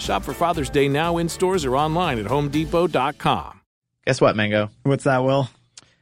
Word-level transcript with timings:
Shop 0.00 0.22
for 0.22 0.32
Father's 0.32 0.70
Day 0.70 0.88
now 0.88 1.18
in 1.18 1.28
stores 1.28 1.64
or 1.64 1.76
online 1.76 2.18
at 2.18 2.26
homedepot.com. 2.26 3.60
Guess 4.06 4.20
what, 4.20 4.36
Mango? 4.36 4.70
What's 4.84 5.04
that, 5.04 5.24
Will? 5.24 5.48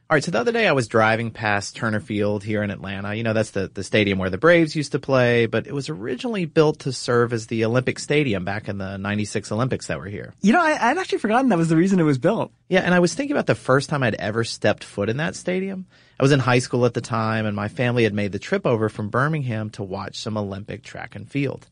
All 0.07 0.13
right, 0.15 0.23
so 0.23 0.29
the 0.29 0.39
other 0.39 0.51
day 0.51 0.67
I 0.67 0.73
was 0.73 0.87
driving 0.87 1.31
past 1.31 1.75
Turner 1.75 1.99
Field 1.99 2.43
here 2.43 2.61
in 2.61 2.69
Atlanta. 2.69 3.15
You 3.15 3.23
know, 3.23 3.33
that's 3.33 3.49
the, 3.49 3.71
the 3.73 3.83
stadium 3.83 4.19
where 4.19 4.29
the 4.29 4.37
Braves 4.37 4.75
used 4.75 4.91
to 4.91 4.99
play, 4.99 5.47
but 5.47 5.65
it 5.65 5.73
was 5.73 5.89
originally 5.89 6.45
built 6.45 6.81
to 6.81 6.93
serve 6.93 7.33
as 7.33 7.47
the 7.47 7.65
Olympic 7.65 7.97
Stadium 7.97 8.45
back 8.45 8.69
in 8.69 8.77
the 8.77 8.97
96 8.99 9.51
Olympics 9.51 9.87
that 9.87 9.97
were 9.97 10.05
here. 10.05 10.35
You 10.41 10.53
know, 10.53 10.61
I, 10.61 10.77
I'd 10.79 10.99
actually 10.99 11.17
forgotten 11.17 11.49
that 11.49 11.57
was 11.57 11.69
the 11.69 11.75
reason 11.75 11.99
it 11.99 12.03
was 12.03 12.19
built. 12.19 12.51
Yeah, 12.69 12.81
and 12.81 12.93
I 12.93 12.99
was 12.99 13.15
thinking 13.15 13.35
about 13.35 13.47
the 13.47 13.55
first 13.55 13.89
time 13.89 14.03
I'd 14.03 14.13
ever 14.13 14.43
stepped 14.43 14.83
foot 14.83 15.09
in 15.09 15.17
that 15.17 15.35
stadium. 15.35 15.87
I 16.19 16.23
was 16.23 16.31
in 16.31 16.39
high 16.39 16.59
school 16.59 16.85
at 16.85 16.93
the 16.93 17.01
time, 17.01 17.47
and 17.47 17.55
my 17.55 17.67
family 17.67 18.03
had 18.03 18.13
made 18.13 18.31
the 18.31 18.37
trip 18.37 18.67
over 18.67 18.89
from 18.89 19.09
Birmingham 19.09 19.71
to 19.71 19.83
watch 19.83 20.19
some 20.19 20.37
Olympic 20.37 20.83
track 20.83 21.15
and 21.15 21.27
field. 21.27 21.67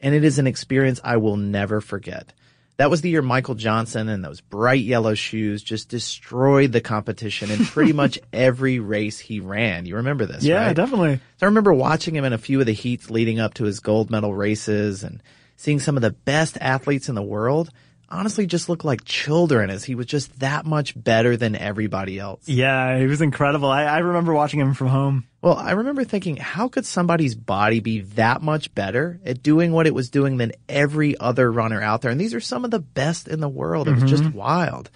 And 0.00 0.14
it 0.14 0.24
is 0.24 0.38
an 0.38 0.46
experience 0.46 1.00
I 1.02 1.16
will 1.16 1.36
never 1.36 1.80
forget. 1.80 2.32
That 2.76 2.90
was 2.90 3.00
the 3.00 3.10
year 3.10 3.22
Michael 3.22 3.56
Johnson 3.56 4.08
and 4.08 4.24
those 4.24 4.40
bright 4.40 4.82
yellow 4.84 5.14
shoes 5.14 5.64
just 5.64 5.88
destroyed 5.88 6.70
the 6.70 6.80
competition 6.80 7.50
in 7.50 7.64
pretty 7.64 7.92
much 7.92 8.20
every 8.32 8.78
race 8.78 9.18
he 9.18 9.40
ran. 9.40 9.84
You 9.84 9.96
remember 9.96 10.26
this, 10.26 10.44
Yeah, 10.44 10.66
right? 10.66 10.76
definitely. 10.76 11.16
So 11.16 11.42
I 11.42 11.46
remember 11.46 11.72
watching 11.74 12.14
him 12.14 12.24
in 12.24 12.32
a 12.32 12.38
few 12.38 12.60
of 12.60 12.66
the 12.66 12.72
heats 12.72 13.10
leading 13.10 13.40
up 13.40 13.54
to 13.54 13.64
his 13.64 13.80
gold 13.80 14.10
medal 14.10 14.32
races 14.32 15.02
and 15.02 15.20
seeing 15.56 15.80
some 15.80 15.96
of 15.96 16.02
the 16.02 16.12
best 16.12 16.56
athletes 16.60 17.08
in 17.08 17.16
the 17.16 17.22
world 17.22 17.70
honestly 18.08 18.46
just 18.46 18.68
look 18.68 18.84
like 18.84 19.04
children 19.04 19.70
as 19.70 19.84
he 19.84 19.94
was 19.94 20.06
just 20.06 20.40
that 20.40 20.64
much 20.64 21.00
better 21.00 21.36
than 21.36 21.54
everybody 21.54 22.18
else. 22.18 22.48
Yeah, 22.48 22.98
he 22.98 23.06
was 23.06 23.20
incredible. 23.20 23.70
I, 23.70 23.84
I 23.84 23.98
remember 23.98 24.32
watching 24.32 24.60
him 24.60 24.74
from 24.74 24.88
home. 24.88 25.26
Well, 25.42 25.56
I 25.56 25.72
remember 25.72 26.04
thinking, 26.04 26.36
how 26.36 26.68
could 26.68 26.84
somebody's 26.86 27.34
body 27.34 27.80
be 27.80 28.00
that 28.00 28.42
much 28.42 28.74
better 28.74 29.20
at 29.24 29.42
doing 29.42 29.72
what 29.72 29.86
it 29.86 29.94
was 29.94 30.10
doing 30.10 30.36
than 30.36 30.52
every 30.68 31.16
other 31.18 31.50
runner 31.50 31.80
out 31.80 32.02
there? 32.02 32.10
And 32.10 32.20
these 32.20 32.34
are 32.34 32.40
some 32.40 32.64
of 32.64 32.70
the 32.70 32.80
best 32.80 33.28
in 33.28 33.40
the 33.40 33.48
world. 33.48 33.88
It 33.88 33.94
was 33.94 34.10
just 34.10 34.24
mm-hmm. 34.24 34.36
wild. 34.36 34.90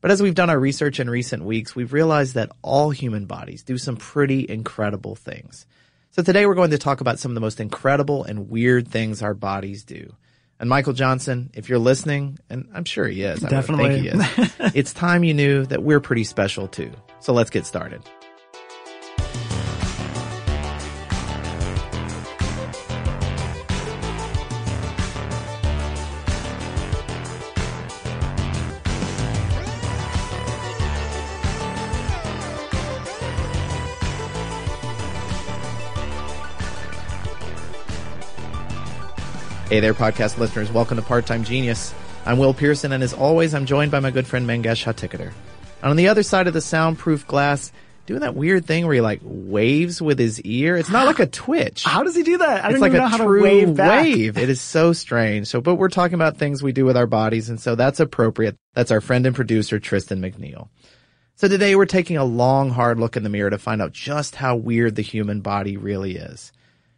But 0.00 0.10
as 0.10 0.22
we've 0.22 0.34
done 0.34 0.50
our 0.50 0.58
research 0.58 1.00
in 1.00 1.08
recent 1.10 1.44
weeks, 1.44 1.74
we've 1.74 1.92
realized 1.92 2.34
that 2.34 2.52
all 2.62 2.90
human 2.90 3.26
bodies 3.26 3.62
do 3.62 3.78
some 3.78 3.96
pretty 3.96 4.46
incredible 4.48 5.14
things. 5.14 5.66
So 6.10 6.22
today 6.22 6.46
we're 6.46 6.54
going 6.54 6.70
to 6.70 6.78
talk 6.78 7.00
about 7.00 7.18
some 7.18 7.30
of 7.30 7.34
the 7.34 7.40
most 7.40 7.60
incredible 7.60 8.24
and 8.24 8.48
weird 8.48 8.88
things 8.88 9.22
our 9.22 9.34
bodies 9.34 9.84
do. 9.84 10.14
And 10.58 10.70
Michael 10.70 10.94
Johnson, 10.94 11.50
if 11.54 11.68
you're 11.68 11.78
listening, 11.78 12.38
and 12.48 12.68
I'm 12.74 12.84
sure 12.84 13.06
he 13.06 13.22
is, 13.22 13.28
I 13.28 13.32
would 13.32 13.40
think 13.40 13.50
Definitely. 13.50 14.00
he 14.00 14.08
is, 14.08 14.74
it's 14.74 14.92
time 14.92 15.22
you 15.22 15.34
knew 15.34 15.66
that 15.66 15.82
we're 15.82 16.00
pretty 16.00 16.24
special 16.24 16.66
too. 16.66 16.90
So 17.20 17.32
let's 17.34 17.50
get 17.50 17.66
started. 17.66 18.02
Hey 39.68 39.80
there, 39.80 39.94
podcast 39.94 40.38
listeners. 40.38 40.70
Welcome 40.70 40.96
to 40.96 41.02
Part 41.02 41.26
Time 41.26 41.42
Genius. 41.42 41.92
I'm 42.24 42.38
Will 42.38 42.54
Pearson, 42.54 42.92
and 42.92 43.02
as 43.02 43.12
always, 43.12 43.52
I'm 43.52 43.66
joined 43.66 43.90
by 43.90 43.98
my 43.98 44.12
good 44.12 44.24
friend 44.24 44.48
Mangesh 44.48 44.84
Hattikudur. 44.84 45.32
And 45.82 45.90
on 45.90 45.96
the 45.96 46.06
other 46.06 46.22
side 46.22 46.46
of 46.46 46.54
the 46.54 46.60
soundproof 46.60 47.26
glass, 47.26 47.72
doing 48.06 48.20
that 48.20 48.36
weird 48.36 48.64
thing 48.64 48.86
where 48.86 48.94
he 48.94 49.00
like 49.00 49.20
waves 49.24 50.00
with 50.00 50.20
his 50.20 50.40
ear. 50.42 50.76
It's 50.76 50.88
not 50.88 51.06
like 51.06 51.18
a 51.18 51.26
twitch. 51.26 51.82
How 51.82 52.04
does 52.04 52.14
he 52.14 52.22
do 52.22 52.38
that? 52.38 52.64
I 52.64 52.68
it's 52.68 52.74
don't 52.74 52.80
like 52.80 52.92
know 52.92 53.08
how 53.08 53.16
true 53.16 53.38
to 53.40 53.42
wave 53.42 53.76
back. 53.76 54.04
wave. 54.04 54.38
It 54.38 54.48
is 54.48 54.60
so 54.60 54.92
strange. 54.92 55.48
So, 55.48 55.60
but 55.60 55.74
we're 55.74 55.88
talking 55.88 56.14
about 56.14 56.36
things 56.36 56.62
we 56.62 56.70
do 56.70 56.84
with 56.84 56.96
our 56.96 57.08
bodies, 57.08 57.50
and 57.50 57.60
so 57.60 57.74
that's 57.74 57.98
appropriate. 57.98 58.56
That's 58.74 58.92
our 58.92 59.00
friend 59.00 59.26
and 59.26 59.34
producer 59.34 59.80
Tristan 59.80 60.22
McNeil. 60.22 60.68
So 61.34 61.48
today 61.48 61.74
we're 61.74 61.86
taking 61.86 62.16
a 62.16 62.24
long, 62.24 62.70
hard 62.70 63.00
look 63.00 63.16
in 63.16 63.24
the 63.24 63.28
mirror 63.28 63.50
to 63.50 63.58
find 63.58 63.82
out 63.82 63.92
just 63.92 64.36
how 64.36 64.54
weird 64.54 64.94
the 64.94 65.02
human 65.02 65.40
body 65.40 65.76
really 65.76 66.16
is. 66.16 66.52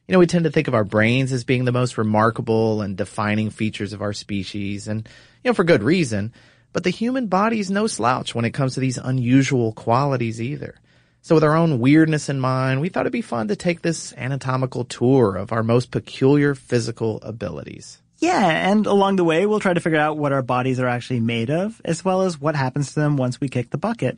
You 0.09 0.15
know, 0.15 0.21
we 0.21 0.27
tend 0.27 0.45
to 0.45 0.51
think 0.51 0.69
of 0.69 0.75
our 0.75 0.85
brains 0.85 1.33
as 1.33 1.45
being 1.45 1.67
the 1.67 1.73
most 1.73 1.99
remarkable 1.99 2.81
and 2.81 2.97
defining 2.97 3.51
features 3.51 3.93
of 3.93 4.01
our 4.01 4.15
species, 4.15 4.89
and, 4.89 5.07
you 5.45 5.51
know, 5.51 5.55
for 5.55 5.65
good 5.65 5.83
reason. 5.83 6.33
But 6.73 6.85
the 6.85 6.91
human 6.91 7.27
body 7.27 7.61
is 7.61 7.71
no 7.71 7.87
slouch 7.87 8.35
when 8.35 8.47
it 8.47 8.55
comes 8.55 8.73
to 8.75 8.81
these 8.81 8.97
unusual 8.97 9.73
qualities 9.73 10.41
either. 10.41 10.77
So 11.21 11.35
with 11.35 11.45
our 11.45 11.55
own 11.55 11.79
weirdness 11.79 12.31
in 12.31 12.41
mind, 12.41 12.81
we 12.81 12.89
thought 12.89 13.03
it'd 13.03 13.13
be 13.13 13.21
fun 13.21 13.49
to 13.49 13.57
take 13.57 13.83
this 13.83 14.15
anatomical 14.15 14.87
tour 14.87 15.37
of 15.37 15.53
our 15.53 15.63
most 15.63 15.91
peculiar 15.91 16.55
physical 16.55 17.21
abilities. 17.21 18.01
Yeah, 18.17 18.71
and 18.71 18.87
along 18.87 19.17
the 19.17 19.25
way, 19.25 19.45
we'll 19.45 19.61
try 19.61 19.75
to 19.75 19.81
figure 19.81 19.99
out 19.99 20.17
what 20.17 20.33
our 20.33 20.43
bodies 20.43 20.81
are 20.81 20.89
actually 20.89 21.21
made 21.21 21.51
of, 21.51 21.83
as 21.85 22.03
well 22.03 22.23
as 22.23 22.41
what 22.41 22.57
happens 22.57 22.89
to 22.89 23.01
them 23.01 23.19
once 23.19 23.43
we 23.43 23.51
kick 23.51 23.69
the 23.69 23.79
bucket. 23.79 24.17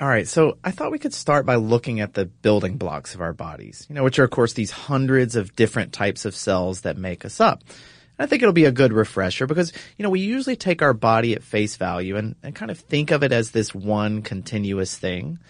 All 0.00 0.06
right, 0.06 0.28
so 0.28 0.58
I 0.62 0.70
thought 0.70 0.92
we 0.92 1.00
could 1.00 1.12
start 1.12 1.44
by 1.44 1.56
looking 1.56 1.98
at 1.98 2.14
the 2.14 2.24
building 2.24 2.76
blocks 2.76 3.16
of 3.16 3.20
our 3.20 3.32
bodies, 3.32 3.84
you 3.88 3.96
know, 3.96 4.04
which 4.04 4.20
are 4.20 4.24
of 4.24 4.30
course 4.30 4.52
these 4.52 4.70
hundreds 4.70 5.34
of 5.34 5.56
different 5.56 5.92
types 5.92 6.24
of 6.24 6.36
cells 6.36 6.82
that 6.82 6.96
make 6.96 7.24
us 7.24 7.40
up. 7.40 7.64
And 7.66 8.24
I 8.24 8.26
think 8.26 8.42
it'll 8.42 8.52
be 8.52 8.66
a 8.66 8.70
good 8.70 8.92
refresher 8.92 9.48
because, 9.48 9.72
you 9.96 10.04
know, 10.04 10.10
we 10.10 10.20
usually 10.20 10.54
take 10.54 10.82
our 10.82 10.92
body 10.92 11.34
at 11.34 11.42
face 11.42 11.74
value 11.74 12.16
and, 12.16 12.36
and 12.44 12.54
kind 12.54 12.70
of 12.70 12.78
think 12.78 13.10
of 13.10 13.24
it 13.24 13.32
as 13.32 13.50
this 13.50 13.74
one 13.74 14.22
continuous 14.22 14.96
thing 14.96 15.40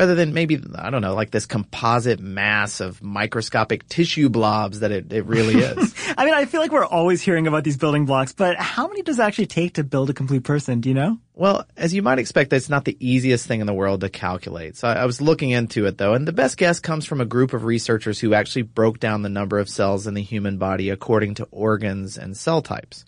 rather 0.00 0.14
than 0.14 0.32
maybe, 0.32 0.58
I 0.76 0.88
don't 0.88 1.02
know, 1.02 1.14
like 1.14 1.30
this 1.30 1.44
composite 1.44 2.20
mass 2.20 2.80
of 2.80 3.02
microscopic 3.02 3.86
tissue 3.86 4.30
blobs 4.30 4.80
that 4.80 4.90
it, 4.90 5.12
it 5.12 5.26
really 5.26 5.56
is. 5.62 5.94
I 6.16 6.24
mean, 6.24 6.32
I 6.32 6.46
feel 6.46 6.62
like 6.62 6.72
we're 6.72 6.86
always 6.86 7.20
hearing 7.20 7.46
about 7.46 7.64
these 7.64 7.76
building 7.76 8.06
blocks, 8.06 8.32
but 8.32 8.56
how 8.56 8.88
many 8.88 9.02
does 9.02 9.18
it 9.18 9.22
actually 9.22 9.48
take 9.48 9.74
to 9.74 9.84
build 9.84 10.08
a 10.08 10.14
complete 10.14 10.42
person? 10.42 10.80
Do 10.80 10.88
you 10.88 10.94
know? 10.94 11.18
Well, 11.34 11.66
as 11.76 11.92
you 11.92 12.00
might 12.00 12.18
expect, 12.18 12.50
it's 12.54 12.70
not 12.70 12.86
the 12.86 12.96
easiest 12.98 13.46
thing 13.46 13.60
in 13.60 13.66
the 13.66 13.74
world 13.74 14.00
to 14.00 14.08
calculate. 14.08 14.78
So 14.78 14.88
I, 14.88 14.94
I 14.94 15.04
was 15.04 15.20
looking 15.20 15.50
into 15.50 15.84
it 15.84 15.98
though, 15.98 16.14
and 16.14 16.26
the 16.26 16.32
best 16.32 16.56
guess 16.56 16.80
comes 16.80 17.04
from 17.04 17.20
a 17.20 17.26
group 17.26 17.52
of 17.52 17.64
researchers 17.64 18.18
who 18.18 18.32
actually 18.32 18.62
broke 18.62 19.00
down 19.00 19.20
the 19.20 19.28
number 19.28 19.58
of 19.58 19.68
cells 19.68 20.06
in 20.06 20.14
the 20.14 20.22
human 20.22 20.56
body 20.56 20.88
according 20.88 21.34
to 21.34 21.48
organs 21.50 22.16
and 22.16 22.38
cell 22.38 22.62
types. 22.62 23.04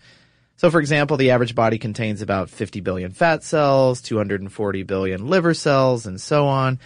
So 0.63 0.71
for 0.71 0.79
example, 0.79 1.17
the 1.17 1.33
average 1.33 1.57
body 1.57 1.77
contains 1.77 2.23
about 2.23 2.49
50 2.49 2.83
billion 2.83 3.11
fat 3.11 3.43
cells, 3.43 4.01
240 4.01 4.85
billion 4.85 5.27
liver 5.27 5.55
cells, 5.55 6.07
and 6.07 6.21
so 6.21 6.47
on. 6.47 6.79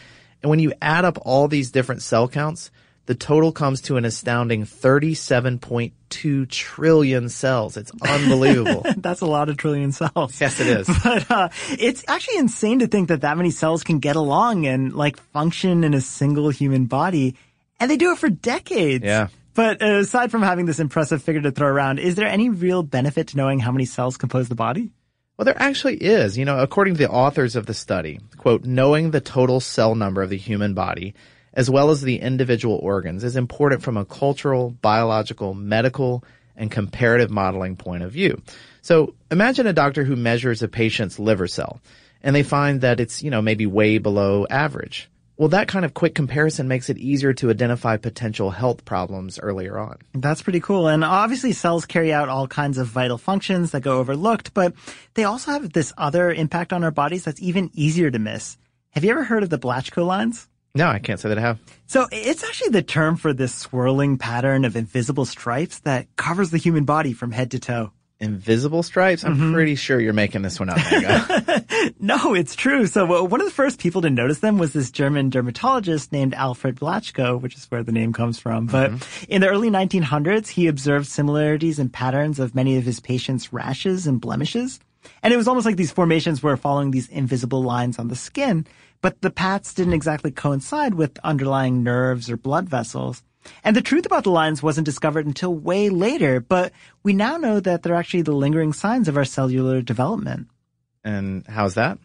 And 0.42 0.48
when 0.48 0.60
you 0.60 0.72
add 0.80 1.04
up 1.04 1.18
all 1.20 1.46
these 1.46 1.72
different 1.72 2.00
cell 2.00 2.26
counts, 2.26 2.70
the 3.04 3.14
total 3.14 3.52
comes 3.52 3.82
to 3.82 3.98
an 3.98 4.06
astounding 4.06 4.64
37.2 4.64 6.48
trillion 6.48 7.28
cells. 7.28 7.76
It's 7.76 7.92
unbelievable. 8.02 8.82
That's 8.96 9.20
a 9.20 9.26
lot 9.26 9.50
of 9.50 9.58
trillion 9.58 9.92
cells. 9.92 10.40
yes, 10.40 10.58
it 10.58 10.68
is. 10.68 10.88
But 11.04 11.30
uh, 11.30 11.48
it's 11.72 12.02
actually 12.08 12.38
insane 12.38 12.78
to 12.78 12.86
think 12.86 13.08
that 13.08 13.20
that 13.20 13.36
many 13.36 13.50
cells 13.50 13.84
can 13.84 13.98
get 13.98 14.16
along 14.16 14.66
and 14.66 14.94
like 14.94 15.18
function 15.18 15.84
in 15.84 15.92
a 15.92 16.00
single 16.00 16.48
human 16.48 16.86
body, 16.86 17.36
and 17.78 17.90
they 17.90 17.98
do 17.98 18.12
it 18.12 18.16
for 18.16 18.30
decades. 18.30 19.04
Yeah. 19.04 19.28
But 19.56 19.80
uh, 19.80 20.00
aside 20.00 20.30
from 20.30 20.42
having 20.42 20.66
this 20.66 20.80
impressive 20.80 21.22
figure 21.22 21.40
to 21.40 21.50
throw 21.50 21.66
around, 21.66 21.98
is 21.98 22.14
there 22.14 22.28
any 22.28 22.50
real 22.50 22.82
benefit 22.82 23.28
to 23.28 23.38
knowing 23.38 23.58
how 23.58 23.72
many 23.72 23.86
cells 23.86 24.18
compose 24.18 24.50
the 24.50 24.54
body? 24.54 24.92
Well, 25.36 25.46
there 25.46 25.60
actually 25.60 25.96
is. 25.96 26.36
You 26.36 26.44
know, 26.44 26.58
according 26.58 26.94
to 26.94 26.98
the 26.98 27.10
authors 27.10 27.56
of 27.56 27.64
the 27.64 27.72
study, 27.72 28.20
quote, 28.36 28.64
knowing 28.64 29.10
the 29.10 29.20
total 29.22 29.60
cell 29.60 29.94
number 29.94 30.22
of 30.22 30.28
the 30.28 30.36
human 30.36 30.74
body, 30.74 31.14
as 31.54 31.70
well 31.70 31.88
as 31.88 32.02
the 32.02 32.20
individual 32.20 32.76
organs, 32.82 33.24
is 33.24 33.34
important 33.34 33.82
from 33.82 33.96
a 33.96 34.04
cultural, 34.04 34.70
biological, 34.82 35.54
medical, 35.54 36.22
and 36.54 36.70
comparative 36.70 37.30
modeling 37.30 37.76
point 37.76 38.02
of 38.02 38.12
view. 38.12 38.42
So 38.82 39.14
imagine 39.30 39.66
a 39.66 39.72
doctor 39.72 40.04
who 40.04 40.16
measures 40.16 40.62
a 40.62 40.68
patient's 40.68 41.18
liver 41.18 41.46
cell, 41.46 41.80
and 42.22 42.36
they 42.36 42.42
find 42.42 42.82
that 42.82 43.00
it's, 43.00 43.22
you 43.22 43.30
know, 43.30 43.40
maybe 43.40 43.64
way 43.64 43.96
below 43.96 44.46
average. 44.50 45.08
Well, 45.38 45.50
that 45.50 45.68
kind 45.68 45.84
of 45.84 45.92
quick 45.92 46.14
comparison 46.14 46.66
makes 46.66 46.88
it 46.88 46.96
easier 46.96 47.34
to 47.34 47.50
identify 47.50 47.98
potential 47.98 48.50
health 48.50 48.86
problems 48.86 49.38
earlier 49.38 49.78
on. 49.78 49.98
That's 50.14 50.40
pretty 50.40 50.60
cool. 50.60 50.88
And 50.88 51.04
obviously 51.04 51.52
cells 51.52 51.84
carry 51.84 52.10
out 52.10 52.30
all 52.30 52.48
kinds 52.48 52.78
of 52.78 52.86
vital 52.86 53.18
functions 53.18 53.72
that 53.72 53.82
go 53.82 53.98
overlooked, 53.98 54.54
but 54.54 54.72
they 55.12 55.24
also 55.24 55.50
have 55.50 55.72
this 55.72 55.92
other 55.98 56.32
impact 56.32 56.72
on 56.72 56.82
our 56.84 56.90
bodies 56.90 57.24
that's 57.24 57.42
even 57.42 57.70
easier 57.74 58.10
to 58.10 58.18
miss. 58.18 58.56
Have 58.90 59.04
you 59.04 59.10
ever 59.10 59.24
heard 59.24 59.42
of 59.42 59.50
the 59.50 59.58
Blaschko 59.58 60.06
lines? 60.06 60.48
No, 60.74 60.88
I 60.88 61.00
can't 61.00 61.20
say 61.20 61.28
that 61.28 61.38
I 61.38 61.42
have. 61.42 61.58
So 61.86 62.06
it's 62.10 62.42
actually 62.42 62.70
the 62.70 62.82
term 62.82 63.16
for 63.16 63.34
this 63.34 63.54
swirling 63.54 64.16
pattern 64.16 64.64
of 64.64 64.74
invisible 64.74 65.26
stripes 65.26 65.80
that 65.80 66.06
covers 66.16 66.50
the 66.50 66.58
human 66.58 66.84
body 66.84 67.12
from 67.12 67.30
head 67.30 67.50
to 67.50 67.58
toe. 67.58 67.92
Invisible 68.20 68.82
stripes? 68.82 69.24
I'm 69.24 69.34
mm-hmm. 69.34 69.52
pretty 69.52 69.74
sure 69.74 70.00
you're 70.00 70.14
making 70.14 70.40
this 70.40 70.58
one 70.58 70.70
up. 70.70 70.78
No, 72.00 72.34
it's 72.34 72.54
true. 72.54 72.86
So 72.86 73.04
uh, 73.16 73.22
one 73.24 73.40
of 73.40 73.46
the 73.46 73.52
first 73.52 73.80
people 73.80 74.02
to 74.02 74.10
notice 74.10 74.40
them 74.40 74.58
was 74.58 74.72
this 74.72 74.90
German 74.90 75.30
dermatologist 75.30 76.12
named 76.12 76.34
Alfred 76.34 76.76
Blaschko, 76.76 77.40
which 77.40 77.56
is 77.56 77.66
where 77.66 77.82
the 77.82 77.92
name 77.92 78.12
comes 78.12 78.38
from. 78.38 78.66
But 78.66 78.92
in 79.28 79.40
the 79.40 79.48
early 79.48 79.70
1900s, 79.70 80.48
he 80.48 80.66
observed 80.66 81.06
similarities 81.06 81.78
and 81.78 81.92
patterns 81.92 82.38
of 82.38 82.54
many 82.54 82.76
of 82.76 82.84
his 82.84 83.00
patients' 83.00 83.52
rashes 83.52 84.06
and 84.06 84.20
blemishes. 84.20 84.80
And 85.22 85.32
it 85.32 85.36
was 85.36 85.48
almost 85.48 85.66
like 85.66 85.76
these 85.76 85.92
formations 85.92 86.42
were 86.42 86.56
following 86.56 86.90
these 86.90 87.08
invisible 87.08 87.62
lines 87.62 87.98
on 87.98 88.08
the 88.08 88.16
skin, 88.16 88.66
but 89.00 89.20
the 89.20 89.30
paths 89.30 89.74
didn't 89.74 89.94
exactly 89.94 90.30
coincide 90.30 90.94
with 90.94 91.18
underlying 91.22 91.82
nerves 91.82 92.30
or 92.30 92.36
blood 92.36 92.68
vessels. 92.68 93.22
And 93.62 93.76
the 93.76 93.82
truth 93.82 94.06
about 94.06 94.24
the 94.24 94.30
lines 94.30 94.62
wasn't 94.62 94.86
discovered 94.86 95.26
until 95.26 95.54
way 95.54 95.88
later, 95.88 96.40
but 96.40 96.72
we 97.04 97.12
now 97.12 97.36
know 97.36 97.60
that 97.60 97.82
they're 97.82 97.94
actually 97.94 98.22
the 98.22 98.32
lingering 98.32 98.72
signs 98.72 99.06
of 99.06 99.16
our 99.16 99.24
cellular 99.24 99.80
development. 99.82 100.48
And 101.06 101.46
how's 101.46 101.74
that? 101.74 101.98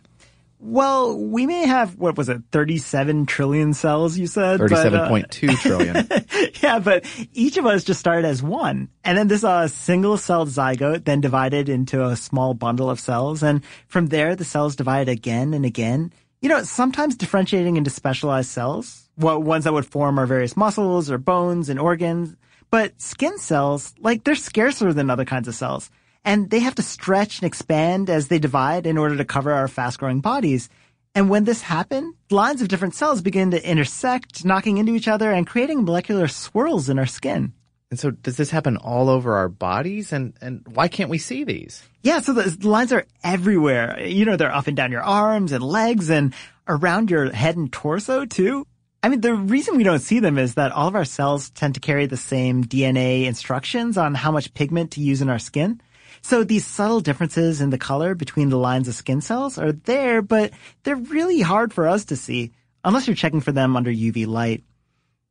Well, 0.63 1.18
we 1.18 1.48
may 1.48 1.65
have, 1.65 1.98
what 1.98 2.15
was 2.15 2.30
it, 2.30 2.44
37 2.51 3.25
trillion 3.25 3.74
cells, 3.74 4.15
you 4.15 4.27
said? 4.27 4.62
uh, 4.62 4.65
37.2 4.65 5.57
trillion. 5.57 6.07
yeah, 6.62 6.77
but 6.77 7.03
each 7.33 7.57
of 7.57 7.65
us 7.65 7.83
just 7.83 8.00
started 8.00 8.27
as 8.27 8.44
one. 8.44 8.89
And 9.03 9.18
then 9.18 9.27
this 9.27 9.44
uh, 9.44 9.68
single 9.68 10.18
celled 10.18 10.50
zygote 10.50 11.03
then 11.03 11.19
divided 11.19 11.68
into 11.68 12.06
a 12.06 12.15
small 12.15 12.53
bundle 12.53 12.92
of 12.92 13.00
cells. 13.00 13.42
And 13.42 13.63
from 13.88 14.07
there, 14.07 14.36
the 14.36 14.45
cells 14.45 14.75
divide 14.75 15.09
again 15.09 15.56
and 15.56 15.65
again. 15.65 16.13
You 16.42 16.50
know, 16.50 16.62
sometimes 16.62 17.15
differentiating 17.15 17.77
into 17.77 17.89
specialized 17.89 18.51
cells, 18.51 19.09
what 19.15 19.42
ones 19.42 19.63
that 19.63 19.74
would 19.74 19.88
form 19.88 20.19
our 20.19 20.27
various 20.27 20.56
muscles 20.56 21.09
or 21.09 21.18
bones 21.18 21.69
and 21.69 21.80
organs. 21.80 22.36
But 22.69 23.01
skin 23.01 23.39
cells, 23.39 23.95
like, 24.00 24.24
they're 24.24 24.36
scarcer 24.36 24.94
than 24.94 25.09
other 25.09 25.25
kinds 25.25 25.47
of 25.47 25.56
cells. 25.56 25.89
And 26.23 26.50
they 26.50 26.59
have 26.59 26.75
to 26.75 26.83
stretch 26.83 27.39
and 27.39 27.47
expand 27.47 28.09
as 28.09 28.27
they 28.27 28.39
divide 28.39 28.85
in 28.85 28.97
order 28.97 29.18
to 29.18 29.25
cover 29.25 29.51
our 29.51 29.68
fast 29.68 30.00
growing 30.00 30.21
bodies. 30.21 30.69
And 31.13 31.29
when 31.29 31.44
this 31.44 31.62
happens, 31.62 32.15
lines 32.29 32.62
of 32.62 32.68
different 32.68 32.95
cells 32.95 33.21
begin 33.21 33.51
to 33.51 33.69
intersect, 33.69 34.45
knocking 34.45 34.77
into 34.77 34.95
each 34.95 35.07
other 35.07 35.31
and 35.31 35.45
creating 35.47 35.83
molecular 35.83 36.27
swirls 36.27 36.89
in 36.89 37.00
our 37.00 37.06
skin. 37.06 37.53
and 37.89 38.00
so 38.00 38.12
does 38.12 38.38
this 38.38 38.51
happen 38.51 38.77
all 38.77 39.09
over 39.09 39.35
our 39.35 39.50
bodies? 39.50 40.13
And, 40.13 40.33
and 40.41 40.65
why 40.68 40.88
can't 40.88 41.09
we 41.09 41.18
see 41.18 41.44
these? 41.44 41.83
Yeah, 42.03 42.21
so 42.21 42.33
the 42.33 42.44
the 42.44 42.69
lines 42.69 42.94
are 42.94 43.06
everywhere. 43.23 44.00
You 44.00 44.25
know, 44.25 44.38
they're 44.38 44.56
up 44.56 44.68
and 44.68 44.77
down 44.77 44.91
your 44.91 45.03
arms 45.03 45.51
and 45.51 45.63
legs 45.63 46.09
and 46.09 46.33
around 46.68 47.12
your 47.12 47.31
head 47.31 47.57
and 47.57 47.71
torso 47.71 48.25
too. 48.25 48.65
I 49.03 49.09
mean, 49.09 49.21
the 49.21 49.33
reason 49.33 49.77
we 49.77 49.83
don't 49.83 50.00
see 50.00 50.19
them 50.19 50.38
is 50.38 50.53
that 50.56 50.71
all 50.71 50.88
of 50.88 50.95
our 50.95 51.06
cells 51.06 51.50
tend 51.50 51.73
to 51.73 51.79
carry 51.79 52.06
the 52.06 52.18
same 52.18 52.63
DNA 52.63 53.25
instructions 53.25 53.97
on 53.97 54.13
how 54.13 54.31
much 54.31 54.53
pigment 54.53 54.91
to 54.91 55.01
use 55.01 55.21
in 55.21 55.29
our 55.29 55.39
skin. 55.39 55.81
So 56.21 56.44
these 56.44 56.65
subtle 56.65 57.01
differences 57.01 57.62
in 57.62 57.71
the 57.71 57.77
color 57.77 58.15
between 58.15 58.50
the 58.50 58.57
lines 58.57 58.88
of 58.88 58.95
skin 58.95 59.21
cells 59.21 59.57
are 59.57 59.71
there, 59.71 60.21
but 60.21 60.51
they're 60.83 60.95
really 60.95 61.41
hard 61.41 61.73
for 61.73 61.88
us 61.88 62.06
to 62.06 62.15
see 62.15 62.51
unless 62.83 63.07
you're 63.07 63.15
checking 63.15 63.41
for 63.41 63.51
them 63.51 63.75
under 63.75 63.91
UV 63.91 64.27
light. 64.27 64.63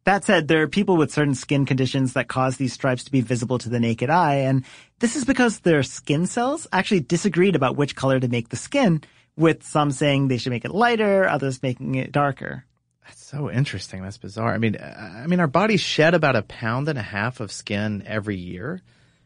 That 0.05 0.25
said, 0.25 0.49
there 0.49 0.63
are 0.63 0.69
people 0.69 0.97
with 0.97 1.13
certain 1.13 1.35
skin 1.35 1.67
conditions 1.67 2.15
that 2.15 2.27
cause 2.29 2.57
these 2.57 2.73
stripes 2.73 3.05
to 3.05 3.13
be 3.13 3.21
visible 3.21 3.59
to 3.59 3.69
the 3.69 3.79
naked 3.79 4.09
eye, 4.09 4.37
and 4.37 4.65
this 4.99 5.15
is 5.15 5.25
because 5.25 5.61
their 5.61 5.83
skin 5.83 6.27
cells 6.27 6.67
actually 6.73 7.01
disagreed 7.01 7.55
about 7.55 7.77
which 7.77 7.95
color 7.97 8.19
to 8.19 8.29
make 8.29 8.49
the 8.49 8.57
skin, 8.57 9.03
with 9.37 9.63
some 9.63 9.91
saying 9.91 10.29
they 10.29 10.39
should 10.39 10.53
make 10.53 10.65
it 10.65 10.75
lighter, 10.75 11.29
others 11.29 11.63
making 11.63 11.97
it 11.97 12.13
darker. 12.13 12.65
That's 13.05 13.25
so 13.25 13.51
interesting. 13.51 14.03
That's 14.03 14.19
bizarre. 14.19 14.55
I 14.55 14.59
mean, 14.59 14.77
I 14.81 15.27
mean, 15.27 15.41
our 15.41 15.47
bodies 15.47 15.81
shed 15.81 16.15
about 16.15 16.37
a 16.37 16.43
pound 16.43 16.89
and 16.89 16.99
a 16.99 17.03
half 17.03 17.41
of 17.41 17.53
skin 17.53 18.03
every 18.07 18.37
year, 18.37 18.81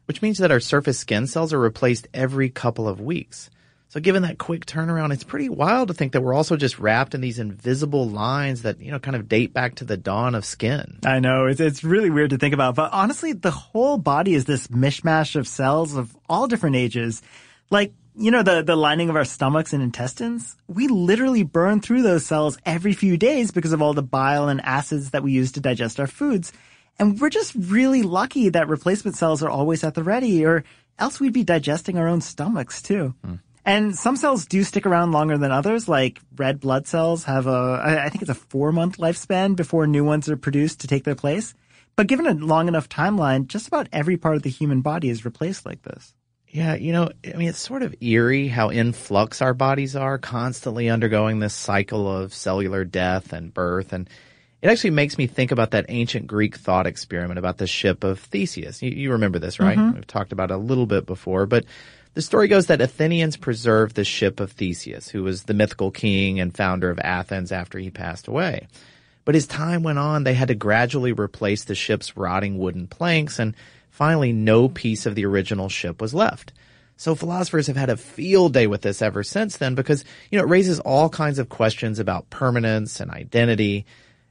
which 0.07 0.23
means 0.23 0.39
that 0.39 0.51
our 0.51 0.61
surface 0.61 0.99
skin 0.99 1.27
cells 1.27 1.53
are 1.53 1.59
replaced 1.59 2.09
every 2.13 2.51
couple 2.51 2.89
of 2.89 3.01
weeks. 3.01 3.51
So 3.95 4.01
given 4.01 4.23
that 4.23 4.39
quick 4.39 4.67
turnaround, 4.67 5.13
it's 5.13 5.23
pretty 5.23 5.49
wild 5.49 5.87
to 5.87 5.95
think 5.95 6.13
that 6.13 6.21
we're 6.21 6.35
also 6.35 6.57
just 6.57 6.81
wrapped 6.81 7.15
in 7.15 7.21
these 7.21 7.39
invisible 7.39 8.09
lines 8.09 8.63
that, 8.63 8.81
you 8.81 8.91
know, 8.91 8.99
kind 8.99 9.15
of 9.15 9.29
date 9.29 9.53
back 9.53 9.77
to 9.77 9.85
the 9.85 9.97
dawn 9.97 10.35
of 10.35 10.45
skin. 10.45 10.99
I 11.07 11.21
know, 11.21 11.47
it's, 11.47 11.61
it's 11.61 11.85
really 11.85 12.11
weird 12.11 12.31
to 12.31 12.39
think 12.39 12.55
about, 12.55 12.75
but 12.75 12.93
honestly, 12.93 13.35
the 13.35 13.53
whole 13.53 13.97
body 13.97 14.35
is 14.35 14.47
this 14.47 14.67
mishmash 14.67 15.37
of 15.37 15.47
cells 15.47 15.95
of 15.95 16.17
all 16.29 16.49
different 16.49 16.75
ages. 16.75 17.23
Like, 17.71 17.93
you 18.17 18.33
know, 18.33 18.43
the, 18.43 18.63
the 18.63 18.75
lining 18.75 19.11
of 19.11 19.17
our 19.17 19.25
stomachs 19.25 19.73
and 19.73 19.83
intestines? 19.83 20.57
We 20.67 20.89
literally 20.89 21.45
burn 21.45 21.81
through 21.81 22.03
those 22.03 22.27
cells 22.27 22.59
every 22.67 22.95
few 22.95 23.17
days 23.17 23.53
because 23.53 23.73
of 23.73 23.81
all 23.81 23.95
the 23.95 24.03
bile 24.03 24.49
and 24.49 24.61
acids 24.61 25.11
that 25.11 25.23
we 25.23 25.31
use 25.31 25.53
to 25.53 25.61
digest 25.61 26.01
our 26.01 26.09
foods. 26.09 26.53
And 26.99 27.21
we're 27.21 27.31
just 27.31 27.55
really 27.55 28.03
lucky 28.03 28.51
that 28.51 28.69
replacement 28.69 29.17
cells 29.17 29.43
are 29.43 29.51
always 29.51 29.83
at 29.83 29.95
the 29.95 30.03
ready, 30.03 30.45
or 30.45 30.65
else 30.99 31.19
we'd 31.19 31.33
be 31.33 31.45
digesting 31.45 31.99
our 31.99 32.09
own 32.09 32.21
stomachs 32.21 32.83
too. 32.83 33.15
Hmm. 33.25 33.35
And 33.67 33.97
some 33.97 34.17
cells 34.17 34.47
do 34.47 34.63
stick 34.63 34.85
around 34.85 35.13
longer 35.13 35.39
than 35.39 35.51
others, 35.51 35.89
like 35.89 36.21
red 36.37 36.61
blood 36.61 36.87
cells 36.87 37.25
have 37.25 37.47
a, 37.47 37.81
I 37.83 38.11
think 38.11 38.23
it's 38.23 38.31
a 38.31 38.35
four 38.35 38.73
month 38.73 38.99
lifespan 38.99 39.57
before 39.57 39.87
new 39.87 40.05
ones 40.05 40.29
are 40.29 40.37
produced 40.37 40.81
to 40.81 40.87
take 40.87 41.05
their 41.05 41.15
place. 41.15 41.55
But 41.97 42.09
given 42.09 42.27
a 42.27 42.35
long 42.35 42.69
enough 42.69 42.89
timeline, 42.89 43.47
just 43.47 43.69
about 43.69 43.89
every 43.93 44.17
part 44.17 44.37
of 44.37 44.43
the 44.43 44.51
human 44.51 44.83
body 44.83 45.09
is 45.09 45.25
replaced 45.25 45.65
like 45.65 45.83
this. 45.83 46.13
Yeah, 46.49 46.75
you 46.75 46.93
know, 46.93 47.11
I 47.25 47.37
mean, 47.37 47.49
it's 47.49 47.59
sort 47.59 47.83
of 47.83 47.97
eerie 48.01 48.49
how 48.49 48.69
in 48.69 48.93
flux 48.93 49.43
our 49.43 49.55
bodies 49.55 49.97
are, 49.97 50.19
constantly 50.19 50.89
undergoing 50.89 51.39
this 51.39 51.55
cycle 51.55 52.09
of 52.09 52.35
cellular 52.35 52.85
death 52.85 53.33
and 53.33 53.53
birth. 53.53 53.93
And 53.93 54.09
it 54.65 54.71
actually 54.71 54.93
makes 54.93 55.19
me 55.19 55.27
think 55.27 55.53
about 55.53 55.73
that 55.73 55.85
ancient 55.91 56.27
Greek 56.27 56.57
thought 56.57 56.87
experiment 56.87 57.39
about 57.39 57.59
the 57.59 57.67
ship 57.67 58.03
of 58.03 58.19
Theseus. 58.19 58.83
You, 58.83 58.93
you 58.93 59.13
remember 59.13 59.39
this, 59.39 59.61
right? 59.61 59.77
Mm-hmm. 59.77 59.97
We've 59.97 60.07
talked 60.07 60.33
about 60.33 60.51
it 60.51 60.55
a 60.55 60.57
little 60.57 60.87
bit 60.87 61.05
before, 61.05 61.45
but 61.45 61.67
the 62.15 62.23
story 62.23 62.49
goes 62.49 62.69
that 62.69 62.81
Athenians 62.81 63.37
preserved 63.37 63.95
the 63.95 64.05
ship 64.05 64.41
of 64.41 64.53
Theseus, 64.53 65.11
who 65.11 65.23
was 65.23 65.43
the 65.43 65.53
mythical 65.53 65.91
king 65.91 66.41
and 66.41 66.57
founder 66.57 66.89
of 66.89 66.99
Athens 67.01 67.53
after 67.53 67.79
he 67.79 67.91
passed 67.91 68.27
away. 68.27 68.67
But 69.27 69.37
as 69.37 69.47
time 69.47 69.83
went 69.83 69.99
on, 69.99 70.25
they 70.25 70.33
had 70.33 70.49
to 70.49 70.55
gradually 70.55 71.13
replace 71.13 71.65
the 71.65 71.75
ship's 71.75 72.17
rotting 72.17 72.57
wooden 72.57 72.87
planks, 72.87 73.39
and 73.39 73.55
finally, 73.91 74.33
no 74.33 74.71
piece 74.71 75.05
of 75.05 75.15
the 75.15 75.27
original 75.27 75.69
ship 75.69 76.01
was 76.01 76.15
left. 76.15 76.55
So 76.97 77.15
philosophers 77.15 77.67
have 77.67 77.77
had 77.77 77.91
a 77.91 77.99
field 77.99 78.55
day 78.55 78.67
with 78.67 78.81
this 78.81 79.03
ever 79.03 79.25
since 79.25 79.59
then 79.59 79.75
because, 79.75 80.07
you 80.31 80.39
know, 80.39 80.45
it 80.45 80.49
raises 80.49 80.81
all 80.81 81.11
kinds 81.11 81.39
of 81.39 81.51
questions 81.51 81.99
about 81.99 82.31
permanence 82.31 83.01
and 83.01 83.11
identity. 83.11 83.85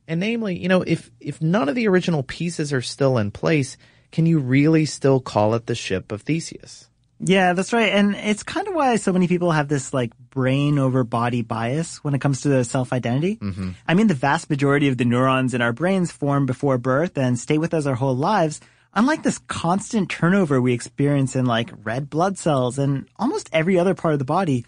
And 0.08 0.20
namely, 0.20 0.58
you 0.58 0.68
know, 0.68 0.82
if, 0.82 1.12
if 1.20 1.42
none 1.42 1.70
of 1.70 1.76
the 1.76 1.88
original 1.88 2.24
pieces 2.24 2.74
are 2.74 2.82
still 2.82 3.18
in 3.18 3.32
place, 3.32 3.78
can 4.12 4.26
you 4.26 4.40
really 4.40 4.86
still 4.86 5.20
call 5.20 5.54
it 5.56 5.66
the 5.66 5.76
ship 5.76 6.12
of 6.12 6.22
Theseus? 6.22 6.90
Yeah, 7.20 7.54
that's 7.54 7.72
right. 7.72 7.94
And 7.94 8.16
it's 8.16 8.44
kind 8.44 8.68
of 8.68 8.74
why 8.74 8.98
so 8.98 9.14
many 9.14 9.28
people 9.28 9.52
have 9.52 9.70
this 9.70 9.94
like 9.94 10.12
brain 10.30 10.78
over 10.78 11.04
body 11.04 11.42
bias 11.42 12.04
when 12.04 12.14
it 12.14 12.20
comes 12.20 12.42
to 12.42 12.50
their 12.50 12.64
self 12.64 12.92
identity. 12.92 13.38
Mm-hmm. 13.38 13.72
I 13.88 13.94
mean, 13.94 14.08
the 14.08 14.14
vast 14.14 14.50
majority 14.50 14.90
of 14.90 14.98
the 14.98 15.06
neurons 15.06 15.54
in 15.54 15.62
our 15.62 15.72
brains 15.72 16.12
form 16.12 16.46
before 16.46 16.78
birth 16.78 17.18
and 17.18 17.40
stay 17.40 17.58
with 17.58 17.74
us 17.74 17.86
our 17.86 17.96
whole 17.96 18.16
lives. 18.16 18.60
Unlike 18.94 19.24
this 19.24 19.40
constant 19.40 20.10
turnover 20.10 20.62
we 20.62 20.74
experience 20.74 21.36
in 21.36 21.46
like 21.46 21.72
red 21.84 22.10
blood 22.10 22.38
cells 22.38 22.78
and 22.78 23.08
almost 23.18 23.50
every 23.52 23.80
other 23.80 23.96
part 23.96 24.14
of 24.14 24.20
the 24.20 24.26
body, 24.26 24.66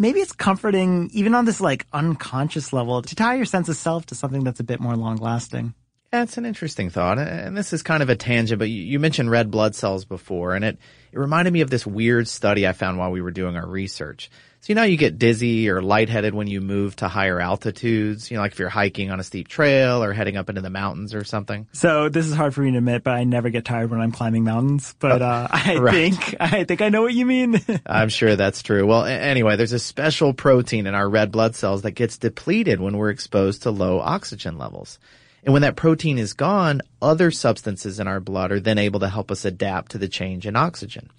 maybe 0.00 0.18
it's 0.18 0.32
comforting 0.32 1.10
even 1.12 1.34
on 1.34 1.44
this 1.44 1.60
like 1.60 1.86
unconscious 1.92 2.72
level 2.72 3.02
to 3.02 3.14
tie 3.14 3.36
your 3.36 3.44
sense 3.44 3.68
of 3.68 3.76
self 3.76 4.06
to 4.06 4.14
something 4.14 4.42
that's 4.42 4.58
a 4.58 4.64
bit 4.64 4.80
more 4.80 4.96
long 4.96 5.18
lasting. 5.18 5.74
That's 6.10 6.38
an 6.38 6.46
interesting 6.46 6.90
thought. 6.90 7.20
And 7.20 7.56
this 7.56 7.72
is 7.72 7.84
kind 7.84 8.02
of 8.02 8.08
a 8.08 8.16
tangent, 8.16 8.58
but 8.58 8.68
you 8.68 8.98
mentioned 8.98 9.30
red 9.30 9.48
blood 9.48 9.76
cells 9.76 10.04
before, 10.04 10.54
and 10.54 10.64
it, 10.64 10.78
it 11.12 11.18
reminded 11.18 11.52
me 11.52 11.60
of 11.60 11.70
this 11.70 11.86
weird 11.86 12.26
study 12.26 12.66
I 12.66 12.72
found 12.72 12.98
while 12.98 13.12
we 13.12 13.22
were 13.22 13.30
doing 13.30 13.54
our 13.56 13.68
research. 13.68 14.28
So 14.62 14.66
you 14.68 14.74
know 14.74 14.82
you 14.82 14.98
get 14.98 15.18
dizzy 15.18 15.70
or 15.70 15.80
lightheaded 15.80 16.34
when 16.34 16.46
you 16.46 16.60
move 16.60 16.94
to 16.96 17.08
higher 17.08 17.40
altitudes, 17.40 18.30
you 18.30 18.36
know, 18.36 18.42
like 18.42 18.52
if 18.52 18.58
you're 18.58 18.68
hiking 18.68 19.10
on 19.10 19.18
a 19.18 19.24
steep 19.24 19.48
trail 19.48 20.04
or 20.04 20.12
heading 20.12 20.36
up 20.36 20.50
into 20.50 20.60
the 20.60 20.68
mountains 20.68 21.14
or 21.14 21.24
something. 21.24 21.66
So 21.72 22.10
this 22.10 22.26
is 22.26 22.34
hard 22.34 22.54
for 22.54 22.60
me 22.60 22.72
to 22.72 22.76
admit, 22.78 23.02
but 23.02 23.14
I 23.14 23.24
never 23.24 23.48
get 23.48 23.64
tired 23.64 23.90
when 23.90 24.02
I'm 24.02 24.12
climbing 24.12 24.44
mountains. 24.44 24.94
But 24.98 25.22
uh, 25.22 25.48
I 25.50 25.76
right. 25.78 26.12
think 26.14 26.36
I 26.38 26.64
think 26.64 26.82
I 26.82 26.90
know 26.90 27.00
what 27.00 27.14
you 27.14 27.24
mean. 27.24 27.58
I'm 27.86 28.10
sure 28.10 28.36
that's 28.36 28.62
true. 28.62 28.86
Well, 28.86 29.06
anyway, 29.06 29.56
there's 29.56 29.72
a 29.72 29.78
special 29.78 30.34
protein 30.34 30.86
in 30.86 30.94
our 30.94 31.08
red 31.08 31.32
blood 31.32 31.54
cells 31.54 31.80
that 31.82 31.92
gets 31.92 32.18
depleted 32.18 32.80
when 32.80 32.98
we're 32.98 33.10
exposed 33.10 33.62
to 33.62 33.70
low 33.70 33.98
oxygen 33.98 34.58
levels. 34.58 34.98
And 35.42 35.54
when 35.54 35.62
that 35.62 35.76
protein 35.76 36.18
is 36.18 36.34
gone, 36.34 36.82
other 37.00 37.30
substances 37.30 37.98
in 37.98 38.06
our 38.06 38.20
blood 38.20 38.52
are 38.52 38.60
then 38.60 38.76
able 38.76 39.00
to 39.00 39.08
help 39.08 39.30
us 39.30 39.46
adapt 39.46 39.92
to 39.92 39.98
the 39.98 40.08
change 40.08 40.46
in 40.46 40.54
oxygen. 40.54 41.10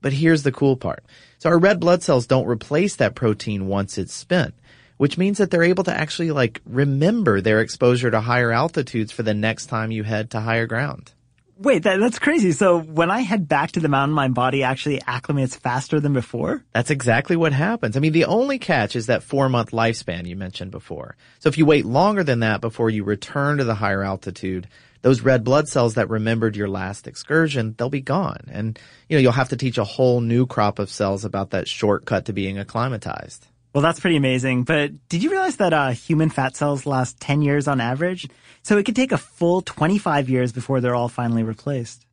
But 0.00 0.14
here's 0.14 0.44
the 0.44 0.52
cool 0.52 0.76
part. 0.76 1.04
So 1.38 1.50
our 1.50 1.58
red 1.58 1.80
blood 1.80 2.02
cells 2.02 2.26
don't 2.26 2.46
replace 2.46 2.96
that 2.96 3.14
protein 3.14 3.66
once 3.66 3.98
it's 3.98 4.14
spent, 4.14 4.54
which 4.96 5.18
means 5.18 5.38
that 5.38 5.50
they're 5.50 5.62
able 5.62 5.84
to 5.84 5.96
actually 5.96 6.30
like 6.30 6.60
remember 6.64 7.40
their 7.40 7.60
exposure 7.60 8.10
to 8.10 8.20
higher 8.20 8.52
altitudes 8.52 9.12
for 9.12 9.22
the 9.22 9.34
next 9.34 9.66
time 9.66 9.90
you 9.90 10.02
head 10.02 10.30
to 10.30 10.40
higher 10.40 10.66
ground. 10.66 11.12
Wait, 11.58 11.84
that, 11.84 11.98
that's 12.00 12.18
crazy. 12.18 12.52
So 12.52 12.78
when 12.78 13.10
I 13.10 13.20
head 13.20 13.48
back 13.48 13.72
to 13.72 13.80
the 13.80 13.88
mountain, 13.88 14.14
my 14.14 14.28
body 14.28 14.62
actually 14.62 14.98
acclimates 15.00 15.56
faster 15.56 16.00
than 16.00 16.12
before? 16.12 16.62
That's 16.72 16.90
exactly 16.90 17.34
what 17.34 17.54
happens. 17.54 17.96
I 17.96 18.00
mean, 18.00 18.12
the 18.12 18.26
only 18.26 18.58
catch 18.58 18.94
is 18.94 19.06
that 19.06 19.22
four 19.22 19.48
month 19.48 19.70
lifespan 19.70 20.26
you 20.26 20.36
mentioned 20.36 20.70
before. 20.70 21.16
So 21.38 21.48
if 21.48 21.56
you 21.56 21.64
wait 21.64 21.86
longer 21.86 22.22
than 22.22 22.40
that 22.40 22.60
before 22.60 22.90
you 22.90 23.04
return 23.04 23.56
to 23.56 23.64
the 23.64 23.74
higher 23.74 24.02
altitude, 24.02 24.68
those 25.06 25.20
red 25.20 25.44
blood 25.44 25.68
cells 25.68 25.94
that 25.94 26.10
remembered 26.10 26.56
your 26.56 26.66
last 26.66 27.06
excursion, 27.06 27.76
they'll 27.78 27.88
be 27.88 28.00
gone. 28.00 28.40
And, 28.50 28.76
you 29.08 29.16
know, 29.16 29.20
you'll 29.20 29.30
have 29.30 29.50
to 29.50 29.56
teach 29.56 29.78
a 29.78 29.84
whole 29.84 30.20
new 30.20 30.46
crop 30.46 30.80
of 30.80 30.90
cells 30.90 31.24
about 31.24 31.50
that 31.50 31.68
shortcut 31.68 32.24
to 32.24 32.32
being 32.32 32.58
acclimatized. 32.58 33.46
Well, 33.72 33.82
that's 33.82 34.00
pretty 34.00 34.16
amazing. 34.16 34.64
But 34.64 35.08
did 35.08 35.22
you 35.22 35.30
realize 35.30 35.58
that 35.58 35.72
uh, 35.72 35.90
human 35.90 36.30
fat 36.30 36.56
cells 36.56 36.86
last 36.86 37.20
10 37.20 37.42
years 37.42 37.68
on 37.68 37.80
average? 37.80 38.28
So 38.62 38.78
it 38.78 38.82
could 38.84 38.96
take 38.96 39.12
a 39.12 39.18
full 39.18 39.60
25 39.60 40.28
years 40.28 40.50
before 40.50 40.80
they're 40.80 40.94
all 40.94 41.08
finally 41.08 41.44
replaced. 41.44 42.05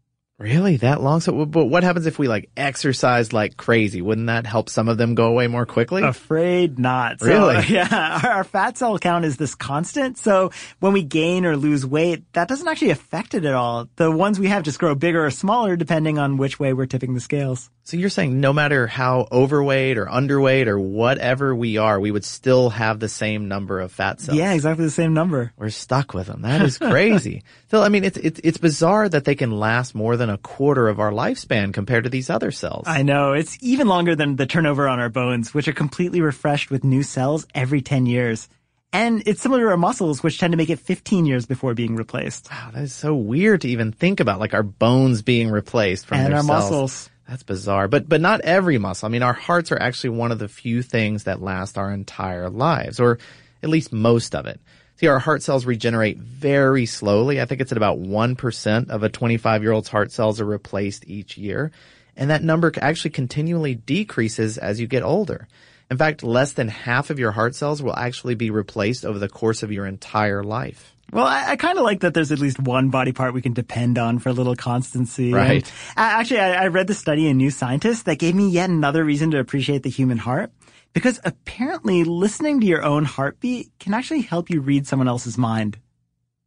Really? 0.44 0.76
That 0.78 1.02
long? 1.02 1.22
So, 1.22 1.46
but 1.46 1.68
what 1.68 1.84
happens 1.84 2.06
if 2.06 2.20
we 2.20 2.28
like 2.28 2.50
exercise 2.58 3.32
like 3.32 3.56
crazy? 3.56 4.02
Wouldn't 4.02 4.28
that 4.28 4.46
help 4.46 4.68
some 4.68 4.90
of 4.90 4.98
them 4.98 5.16
go 5.16 5.28
away 5.28 5.48
more 5.48 5.66
quickly? 5.66 6.04
Afraid 6.04 6.78
not. 6.78 7.22
So, 7.22 7.28
really? 7.28 7.64
Yeah. 7.74 8.20
Our, 8.24 8.30
our 8.30 8.44
fat 8.44 8.78
cell 8.78 9.00
count 9.00 9.24
is 9.24 9.38
this 9.38 9.56
constant. 9.56 10.18
So 10.18 10.52
when 10.82 10.92
we 10.92 11.02
gain 11.02 11.46
or 11.46 11.56
lose 11.56 11.86
weight, 11.86 12.26
that 12.34 12.50
doesn't 12.50 12.68
actually 12.68 12.90
affect 12.90 13.36
it 13.36 13.46
at 13.46 13.54
all. 13.54 13.88
The 13.96 14.12
ones 14.12 14.38
we 14.38 14.48
have 14.48 14.64
just 14.64 14.80
grow 14.80 14.96
bigger 14.96 15.26
or 15.26 15.32
smaller 15.32 15.78
depending 15.78 16.20
on 16.20 16.36
which 16.36 16.60
way 16.60 16.74
we're 16.74 16.88
tipping 16.88 17.14
the 17.14 17.22
scales. 17.22 17.70
So 17.86 17.98
you're 17.98 18.10
saying 18.10 18.40
no 18.40 18.54
matter 18.54 18.88
how 18.88 19.28
overweight 19.30 19.98
or 19.98 20.06
underweight 20.06 20.68
or 20.68 20.80
whatever 20.80 21.54
we 21.54 21.78
are, 21.78 22.00
we 22.00 22.12
would 22.12 22.24
still 22.24 22.70
have 22.70 23.00
the 23.00 23.10
same 23.10 23.50
number 23.50 23.82
of 23.82 23.92
fat 23.92 24.22
cells. 24.22 24.38
Yeah, 24.38 24.54
exactly 24.54 24.86
the 24.86 24.92
same 24.92 25.14
number. 25.14 25.52
We're 25.58 25.70
stuck 25.70 26.14
with 26.14 26.28
them. 26.28 26.44
That 26.44 26.62
is 26.62 26.78
crazy. 26.78 27.44
so 27.72 27.84
I 27.84 27.90
mean, 27.90 28.06
it's, 28.06 28.18
it's 28.18 28.40
it's 28.42 28.58
bizarre 28.58 29.10
that 29.10 29.26
they 29.26 29.36
can 29.36 29.52
last 29.52 29.96
more 29.96 30.16
than 30.16 30.30
a 30.30 30.38
quarter 30.38 30.88
of 30.88 31.02
our 31.02 31.12
lifespan 31.12 31.74
compared 31.74 32.06
to 32.06 32.10
these 32.10 32.30
other 32.30 32.52
cells. 32.52 32.86
I 32.88 33.04
know 33.04 33.34
it's 33.34 33.58
even 33.62 33.88
longer 33.88 34.16
than 34.16 34.38
the 34.38 34.46
turnover 34.46 34.88
on 34.88 35.02
our 35.02 35.10
bones, 35.10 35.54
which 35.54 35.68
are 35.68 35.74
completely 35.74 36.22
refreshed 36.22 36.72
with 36.72 36.86
new 36.86 37.04
cells 37.04 37.46
every 37.54 37.82
ten 37.82 38.06
years. 38.06 38.48
And 38.94 39.24
it's 39.26 39.42
similar 39.42 39.64
to 39.64 39.70
our 39.72 39.78
muscles, 39.78 40.22
which 40.22 40.38
tend 40.38 40.54
to 40.54 40.58
make 40.58 40.70
it 40.70 40.80
15 40.80 41.26
years 41.26 41.48
before 41.48 41.74
being 41.74 41.96
replaced. 41.96 42.48
Wow, 42.52 42.70
that 42.76 42.84
is 42.84 42.94
so 42.94 43.16
weird 43.16 43.62
to 43.62 43.68
even 43.68 43.92
think 43.92 44.20
about, 44.20 44.40
like 44.40 44.54
our 44.54 44.62
bones 44.62 45.24
being 45.24 45.50
replaced 45.50 46.06
from 46.06 46.20
and 46.20 46.28
their 46.28 46.36
our 46.36 46.44
cells. 46.44 46.72
muscles. 46.72 47.10
That's 47.28 47.44
bizarre. 47.44 47.88
But 47.88 48.10
but 48.10 48.22
not 48.22 48.42
every 48.42 48.78
muscle. 48.78 49.08
I 49.08 49.10
mean, 49.10 49.24
our 49.24 49.34
hearts 49.34 49.72
are 49.72 49.82
actually 49.82 50.12
one 50.12 50.32
of 50.32 50.40
the 50.40 50.48
few 50.48 50.82
things 50.82 51.24
that 51.24 51.42
last 51.42 51.78
our 51.78 51.92
entire 51.92 52.50
lives, 52.50 53.00
or 53.00 53.20
at 53.62 53.70
least 53.70 53.94
most 53.94 54.36
of 54.36 54.46
it. 54.46 54.60
See, 54.98 55.08
our 55.08 55.20
heart 55.20 55.42
cells 55.42 55.66
regenerate 55.66 56.18
very 56.18 56.86
slowly. 56.86 57.42
I 57.42 57.46
think 57.46 57.62
it's 57.62 57.72
at 57.72 57.78
about 57.78 58.00
1% 58.00 58.90
of 58.90 59.04
a 59.04 59.10
25 59.10 59.64
year 59.64 59.72
old's 59.72 59.90
heart 59.90 60.12
cells 60.12 60.40
are 60.40 60.46
replaced 60.46 61.08
each 61.08 61.38
year. 61.38 61.72
And 62.16 62.30
that 62.30 62.44
number 62.44 62.72
actually 62.80 63.12
continually 63.12 63.74
decreases 63.74 64.58
as 64.58 64.80
you 64.80 64.86
get 64.86 65.02
older. 65.04 65.48
In 65.90 65.98
fact, 65.98 66.24
less 66.24 66.54
than 66.54 66.68
half 66.68 67.10
of 67.10 67.20
your 67.20 67.32
heart 67.32 67.56
cells 67.56 67.82
will 67.82 67.96
actually 67.96 68.36
be 68.36 68.52
replaced 68.52 69.04
over 69.04 69.20
the 69.20 69.30
course 69.30 69.64
of 69.64 69.72
your 69.72 69.86
entire 69.86 70.44
life. 70.44 70.93
Well, 71.12 71.26
I, 71.26 71.52
I 71.52 71.56
kind 71.58 71.78
of 71.78 71.84
like 71.84 72.00
that 72.00 72.14
there's 72.14 72.32
at 72.32 72.40
least 72.40 72.60
one 72.60 72.90
body 72.90 73.12
part 73.12 73.34
we 73.34 73.42
can 73.42 73.54
depend 73.54 73.98
on 73.98 74.20
for 74.20 74.30
a 74.30 74.34
little 74.34 74.56
constancy. 74.56 75.32
Right. 75.32 75.52
And, 75.54 75.72
actually, 75.96 76.40
I, 76.40 76.64
I 76.64 76.68
read 76.68 76.88
the 76.88 76.94
study 76.94 77.28
in 77.28 77.38
New 77.38 77.52
Scientist 77.52 78.06
that 78.06 78.18
gave 78.18 78.34
me 78.34 78.50
yet 78.50 78.70
another 78.70 79.04
reason 79.04 79.32
to 79.32 79.40
appreciate 79.40 79.84
the 79.84 79.90
human 79.90 80.18
heart. 80.18 80.52
Because 80.94 81.20
apparently 81.24 82.04
listening 82.04 82.62
to 82.62 82.68
your 82.68 82.84
own 82.84 83.04
heartbeat 83.04 83.72
can 83.80 83.96
actually 83.96 84.22
help 84.22 84.50
you 84.50 84.62
read 84.62 84.86
someone 84.86 85.08
else's 85.08 85.38
mind. 85.38 85.80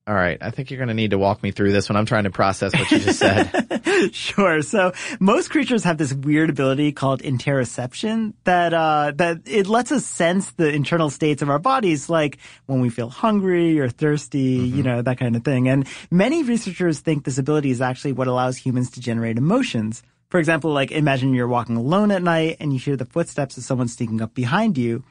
All 0.09 0.15
right. 0.15 0.39
I 0.41 0.51
think 0.51 0.71
you're 0.71 0.79
going 0.79 0.87
to 0.87 0.95
need 0.95 1.11
to 1.11 1.19
walk 1.19 1.43
me 1.43 1.51
through 1.51 1.73
this 1.73 1.89
when 1.89 1.97
I'm 1.97 2.07
trying 2.07 2.25
to 2.25 2.31
process 2.31 2.73
what 2.73 2.89
you 2.93 3.01
just 3.01 3.19
said. 3.19 4.13
sure. 4.13 4.63
So 4.63 4.93
most 5.19 5.51
creatures 5.51 5.83
have 5.83 5.99
this 5.99 6.13
weird 6.13 6.49
ability 6.49 6.93
called 6.93 7.23
interoception 7.23 8.35
that, 8.45 8.73
uh, 8.73 9.13
that 9.17 9.41
it 9.47 9.67
lets 9.67 9.91
us 9.91 10.07
sense 10.07 10.53
the 10.53 10.73
internal 10.73 11.11
states 11.11 11.43
of 11.43 11.51
our 11.51 11.59
bodies, 11.59 12.09
like 12.09 12.39
when 12.67 12.81
we 12.81 12.89
feel 12.89 13.09
hungry 13.09 13.81
or 13.81 13.89
thirsty, 13.89 14.59
mm-hmm. 14.59 14.77
you 14.77 14.83
know, 14.85 15.03
that 15.03 15.19
kind 15.19 15.35
of 15.35 15.43
thing. 15.43 15.69
And 15.69 15.89
many 16.09 16.45
researchers 16.45 17.01
think 17.01 17.25
this 17.25 17.39
ability 17.39 17.73
is 17.73 17.81
actually 17.81 18.13
what 18.13 18.29
allows 18.29 18.57
humans 18.57 18.93
to 18.93 19.01
generate 19.01 19.39
emotions. 19.39 20.05
For 20.29 20.39
example, 20.39 20.71
like 20.71 20.93
imagine 20.93 21.35
you're 21.35 21.49
walking 21.49 21.77
alone 21.77 22.13
at 22.13 22.23
night 22.23 22.59
and 22.61 22.73
you 22.73 22.79
hear 22.79 22.97
the 22.97 23.07
footsteps 23.07 23.57
of 23.57 23.65
someone 23.65 23.89
sneaking 23.89 24.21
up 24.23 24.35
behind 24.35 24.79
you. 24.79 25.03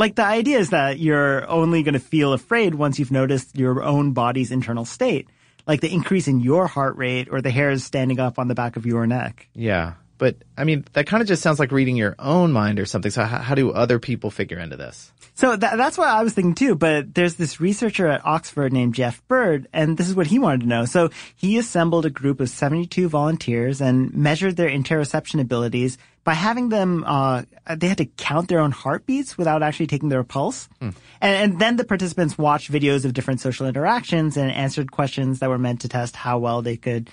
Like 0.00 0.14
the 0.14 0.24
idea 0.24 0.58
is 0.58 0.70
that 0.70 0.98
you're 0.98 1.46
only 1.46 1.82
going 1.82 1.92
to 1.92 2.00
feel 2.00 2.32
afraid 2.32 2.74
once 2.74 2.98
you've 2.98 3.10
noticed 3.10 3.58
your 3.58 3.82
own 3.82 4.12
body's 4.12 4.50
internal 4.50 4.86
state, 4.86 5.28
like 5.66 5.82
the 5.82 5.92
increase 5.92 6.26
in 6.26 6.40
your 6.40 6.66
heart 6.66 6.96
rate 6.96 7.28
or 7.30 7.42
the 7.42 7.50
hairs 7.50 7.84
standing 7.84 8.18
up 8.18 8.38
on 8.38 8.48
the 8.48 8.54
back 8.54 8.76
of 8.76 8.86
your 8.86 9.06
neck. 9.06 9.46
Yeah. 9.52 9.96
But 10.20 10.36
I 10.54 10.64
mean, 10.64 10.84
that 10.92 11.06
kind 11.06 11.22
of 11.22 11.26
just 11.26 11.40
sounds 11.40 11.58
like 11.58 11.72
reading 11.72 11.96
your 11.96 12.14
own 12.18 12.52
mind 12.52 12.78
or 12.78 12.84
something. 12.84 13.10
So 13.10 13.24
how, 13.24 13.38
how 13.38 13.54
do 13.54 13.72
other 13.72 13.98
people 13.98 14.30
figure 14.30 14.58
into 14.58 14.76
this? 14.76 15.10
So 15.32 15.56
that, 15.56 15.78
that's 15.78 15.96
what 15.96 16.08
I 16.08 16.22
was 16.22 16.34
thinking 16.34 16.54
too. 16.54 16.74
But 16.74 17.14
there's 17.14 17.36
this 17.36 17.58
researcher 17.58 18.06
at 18.06 18.24
Oxford 18.26 18.70
named 18.70 18.94
Geoff 18.94 19.26
Bird, 19.28 19.66
and 19.72 19.96
this 19.96 20.10
is 20.10 20.14
what 20.14 20.26
he 20.26 20.38
wanted 20.38 20.60
to 20.60 20.66
know. 20.66 20.84
So 20.84 21.08
he 21.36 21.56
assembled 21.56 22.04
a 22.04 22.10
group 22.10 22.38
of 22.38 22.50
72 22.50 23.08
volunteers 23.08 23.80
and 23.80 24.12
measured 24.12 24.56
their 24.56 24.68
interoception 24.68 25.40
abilities 25.40 25.96
by 26.22 26.34
having 26.34 26.68
them, 26.68 27.02
uh, 27.06 27.44
they 27.74 27.88
had 27.88 27.96
to 27.96 28.04
count 28.04 28.50
their 28.50 28.60
own 28.60 28.72
heartbeats 28.72 29.38
without 29.38 29.62
actually 29.62 29.86
taking 29.86 30.10
their 30.10 30.22
pulse. 30.22 30.68
Hmm. 30.80 30.90
And, 31.22 31.52
and, 31.52 31.58
then 31.58 31.76
the 31.76 31.84
participants 31.84 32.36
watched 32.36 32.70
videos 32.70 33.06
of 33.06 33.14
different 33.14 33.40
social 33.40 33.66
interactions 33.66 34.36
and 34.36 34.52
answered 34.52 34.92
questions 34.92 35.38
that 35.38 35.48
were 35.48 35.56
meant 35.56 35.80
to 35.80 35.88
test 35.88 36.14
how 36.14 36.38
well 36.38 36.60
they 36.60 36.76
could 36.76 37.08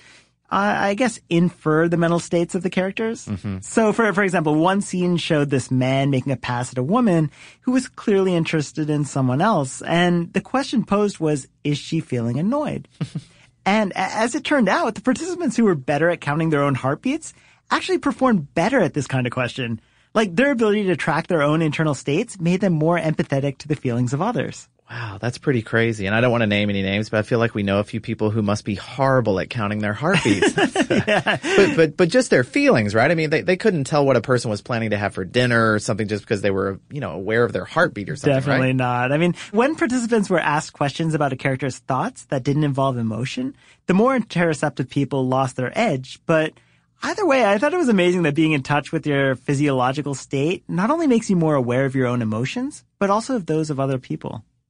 I 0.50 0.94
guess, 0.94 1.20
infer 1.28 1.88
the 1.88 1.98
mental 1.98 2.18
states 2.18 2.54
of 2.54 2.62
the 2.62 2.70
characters. 2.70 3.26
Mm-hmm. 3.26 3.58
So, 3.60 3.92
for 3.92 4.12
for 4.14 4.22
example, 4.22 4.54
one 4.54 4.80
scene 4.80 5.18
showed 5.18 5.50
this 5.50 5.70
man 5.70 6.10
making 6.10 6.32
a 6.32 6.36
pass 6.36 6.72
at 6.72 6.78
a 6.78 6.82
woman 6.82 7.30
who 7.62 7.72
was 7.72 7.86
clearly 7.86 8.34
interested 8.34 8.88
in 8.88 9.04
someone 9.04 9.42
else, 9.42 9.82
and 9.82 10.32
the 10.32 10.40
question 10.40 10.84
posed 10.84 11.18
was, 11.18 11.46
"Is 11.64 11.76
she 11.76 12.00
feeling 12.00 12.38
annoyed?" 12.38 12.88
and 13.66 13.92
as 13.94 14.34
it 14.34 14.44
turned 14.44 14.70
out, 14.70 14.94
the 14.94 15.02
participants 15.02 15.56
who 15.56 15.64
were 15.64 15.74
better 15.74 16.08
at 16.08 16.22
counting 16.22 16.48
their 16.48 16.62
own 16.62 16.74
heartbeats 16.74 17.34
actually 17.70 17.98
performed 17.98 18.54
better 18.54 18.80
at 18.80 18.94
this 18.94 19.06
kind 19.06 19.26
of 19.26 19.32
question. 19.32 19.80
Like 20.14 20.34
their 20.34 20.50
ability 20.50 20.84
to 20.84 20.96
track 20.96 21.26
their 21.26 21.42
own 21.42 21.60
internal 21.60 21.94
states 21.94 22.40
made 22.40 22.62
them 22.62 22.72
more 22.72 22.98
empathetic 22.98 23.58
to 23.58 23.68
the 23.68 23.76
feelings 23.76 24.14
of 24.14 24.22
others. 24.22 24.66
Wow, 24.90 25.18
that's 25.20 25.36
pretty 25.36 25.60
crazy. 25.60 26.06
And 26.06 26.14
I 26.14 26.22
don't 26.22 26.30
want 26.30 26.40
to 26.40 26.46
name 26.46 26.70
any 26.70 26.80
names, 26.80 27.10
but 27.10 27.18
I 27.18 27.22
feel 27.22 27.38
like 27.38 27.54
we 27.54 27.62
know 27.62 27.78
a 27.78 27.84
few 27.84 28.00
people 28.00 28.30
who 28.30 28.40
must 28.40 28.64
be 28.64 28.74
horrible 28.74 29.38
at 29.38 29.50
counting 29.50 29.80
their 29.80 29.92
heartbeats. 29.92 30.56
yeah. 30.56 31.36
but, 31.56 31.76
but, 31.76 31.96
but 31.96 32.08
just 32.08 32.30
their 32.30 32.42
feelings, 32.42 32.94
right? 32.94 33.10
I 33.10 33.14
mean, 33.14 33.28
they, 33.28 33.42
they 33.42 33.58
couldn't 33.58 33.84
tell 33.84 34.06
what 34.06 34.16
a 34.16 34.22
person 34.22 34.50
was 34.50 34.62
planning 34.62 34.90
to 34.90 34.96
have 34.96 35.12
for 35.12 35.26
dinner 35.26 35.74
or 35.74 35.78
something 35.78 36.08
just 36.08 36.24
because 36.24 36.40
they 36.40 36.50
were, 36.50 36.80
you 36.90 37.00
know, 37.00 37.10
aware 37.10 37.44
of 37.44 37.52
their 37.52 37.66
heartbeat 37.66 38.08
or 38.08 38.16
something. 38.16 38.34
Definitely 38.34 38.68
right? 38.68 38.76
not. 38.76 39.12
I 39.12 39.18
mean, 39.18 39.34
when 39.50 39.76
participants 39.76 40.30
were 40.30 40.40
asked 40.40 40.72
questions 40.72 41.12
about 41.12 41.34
a 41.34 41.36
character's 41.36 41.78
thoughts 41.78 42.24
that 42.26 42.42
didn't 42.42 42.64
involve 42.64 42.96
emotion, 42.96 43.56
the 43.86 43.94
more 43.94 44.18
interoceptive 44.18 44.88
people 44.88 45.28
lost 45.28 45.56
their 45.56 45.76
edge, 45.78 46.20
but 46.24 46.54
Either 47.00 47.24
way, 47.24 47.44
I 47.44 47.58
thought 47.58 47.72
it 47.72 47.78
was 47.78 47.88
amazing 47.88 48.24
that 48.24 48.34
being 48.34 48.50
in 48.50 48.64
touch 48.64 48.90
with 48.90 49.06
your 49.06 49.36
physiological 49.36 50.16
state 50.16 50.64
not 50.66 50.90
only 50.90 51.06
makes 51.06 51.30
you 51.30 51.36
more 51.36 51.54
aware 51.54 51.84
of 51.84 51.94
your 51.94 52.08
own 52.08 52.22
emotions, 52.22 52.82
but 52.98 53.08
also 53.08 53.36
of 53.36 53.46
those 53.46 53.70
of 53.70 53.78
other 53.78 53.98
people. 53.98 54.42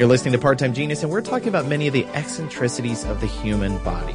You're 0.00 0.08
listening 0.08 0.32
to 0.32 0.38
Part 0.38 0.58
Time 0.58 0.72
Genius, 0.72 1.02
and 1.02 1.12
we're 1.12 1.20
talking 1.20 1.48
about 1.48 1.66
many 1.66 1.86
of 1.86 1.92
the 1.92 2.06
eccentricities 2.14 3.04
of 3.04 3.20
the 3.20 3.26
human 3.26 3.76
body. 3.84 4.14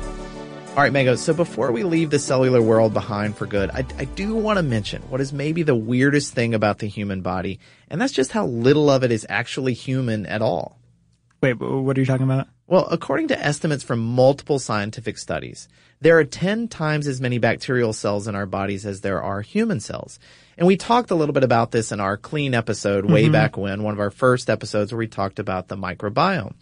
All 0.69 0.77
right, 0.77 0.91
Mango. 0.91 1.15
So 1.15 1.31
before 1.31 1.71
we 1.71 1.83
leave 1.83 2.09
the 2.09 2.17
cellular 2.17 2.59
world 2.59 2.91
behind 2.91 3.37
for 3.37 3.45
good, 3.45 3.69
I, 3.69 3.85
I 3.99 4.05
do 4.05 4.33
want 4.33 4.57
to 4.57 4.63
mention 4.63 5.03
what 5.11 5.21
is 5.21 5.31
maybe 5.31 5.61
the 5.61 5.75
weirdest 5.75 6.33
thing 6.33 6.55
about 6.55 6.79
the 6.79 6.87
human 6.87 7.21
body, 7.21 7.59
and 7.87 8.01
that's 8.01 8.13
just 8.13 8.31
how 8.31 8.47
little 8.47 8.89
of 8.89 9.03
it 9.03 9.11
is 9.11 9.27
actually 9.29 9.73
human 9.73 10.25
at 10.25 10.41
all. 10.41 10.79
Wait, 11.41 11.59
what 11.59 11.95
are 11.95 12.01
you 12.01 12.07
talking 12.07 12.23
about? 12.23 12.47
Well, 12.65 12.87
according 12.89 13.27
to 13.27 13.39
estimates 13.39 13.83
from 13.83 13.99
multiple 13.99 14.57
scientific 14.57 15.19
studies, 15.19 15.67
there 16.01 16.17
are 16.17 16.23
10 16.23 16.67
times 16.67 17.05
as 17.05 17.21
many 17.21 17.37
bacterial 17.37 17.93
cells 17.93 18.27
in 18.27 18.33
our 18.33 18.47
bodies 18.47 18.87
as 18.87 19.01
there 19.01 19.21
are 19.21 19.41
human 19.41 19.79
cells. 19.79 20.17
And 20.57 20.67
we 20.67 20.77
talked 20.77 21.11
a 21.11 21.15
little 21.15 21.33
bit 21.33 21.43
about 21.43 21.71
this 21.71 21.91
in 21.91 21.99
our 21.99 22.17
clean 22.17 22.53
episode 22.53 23.05
way 23.05 23.25
Mhm. 23.27 23.31
back 23.33 23.57
when, 23.57 23.83
one 23.83 23.93
of 23.93 23.99
our 23.99 24.11
first 24.11 24.49
episodes 24.49 24.91
where 24.91 24.99
we 24.99 25.07
talked 25.07 25.39
about 25.39 25.67
the 25.67 25.75
microbiome. 25.77 26.53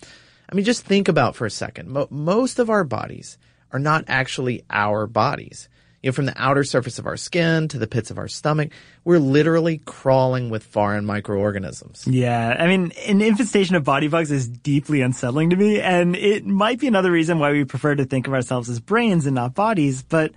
I 0.51 0.56
mean, 0.56 0.65
just 0.65 0.84
think 0.86 1.08
about 1.08 1.36
for 1.36 1.45
a 1.45 1.51
second. 1.51 1.89
Mo- 1.89 2.08
most 2.10 2.60
of 2.60 2.69
our 2.69 2.84
bodies 2.84 3.38
are 3.71 3.79
not 3.79 4.06
actually 4.08 4.63
our 4.69 5.08
bodies. 5.08 5.69
You 6.01 6.10
know, 6.10 6.13
from 6.13 6.25
the 6.25 6.34
outer 6.36 6.65
surface 6.65 6.99
of 6.99 7.06
our 7.06 7.15
skin 7.15 7.69
to 7.69 7.77
the 7.79 7.88
pits 7.88 8.12
of 8.12 8.17
our 8.17 8.27
stomach, 8.27 8.71
we're 9.06 9.19
literally 9.19 9.79
crawling 9.86 10.49
with 10.49 10.62
foreign 10.63 11.06
microorganisms. 11.06 12.03
Yeah, 12.06 12.58
I 12.60 12.67
mean, 12.67 12.91
an 13.08 13.21
infestation 13.21 13.75
of 13.77 13.86
body 13.86 14.10
bugs 14.10 14.29
is 14.29 14.47
deeply 14.49 14.99
unsettling 15.01 15.51
to 15.51 15.56
me, 15.56 15.79
and 15.79 16.15
it 16.17 16.45
might 16.45 16.79
be 16.79 16.88
another 16.88 17.10
reason 17.12 17.39
why 17.39 17.51
we 17.53 17.63
prefer 17.63 17.95
to 17.95 18.03
think 18.03 18.27
of 18.27 18.34
ourselves 18.34 18.69
as 18.69 18.82
brains 18.82 19.25
and 19.25 19.36
not 19.36 19.56
bodies. 19.56 20.03
But, 20.03 20.34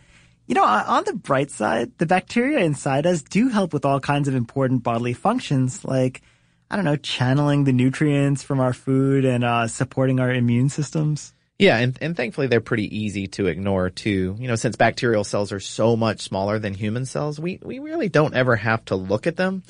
you 0.46 0.54
know, 0.54 0.64
on 0.64 1.04
the 1.04 1.12
bright 1.12 1.50
side, 1.50 1.92
the 1.98 2.06
bacteria 2.06 2.60
inside 2.60 3.06
us 3.06 3.22
do 3.22 3.48
help 3.48 3.72
with 3.72 3.84
all 3.84 4.00
kinds 4.00 4.28
of 4.28 4.34
important 4.34 4.82
bodily 4.82 5.12
functions, 5.12 5.84
like, 5.84 6.22
I 6.70 6.76
don't 6.76 6.84
know, 6.84 6.96
channeling 6.96 7.64
the 7.64 7.72
nutrients 7.72 8.42
from 8.42 8.60
our 8.60 8.72
food 8.72 9.24
and 9.24 9.44
uh, 9.44 9.66
supporting 9.68 10.20
our 10.20 10.32
immune 10.32 10.68
systems. 10.68 11.32
Yeah, 11.58 11.78
and, 11.78 11.96
and 12.00 12.16
thankfully 12.16 12.48
they're 12.48 12.60
pretty 12.60 12.96
easy 12.96 13.28
to 13.28 13.46
ignore 13.46 13.88
too. 13.88 14.36
You 14.38 14.46
know, 14.46 14.56
since 14.56 14.76
bacterial 14.76 15.24
cells 15.24 15.52
are 15.52 15.60
so 15.60 15.96
much 15.96 16.20
smaller 16.20 16.58
than 16.58 16.74
human 16.74 17.06
cells, 17.06 17.40
we, 17.40 17.58
we 17.62 17.78
really 17.78 18.08
don't 18.08 18.34
ever 18.34 18.56
have 18.56 18.84
to 18.86 18.96
look 18.96 19.26
at 19.26 19.36
them. 19.36 19.62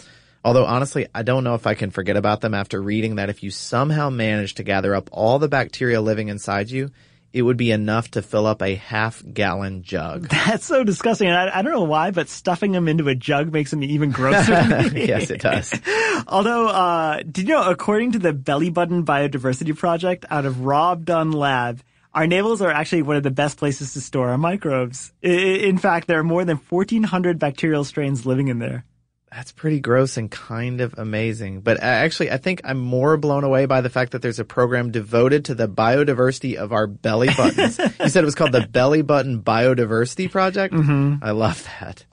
Although 0.45 0.67
honestly, 0.67 1.07
I 1.15 1.23
don't 1.23 1.45
know 1.45 1.55
if 1.55 1.67
I 1.67 1.75
can 1.75 1.91
forget 1.91 2.17
about 2.17 2.41
them 2.41 2.55
after 2.55 2.81
reading 2.81 3.17
that 3.17 3.31
if 3.31 3.43
you 3.43 3.51
somehow 3.51 4.11
manage 4.11 4.55
to 4.55 4.63
gather 4.63 4.95
up 4.95 5.09
all 5.13 5.39
the 5.39 5.49
bacteria 5.49 6.01
living 6.01 6.29
inside 6.29 6.71
you, 6.71 6.91
it 7.37 7.43
would 7.43 7.59
be 7.59 7.71
enough 7.71 8.11
to 8.13 8.23
fill 8.23 8.47
up 8.47 8.63
a 8.63 8.77
half 8.77 9.23
gallon 9.31 9.83
jug. 9.83 10.27
That's 10.31 10.65
so 10.65 10.83
disgusting. 10.85 11.29
And 11.29 11.37
I, 11.37 11.59
I 11.59 11.61
don't 11.61 11.73
know 11.73 11.83
why, 11.83 12.11
but 12.11 12.31
stuffing 12.31 12.73
them 12.73 12.89
into 12.89 13.09
a 13.09 13.15
jug 13.15 13.53
makes 13.53 13.71
them 13.73 13.83
even 13.83 14.11
grosser. 14.11 14.53
yes, 14.95 15.29
it 15.29 15.43
does. 15.43 15.79
Although, 16.27 16.69
uh, 16.69 17.21
did 17.31 17.47
you 17.47 17.55
know, 17.55 17.69
according 17.69 18.13
to 18.13 18.19
the 18.19 18.33
Belly 18.33 18.71
Button 18.71 19.05
Biodiversity 19.05 19.77
Project 19.77 20.25
out 20.31 20.47
of 20.47 20.65
Rob 20.65 21.05
Dunn 21.05 21.31
Lab, 21.31 21.83
our 22.15 22.27
navels 22.27 22.63
are 22.63 22.71
actually 22.71 23.03
one 23.03 23.17
of 23.17 23.23
the 23.23 23.31
best 23.31 23.59
places 23.59 23.93
to 23.93 24.01
store 24.01 24.31
our 24.31 24.39
microbes. 24.39 25.13
In 25.21 25.77
fact, 25.77 26.07
there 26.07 26.19
are 26.19 26.25
more 26.25 26.47
than 26.47 26.57
1,400 26.57 27.39
bacterial 27.39 27.85
strains 27.85 28.25
living 28.25 28.49
in 28.49 28.61
there. 28.61 28.87
That's 29.33 29.53
pretty 29.53 29.81
gross 29.81 30.17
and 30.17 30.31
kind 30.31 30.81
of 30.81 30.95
amazing. 30.99 31.61
But 31.61 31.79
uh, 31.79 31.87
actually, 31.87 32.31
I 32.31 32.37
think 32.37 32.61
I'm 32.65 32.79
more 32.79 33.17
blown 33.17 33.45
away 33.45 33.67
by 33.67 33.81
the 33.81 33.91
fact 33.91 34.13
that 34.13 34.23
there's 34.23 34.39
a 34.39 34.45
program 34.45 34.93
devoted 34.93 35.47
to 35.47 35.55
the 35.55 35.69
biodiversity 35.69 36.55
of 36.55 36.73
our 36.73 36.87
belly 36.87 37.29
buttons. 37.37 37.79
you 38.01 38.09
said 38.09 38.23
it 38.23 38.25
was 38.25 38.37
called 38.37 38.53
the 38.53 38.67
Belly 38.67 39.03
Button 39.03 39.43
Biodiversity 39.43 40.31
Project? 40.31 40.73
Mhm. 40.73 41.19
I 41.23 41.33
love 41.33 41.69
that. 41.81 42.05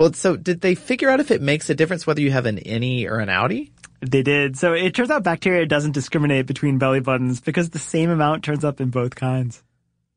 Well, 0.00 0.12
so 0.12 0.36
did 0.36 0.60
they 0.60 0.74
figure 0.74 1.08
out 1.08 1.20
if 1.20 1.30
it 1.30 1.40
makes 1.40 1.70
a 1.70 1.74
difference 1.74 2.06
whether 2.06 2.20
you 2.20 2.32
have 2.32 2.46
an 2.46 2.58
innie 2.58 3.08
or 3.08 3.20
an 3.20 3.28
outie? 3.28 3.70
They 4.00 4.22
did. 4.22 4.58
So 4.58 4.74
it 4.74 4.92
turns 4.94 5.10
out 5.10 5.22
bacteria 5.22 5.64
doesn't 5.66 5.92
discriminate 5.92 6.46
between 6.46 6.78
belly 6.78 7.00
buttons 7.00 7.40
because 7.40 7.70
the 7.70 7.78
same 7.78 8.10
amount 8.10 8.44
turns 8.44 8.64
up 8.64 8.80
in 8.80 8.90
both 8.90 9.14
kinds. 9.14 9.62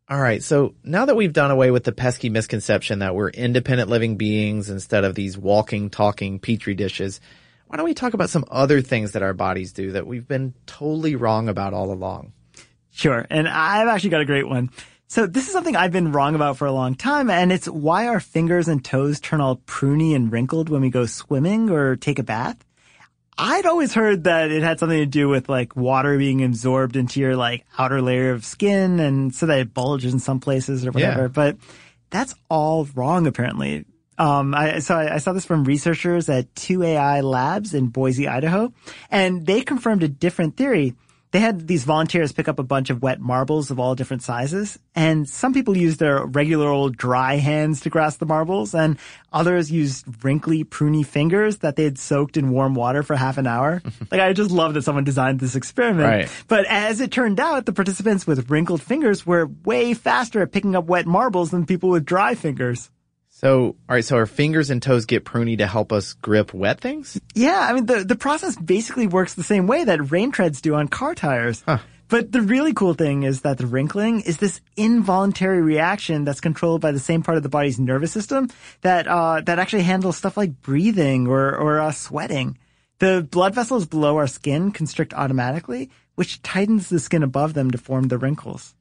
All 0.09 0.19
right. 0.19 0.41
So 0.41 0.73
now 0.83 1.05
that 1.05 1.17
we've 1.17 1.33
done 1.33 1.51
away 1.51 1.69
with 1.69 1.83
the 1.83 1.91
pesky 1.91 2.29
misconception 2.29 2.99
that 2.99 3.13
we're 3.13 3.29
independent 3.29 3.89
living 3.89 4.15
beings 4.15 4.69
instead 4.69 5.03
of 5.03 5.15
these 5.15 5.37
walking, 5.37 5.89
talking 5.89 6.39
petri 6.39 6.75
dishes, 6.75 7.19
why 7.67 7.75
don't 7.75 7.85
we 7.85 7.93
talk 7.93 8.13
about 8.13 8.29
some 8.29 8.45
other 8.49 8.81
things 8.81 9.11
that 9.11 9.21
our 9.21 9.33
bodies 9.33 9.73
do 9.73 9.91
that 9.91 10.07
we've 10.07 10.27
been 10.27 10.53
totally 10.65 11.17
wrong 11.17 11.49
about 11.49 11.73
all 11.73 11.91
along? 11.91 12.31
Sure. 12.89 13.27
And 13.29 13.49
I've 13.49 13.89
actually 13.89 14.11
got 14.11 14.21
a 14.21 14.25
great 14.25 14.47
one. 14.47 14.69
So 15.09 15.25
this 15.25 15.47
is 15.47 15.53
something 15.53 15.75
I've 15.75 15.91
been 15.91 16.11
wrong 16.11 16.35
about 16.35 16.57
for 16.57 16.67
a 16.67 16.71
long 16.71 16.95
time, 16.95 17.29
and 17.29 17.51
it's 17.51 17.67
why 17.67 18.07
our 18.07 18.19
fingers 18.19 18.67
and 18.67 18.83
toes 18.83 19.21
turn 19.21 19.39
all 19.39 19.57
pruny 19.57 20.13
and 20.13 20.31
wrinkled 20.31 20.67
when 20.67 20.81
we 20.81 20.89
go 20.89 21.05
swimming 21.05 21.69
or 21.69 21.95
take 21.95 22.19
a 22.19 22.23
bath. 22.23 22.57
I'd 23.37 23.65
always 23.65 23.93
heard 23.93 24.23
that 24.23 24.51
it 24.51 24.63
had 24.63 24.79
something 24.79 24.97
to 24.97 25.05
do 25.05 25.29
with 25.29 25.47
like 25.47 25.75
water 25.75 26.17
being 26.17 26.43
absorbed 26.43 26.95
into 26.95 27.19
your 27.19 27.35
like 27.35 27.65
outer 27.77 28.01
layer 28.01 28.31
of 28.31 28.43
skin 28.43 28.99
and 28.99 29.33
so 29.33 29.45
that 29.45 29.59
it 29.59 29.73
bulges 29.73 30.13
in 30.13 30.19
some 30.19 30.39
places 30.39 30.85
or 30.85 30.91
whatever. 30.91 31.23
Yeah. 31.23 31.27
But 31.27 31.57
that's 32.09 32.33
all 32.49 32.85
wrong 32.95 33.27
apparently. 33.27 33.85
Um, 34.17 34.55
I, 34.55 34.79
so 34.79 34.95
I, 34.95 35.15
I 35.15 35.17
saw 35.19 35.33
this 35.33 35.45
from 35.45 35.63
researchers 35.63 36.27
at 36.27 36.53
2AI 36.55 37.21
Labs 37.23 37.75
in 37.75 37.87
Boise, 37.89 38.27
Idaho, 38.27 38.73
and 39.11 39.45
they 39.45 39.61
confirmed 39.61 40.01
a 40.01 40.07
different 40.07 40.57
theory. 40.57 40.95
They 41.31 41.39
had 41.39 41.67
these 41.67 41.83
volunteers 41.83 42.31
pick 42.31 42.47
up 42.47 42.57
a 42.57 42.63
bunch 42.63 42.89
of 42.89 43.01
wet 43.01 43.19
marbles 43.19 43.69
of 43.69 43.79
all 43.79 43.95
different 43.95 44.23
sizes, 44.23 44.79
and 44.95 45.27
some 45.27 45.53
people 45.53 45.75
used 45.75 45.99
their 45.99 46.25
regular 46.25 46.67
old 46.67 46.95
dry 46.95 47.35
hands 47.35 47.81
to 47.81 47.89
grasp 47.89 48.19
the 48.19 48.25
marbles, 48.25 48.73
and 48.73 48.97
others 49.33 49.69
used 49.69 50.05
wrinkly, 50.23 50.63
pruny 50.63 51.05
fingers 51.05 51.57
that 51.57 51.75
they 51.75 51.83
had 51.83 51.99
soaked 51.99 52.37
in 52.37 52.51
warm 52.51 52.75
water 52.75 53.03
for 53.03 53.15
half 53.15 53.37
an 53.37 53.45
hour. 53.45 53.81
like, 54.11 54.21
I 54.21 54.31
just 54.31 54.51
love 54.51 54.73
that 54.75 54.83
someone 54.83 55.03
designed 55.03 55.41
this 55.41 55.55
experiment. 55.55 56.07
Right. 56.07 56.43
But 56.47 56.65
as 56.65 57.01
it 57.01 57.11
turned 57.11 57.39
out, 57.39 57.65
the 57.65 57.73
participants 57.73 58.25
with 58.25 58.49
wrinkled 58.49 58.81
fingers 58.81 59.25
were 59.25 59.47
way 59.65 59.93
faster 59.93 60.41
at 60.41 60.53
picking 60.53 60.75
up 60.75 60.85
wet 60.85 61.05
marbles 61.05 61.51
than 61.51 61.65
people 61.65 61.89
with 61.89 62.05
dry 62.05 62.35
fingers. 62.35 62.89
So, 63.39 63.75
all 63.87 63.93
right, 63.93 64.03
so 64.03 64.15
our 64.15 64.25
fingers 64.25 64.71
and 64.71 64.81
toes 64.81 65.05
get 65.05 65.23
pruny 65.23 65.59
to 65.59 65.67
help 65.67 65.93
us 65.93 66.13
grip 66.13 66.55
wet 66.55 66.81
things? 66.81 67.21
Yeah, 67.35 67.67
I 67.69 67.73
mean, 67.73 67.85
the, 67.85 68.03
the 68.03 68.15
process 68.15 68.55
basically 68.55 69.05
works 69.05 69.35
the 69.35 69.43
same 69.43 69.67
way 69.67 69.83
that 69.83 70.09
rain 70.09 70.31
treads 70.31 70.59
do 70.59 70.73
on 70.73 70.87
car 70.87 71.13
tires. 71.13 71.61
Huh. 71.63 71.77
But 72.07 72.31
the 72.31 72.41
really 72.41 72.73
cool 72.73 72.95
thing 72.95 73.21
is 73.21 73.41
that 73.41 73.59
the 73.59 73.67
wrinkling 73.67 74.21
is 74.21 74.37
this 74.37 74.59
involuntary 74.75 75.61
reaction 75.61 76.25
that's 76.25 76.41
controlled 76.41 76.81
by 76.81 76.91
the 76.91 76.99
same 76.99 77.21
part 77.21 77.37
of 77.37 77.43
the 77.43 77.49
body's 77.49 77.79
nervous 77.79 78.11
system 78.11 78.49
that 78.81 79.07
uh, 79.07 79.41
that 79.41 79.59
actually 79.59 79.83
handles 79.83 80.17
stuff 80.17 80.35
like 80.35 80.59
breathing 80.63 81.27
or 81.27 81.55
or 81.55 81.79
uh, 81.79 81.91
sweating. 81.91 82.57
The 82.97 83.27
blood 83.29 83.53
vessels 83.53 83.85
below 83.85 84.17
our 84.17 84.25
skin 84.25 84.71
constrict 84.71 85.13
automatically, 85.13 85.91
which 86.15 86.41
tightens 86.41 86.89
the 86.89 86.97
skin 86.97 87.21
above 87.21 87.53
them 87.53 87.69
to 87.69 87.77
form 87.77 88.07
the 88.07 88.17
wrinkles. 88.17 88.73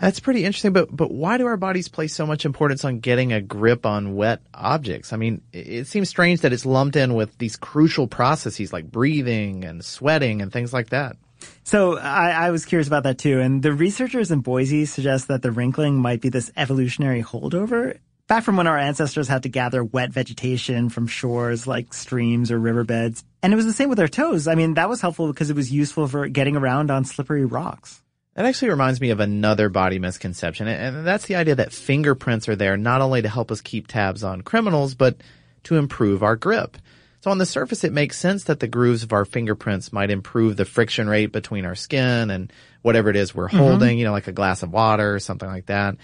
That's 0.00 0.18
pretty 0.18 0.44
interesting, 0.44 0.72
but 0.72 0.94
but 0.94 1.12
why 1.12 1.38
do 1.38 1.46
our 1.46 1.56
bodies 1.56 1.88
place 1.88 2.14
so 2.14 2.26
much 2.26 2.44
importance 2.44 2.84
on 2.84 2.98
getting 2.98 3.32
a 3.32 3.40
grip 3.40 3.86
on 3.86 4.16
wet 4.16 4.40
objects? 4.52 5.12
I 5.12 5.16
mean, 5.16 5.42
it, 5.52 5.86
seems 5.86 6.08
strange 6.08 6.40
that 6.40 6.52
it's 6.52 6.66
lumped 6.66 6.96
in 6.96 7.14
with 7.14 7.38
these 7.38 7.56
crucial 7.56 8.08
processes 8.08 8.72
like 8.72 8.90
breathing 8.90 9.64
and 9.64 9.84
sweating 9.84 10.42
and 10.42 10.52
things 10.52 10.72
like 10.72 10.90
that. 10.90 11.16
So 11.62 11.96
I, 11.98 12.30
I, 12.30 12.50
was 12.50 12.64
curious 12.64 12.88
about 12.88 13.04
that 13.04 13.18
too. 13.18 13.40
And 13.40 13.62
the 13.62 13.72
researchers 13.72 14.30
in 14.30 14.40
Boise 14.40 14.86
suggest 14.86 15.28
that 15.28 15.42
the 15.42 15.52
wrinkling 15.52 15.96
might 15.96 16.20
be 16.20 16.28
this 16.28 16.50
evolutionary 16.56 17.22
holdover 17.22 17.98
back 18.26 18.44
from 18.44 18.56
when 18.56 18.66
our 18.66 18.78
ancestors 18.78 19.28
had 19.28 19.42
to 19.42 19.48
gather 19.48 19.84
wet 19.84 20.10
vegetation 20.10 20.88
from 20.88 21.06
shores 21.06 21.66
like 21.66 21.92
streams 21.92 22.50
or 22.50 22.58
riverbeds. 22.58 23.24
And 23.42 23.52
it 23.52 23.56
was 23.56 23.66
the 23.66 23.72
same 23.72 23.90
with 23.90 24.00
our 24.00 24.08
toes. 24.08 24.48
I 24.48 24.54
mean, 24.54 24.74
that 24.74 24.88
was 24.88 25.00
helpful 25.00 25.28
because 25.28 25.50
it 25.50 25.56
was 25.56 25.70
useful 25.70 26.08
for 26.08 26.28
getting 26.28 26.56
around 26.56 26.90
on 26.90 27.04
slippery 27.04 27.44
rocks. 27.44 28.02
That 28.34 28.46
actually 28.46 28.70
reminds 28.70 29.00
me 29.00 29.10
of 29.10 29.20
another 29.20 29.68
body 29.68 30.00
misconception, 30.00 30.66
and 30.66 31.06
that's 31.06 31.26
the 31.26 31.36
idea 31.36 31.54
that 31.54 31.72
fingerprints 31.72 32.48
are 32.48 32.56
there 32.56 32.76
not 32.76 33.00
only 33.00 33.22
to 33.22 33.28
help 33.28 33.52
us 33.52 33.60
keep 33.60 33.86
tabs 33.86 34.24
on 34.24 34.42
criminals, 34.42 34.94
but 34.94 35.18
to 35.64 35.76
improve 35.76 36.22
our 36.22 36.34
grip. 36.34 36.76
So 37.20 37.30
on 37.30 37.38
the 37.38 37.46
surface, 37.46 37.84
it 37.84 37.92
makes 37.92 38.18
sense 38.18 38.44
that 38.44 38.60
the 38.60 38.66
grooves 38.66 39.02
of 39.02 39.12
our 39.12 39.24
fingerprints 39.24 39.92
might 39.92 40.10
improve 40.10 40.56
the 40.56 40.64
friction 40.64 41.08
rate 41.08 41.32
between 41.32 41.64
our 41.64 41.76
skin 41.76 42.28
and 42.28 42.52
whatever 42.82 43.08
it 43.08 43.16
is 43.16 43.34
we're 43.34 43.48
mm-hmm. 43.48 43.56
holding, 43.56 43.98
you 43.98 44.04
know, 44.04 44.12
like 44.12 44.26
a 44.26 44.32
glass 44.32 44.62
of 44.62 44.72
water 44.72 45.14
or 45.14 45.20
something 45.20 45.48
like 45.48 45.66
that. 45.66 45.96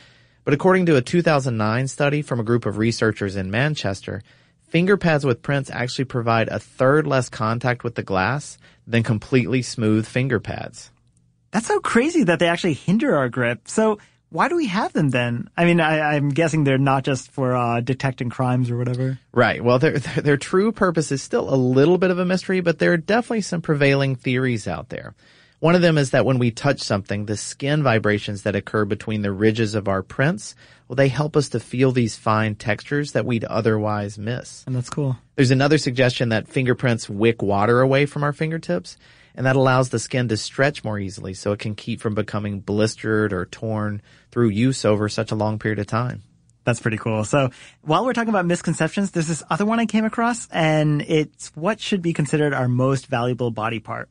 But 0.45 0.55
according 0.55 0.87
to 0.87 0.97
a 0.97 1.03
2009 1.03 1.89
study 1.89 2.23
from 2.23 2.41
a 2.41 2.45
group 2.45 2.65
of 2.65 2.79
researchers 2.79 3.37
in 3.37 3.51
Manchester, 3.51 4.23
finger 4.69 4.97
pads 4.97 5.27
with 5.27 5.43
prints 5.43 5.69
actually 5.69 6.07
provide 6.07 6.49
a 6.49 6.59
third 6.59 7.07
less 7.07 7.29
contact 7.29 7.85
with 7.85 7.97
the 7.97 8.03
glass 8.03 8.57
than 8.87 9.03
completely 9.03 9.61
smooth 9.61 10.07
finger 10.07 10.41
pads. 10.41 10.91
That's 11.51 11.67
so 11.67 11.81
crazy 11.81 12.25
that 12.25 12.39
they 12.39 12.49
actually 12.49 12.75
hinder 12.75 13.17
our 13.17 13.29
grip. 13.29 13.69
So 13.69 13.99
why 14.31 14.49
do 14.49 14.57
we 14.57 14.67
have 14.67 14.93
them 14.93 15.11
then? 15.11 15.51
I 15.57 15.65
mean, 15.65 15.81
I, 15.81 16.15
am 16.15 16.29
guessing 16.29 16.63
they're 16.63 16.79
not 16.79 17.03
just 17.03 17.33
for 17.33 17.57
uh, 17.57 17.81
detecting 17.81 18.31
crimes 18.31 18.71
or 18.71 18.77
whatever. 18.77 19.19
Right. 19.33 19.63
Well, 19.63 19.81
their, 19.81 19.99
their, 19.99 20.23
their 20.23 20.37
true 20.37 20.71
purpose 20.71 21.11
is 21.11 21.23
still 21.23 21.53
a 21.53 21.57
little 21.57 21.99
bit 21.99 22.13
of 22.13 22.19
a 22.19 22.25
mystery, 22.25 22.61
but 22.61 22.79
there 22.79 22.93
are 22.93 22.97
definitely 22.97 23.43
some 23.43 23.61
prevailing 23.61 24.15
theories 24.15 24.69
out 24.69 24.89
there. 24.89 25.15
One 25.59 25.75
of 25.75 25.83
them 25.83 25.99
is 25.99 26.11
that 26.11 26.25
when 26.25 26.39
we 26.39 26.53
touch 26.53 26.81
something, 26.81 27.27
the 27.27 27.37
skin 27.37 27.83
vibrations 27.83 28.45
that 28.45 28.57
occur 28.57 28.87
between 28.87 29.21
the 29.21 29.33
ridges 29.33 29.75
of 29.75 29.89
our 29.89 30.03
prints, 30.03 30.55
well, 30.89 30.97
they 30.97 31.09
help 31.09 31.37
us 31.37 31.51
to 31.51 31.61
feel 31.61 31.93
these 31.93 32.17
fine 32.17 32.55
textures 32.55 33.13
that 33.13 33.27
we'd 33.27 33.45
otherwise 33.45 34.17
miss. 34.17 34.65
And 34.67 34.75
that's 34.75 34.89
cool. 34.89 35.19
There's 35.37 35.51
another 35.51 35.77
suggestion 35.77 36.31
that 36.31 36.49
fingerprints 36.49 37.11
wick 37.11 37.43
water 37.43 37.81
away 37.81 38.07
from 38.07 38.23
our 38.25 38.33
fingertips 38.33 38.97
and 39.35 39.47
that 39.47 39.57
allows 39.57 39.91
the 39.91 39.99
skin 39.99 40.29
to 40.29 40.37
stretch 40.37 40.85
more 40.85 40.99
easily 40.99 41.35
so 41.35 41.53
it 41.53 41.59
can 41.59 41.75
keep 41.75 42.01
from 42.01 42.15
becoming 42.15 42.61
blistered 42.61 43.33
or 43.33 43.47
torn 43.47 44.03
through 44.31 44.49
use 44.49 44.85
over 44.85 45.09
such 45.09 45.31
a 45.31 45.37
long 45.37 45.59
period 45.59 45.79
of 45.79 45.87
time. 45.87 46.23
That's 46.65 46.81
pretty 46.81 46.99
cool. 46.99 47.25
So 47.25 47.51
while 47.83 48.05
we're 48.05 48.13
talking 48.13 48.29
about 48.29 48.47
misconceptions, 48.47 49.11
there's 49.13 49.29
this 49.29 49.43
other 49.49 49.65
one 49.65 49.81
I 49.81 49.87
came 49.87 50.05
across 50.05 50.47
and 50.51 51.03
it's 51.03 51.55
what 51.57 51.81
should 51.81 52.03
be 52.03 52.13
considered 52.13 52.53
our 52.53 52.69
most 52.69 53.07
valuable 53.07 53.51
body 53.51 53.81
part. 53.81 54.09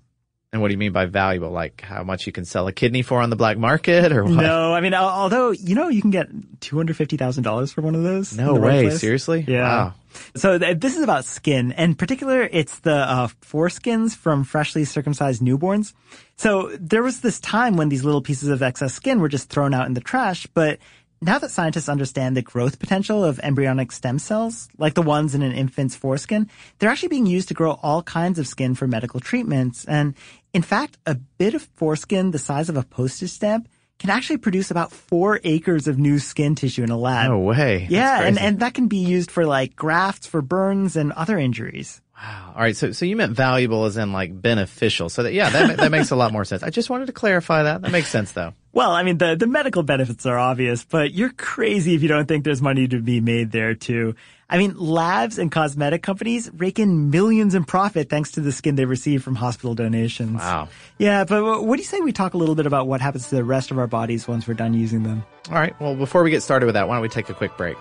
And 0.52 0.62
what 0.62 0.70
do 0.70 0.74
you 0.74 0.80
mean 0.80 0.92
by 0.92 1.06
valuable? 1.06 1.52
Like 1.52 1.82
how 1.82 2.04
much 2.04 2.26
you 2.26 2.32
can 2.32 2.44
sell 2.44 2.68
a 2.68 2.72
kidney 2.72 3.04
for 3.04 3.22
on 3.22 3.30
the 3.30 3.36
black 3.36 3.58
market 3.58 4.12
or 4.12 4.24
what? 4.24 4.34
No, 4.34 4.74
I 4.74 4.82
mean, 4.82 4.96
although, 4.96 5.52
you 5.52 5.76
know, 5.76 5.90
you 5.90 6.02
can 6.02 6.10
get 6.10 6.30
$250,000 6.62 7.74
for 7.74 7.82
one 7.82 7.94
of 7.94 8.02
those. 8.02 8.36
No 8.36 8.56
way. 8.56 8.88
Right 8.88 8.94
Seriously? 8.94 9.46
Yeah. 9.48 9.62
Wow. 9.62 9.94
So 10.36 10.58
th- 10.58 10.80
this 10.80 10.98
is 10.98 11.04
about 11.04 11.26
skin. 11.26 11.72
In 11.74 11.94
particular, 11.94 12.42
it's 12.42 12.80
the 12.80 12.96
uh, 12.96 13.28
foreskins 13.42 14.16
from 14.16 14.44
freshly 14.44 14.86
circumcised 14.86 15.40
newborns. 15.40 15.94
So 16.36 16.76
there 16.80 17.04
was 17.04 17.22
this 17.22 17.40
time 17.40 17.78
when 17.78 17.90
these 17.90 18.04
little 18.04 18.22
pieces 18.22 18.50
of 18.50 18.64
excess 18.64 18.96
skin 18.96 19.20
were 19.20 19.30
just 19.30 19.50
thrown 19.50 19.76
out 19.76 19.86
in 19.86 19.94
the 19.94 20.02
trash, 20.02 20.48
but 20.48 20.80
now 21.22 21.38
that 21.38 21.52
scientists 21.52 21.90
understand 21.90 22.38
the 22.38 22.42
growth 22.42 22.80
potential 22.80 23.26
of 23.26 23.40
embryonic 23.40 23.92
stem 23.92 24.20
cells, 24.20 24.70
like 24.78 24.94
the 24.94 25.02
ones 25.02 25.36
in 25.36 25.42
an 25.42 25.52
infant's 25.52 25.96
foreskin, 25.96 26.50
they're 26.78 26.90
actually 26.90 27.10
being 27.10 27.26
used 27.26 27.50
to 27.50 27.54
grow 27.54 27.78
all 27.84 28.02
kinds 28.04 28.40
of 28.40 28.48
skin 28.48 28.74
for 28.74 28.88
medical 28.88 29.20
treatments. 29.20 29.84
And 29.86 30.16
in 30.54 30.62
fact, 30.62 30.98
a 31.06 31.16
bit 31.16 31.54
of 31.54 31.64
foreskin 31.76 32.32
the 32.32 32.40
size 32.40 32.70
of 32.70 32.78
a 32.78 32.84
postage 32.84 33.30
stamp 33.30 33.68
can 34.00 34.10
actually 34.10 34.38
produce 34.38 34.72
about 34.72 34.92
four 34.92 35.42
acres 35.44 35.88
of 35.88 36.00
new 36.00 36.20
skin 36.20 36.56
tissue 36.56 36.84
in 36.84 36.90
a 36.90 36.98
lab. 36.98 37.30
No 37.30 37.40
way. 37.40 37.86
Yeah, 37.90 38.22
and, 38.24 38.40
and 38.40 38.60
that 38.62 38.74
can 38.74 38.88
be 38.88 38.98
used 38.98 39.30
for 39.30 39.46
like 39.46 39.76
grafts 39.76 40.26
for 40.26 40.42
burns 40.42 40.96
and 40.96 41.12
other 41.12 41.38
injuries. 41.38 42.02
Wow. 42.16 42.54
All 42.56 42.62
right. 42.62 42.76
So, 42.76 42.92
so 42.92 43.06
you 43.06 43.16
meant 43.16 43.34
valuable 43.34 43.86
as 43.86 43.98
in 43.98 44.12
like 44.12 44.42
beneficial. 44.42 45.10
So 45.10 45.24
that, 45.24 45.34
yeah, 45.34 45.50
that, 45.50 45.78
that 45.78 45.92
makes 45.92 46.12
a 46.12 46.16
lot 46.16 46.34
more 46.34 46.44
sense. 46.44 46.64
I 46.64 46.70
just 46.70 46.90
wanted 46.90 47.08
to 47.08 47.14
clarify 47.14 47.64
that. 47.64 47.82
That 47.82 47.92
makes 47.92 48.10
sense 48.10 48.34
though. 48.34 48.54
Well, 48.74 48.92
I 48.92 49.04
mean, 49.04 49.18
the, 49.18 49.36
the 49.36 49.48
medical 49.48 49.84
benefits 49.84 50.26
are 50.26 50.38
obvious, 50.38 50.84
but 50.84 51.14
you're 51.14 51.32
crazy 51.32 51.96
if 51.96 52.02
you 52.02 52.08
don't 52.10 52.28
think 52.28 52.44
there's 52.44 52.62
money 52.62 52.88
to 52.88 53.02
be 53.02 53.22
made 53.22 53.52
there 53.52 53.74
too. 53.74 54.16
I 54.50 54.58
mean, 54.58 54.76
labs 54.78 55.38
and 55.38 55.52
cosmetic 55.52 56.02
companies 56.02 56.50
rake 56.56 56.80
in 56.80 57.12
millions 57.12 57.54
in 57.54 57.66
profit 57.66 58.10
thanks 58.10 58.32
to 58.32 58.42
the 58.42 58.52
skin 58.52 58.76
they 58.76 58.86
receive 58.86 59.24
from 59.24 59.36
hospital 59.36 59.76
donations. 59.76 60.40
Wow. 60.40 60.70
Yeah, 60.98 61.24
but 61.24 61.64
what 61.64 61.76
do 61.76 61.82
you 61.82 61.88
say 61.88 62.00
we 62.02 62.12
talk 62.12 62.34
a 62.34 62.38
little 62.38 62.56
bit 62.56 62.66
about 62.66 62.88
what 62.88 63.00
happens 63.00 63.30
to 63.30 63.36
the 63.36 63.44
rest 63.44 63.70
of 63.70 63.78
our 63.78 63.86
bodies 63.86 64.28
once 64.28 64.48
we're 64.48 64.56
done 64.56 64.74
using 64.74 65.04
them? 65.04 65.24
All 65.50 65.56
right. 65.56 65.80
Well, 65.80 65.96
before 65.96 66.24
we 66.24 66.32
get 66.32 66.42
started 66.42 66.66
with 66.66 66.74
that, 66.74 66.88
why 66.88 66.96
don't 66.96 67.04
we 67.04 67.10
take 67.10 67.30
a 67.30 67.34
quick 67.34 67.56
break? 67.58 67.78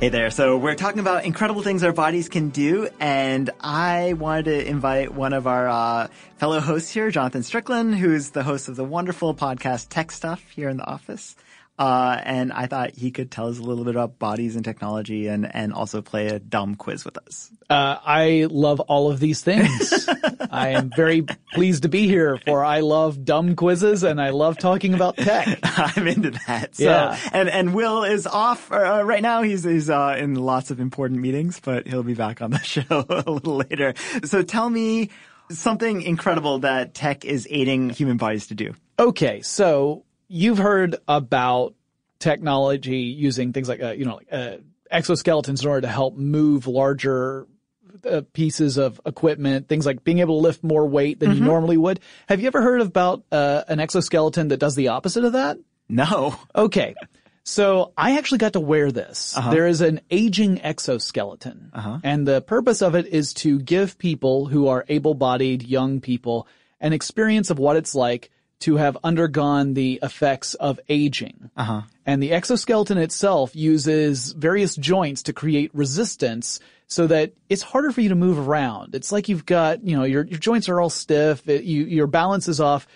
Hey 0.00 0.08
there. 0.10 0.30
So 0.30 0.58
we're 0.58 0.74
talking 0.74 0.98
about 0.98 1.24
incredible 1.24 1.62
things 1.62 1.82
our 1.82 1.92
bodies 1.92 2.28
can 2.28 2.50
do, 2.50 2.88
and 3.00 3.48
I 3.60 4.14
wanted 4.14 4.44
to 4.44 4.68
invite 4.68 5.14
one 5.14 5.32
of 5.32 5.46
our 5.46 5.68
uh, 5.68 6.08
fellow 6.36 6.60
hosts 6.60 6.90
here, 6.90 7.10
Jonathan 7.10 7.42
Strickland, 7.42 7.94
who's 7.94 8.30
the 8.30 8.42
host 8.42 8.68
of 8.68 8.76
the 8.76 8.84
wonderful 8.84 9.34
podcast 9.34 9.88
TechStuff 9.88 10.40
here 10.50 10.68
in 10.68 10.76
the 10.76 10.84
office. 10.84 11.36
Uh, 11.76 12.20
and 12.22 12.52
I 12.52 12.66
thought 12.66 12.92
he 12.94 13.10
could 13.10 13.32
tell 13.32 13.48
us 13.48 13.58
a 13.58 13.62
little 13.62 13.84
bit 13.84 13.96
about 13.96 14.18
bodies 14.18 14.54
and 14.54 14.64
technology 14.64 15.26
and, 15.26 15.52
and 15.52 15.72
also 15.72 16.02
play 16.02 16.28
a 16.28 16.38
dumb 16.38 16.76
quiz 16.76 17.04
with 17.04 17.18
us. 17.18 17.50
Uh, 17.68 17.98
I 18.04 18.46
love 18.48 18.78
all 18.80 19.10
of 19.10 19.18
these 19.18 19.42
things. 19.42 20.08
I 20.52 20.70
am 20.70 20.92
very 20.94 21.22
pleased 21.52 21.82
to 21.82 21.88
be 21.88 22.06
here 22.06 22.38
for 22.46 22.64
I 22.64 22.80
love 22.80 23.24
dumb 23.24 23.56
quizzes 23.56 24.04
and 24.04 24.20
I 24.20 24.30
love 24.30 24.56
talking 24.56 24.94
about 24.94 25.16
tech. 25.16 25.58
I'm 25.64 26.06
into 26.06 26.30
that. 26.46 26.76
So, 26.76 26.84
yeah. 26.84 27.18
And, 27.32 27.48
and 27.48 27.74
Will 27.74 28.04
is 28.04 28.28
off 28.28 28.70
uh, 28.70 29.02
right 29.04 29.22
now. 29.22 29.42
He's, 29.42 29.64
he's, 29.64 29.90
uh, 29.90 30.14
in 30.16 30.36
lots 30.36 30.70
of 30.70 30.78
important 30.78 31.20
meetings, 31.20 31.58
but 31.58 31.88
he'll 31.88 32.04
be 32.04 32.14
back 32.14 32.40
on 32.40 32.52
the 32.52 32.58
show 32.62 32.84
a 32.90 33.30
little 33.30 33.56
later. 33.56 33.94
So 34.22 34.42
tell 34.42 34.70
me 34.70 35.10
something 35.50 36.02
incredible 36.02 36.60
that 36.60 36.94
tech 36.94 37.24
is 37.24 37.48
aiding 37.50 37.90
human 37.90 38.16
bodies 38.16 38.46
to 38.48 38.54
do. 38.54 38.74
Okay. 38.96 39.42
So 39.42 40.04
you've 40.28 40.58
heard 40.58 40.96
about 41.06 41.74
technology 42.18 42.98
using 42.98 43.52
things 43.52 43.68
like, 43.68 43.82
uh, 43.82 43.92
you 43.92 44.04
know, 44.04 44.16
like, 44.16 44.28
uh, 44.32 44.56
exoskeletons 44.92 45.62
in 45.62 45.68
order 45.68 45.82
to 45.82 45.88
help 45.88 46.16
move 46.16 46.66
larger 46.66 47.46
uh, 48.08 48.22
pieces 48.32 48.76
of 48.76 49.00
equipment, 49.06 49.68
things 49.68 49.86
like 49.86 50.04
being 50.04 50.18
able 50.18 50.38
to 50.38 50.42
lift 50.42 50.62
more 50.62 50.86
weight 50.86 51.20
than 51.20 51.30
mm-hmm. 51.30 51.38
you 51.38 51.44
normally 51.44 51.76
would. 51.76 52.00
Have 52.28 52.40
you 52.40 52.46
ever 52.46 52.62
heard 52.62 52.80
about 52.80 53.24
uh, 53.32 53.62
an 53.68 53.80
exoskeleton 53.80 54.48
that 54.48 54.58
does 54.58 54.74
the 54.74 54.88
opposite 54.88 55.24
of 55.24 55.32
that? 55.32 55.58
No. 55.88 56.36
Okay. 56.54 56.94
So 57.42 57.92
I 57.96 58.16
actually 58.16 58.38
got 58.38 58.54
to 58.54 58.60
wear 58.60 58.90
this. 58.90 59.36
Uh-huh. 59.36 59.50
There 59.50 59.66
is 59.66 59.82
an 59.82 60.00
aging 60.10 60.62
exoskeleton. 60.62 61.70
Uh-huh. 61.74 61.98
And 62.02 62.26
the 62.26 62.40
purpose 62.40 62.80
of 62.80 62.94
it 62.94 63.06
is 63.06 63.34
to 63.34 63.58
give 63.58 63.98
people 63.98 64.46
who 64.46 64.68
are 64.68 64.84
able-bodied 64.88 65.62
young 65.62 66.00
people 66.00 66.48
an 66.80 66.92
experience 66.92 67.50
of 67.50 67.58
what 67.58 67.76
it's 67.76 67.94
like 67.94 68.30
to 68.64 68.76
have 68.76 68.96
undergone 69.04 69.74
the 69.74 69.98
effects 70.02 70.54
of 70.54 70.80
aging. 70.88 71.50
Uh-huh. 71.54 71.82
And 72.06 72.22
the 72.22 72.32
exoskeleton 72.32 72.96
itself 72.96 73.54
uses 73.54 74.32
various 74.32 74.74
joints 74.74 75.24
to 75.24 75.34
create 75.34 75.70
resistance 75.74 76.60
so 76.86 77.06
that 77.06 77.34
it's 77.50 77.60
harder 77.60 77.92
for 77.92 78.00
you 78.00 78.08
to 78.08 78.14
move 78.14 78.48
around. 78.48 78.94
It's 78.94 79.12
like 79.12 79.28
you've 79.28 79.44
got, 79.44 79.84
you 79.84 79.96
know, 79.96 80.04
your, 80.04 80.24
your 80.24 80.38
joints 80.38 80.70
are 80.70 80.80
all 80.80 80.88
stiff, 80.88 81.46
it, 81.46 81.64
you, 81.64 81.84
your 81.84 82.06
balance 82.06 82.48
is 82.48 82.58
off. 82.58 82.86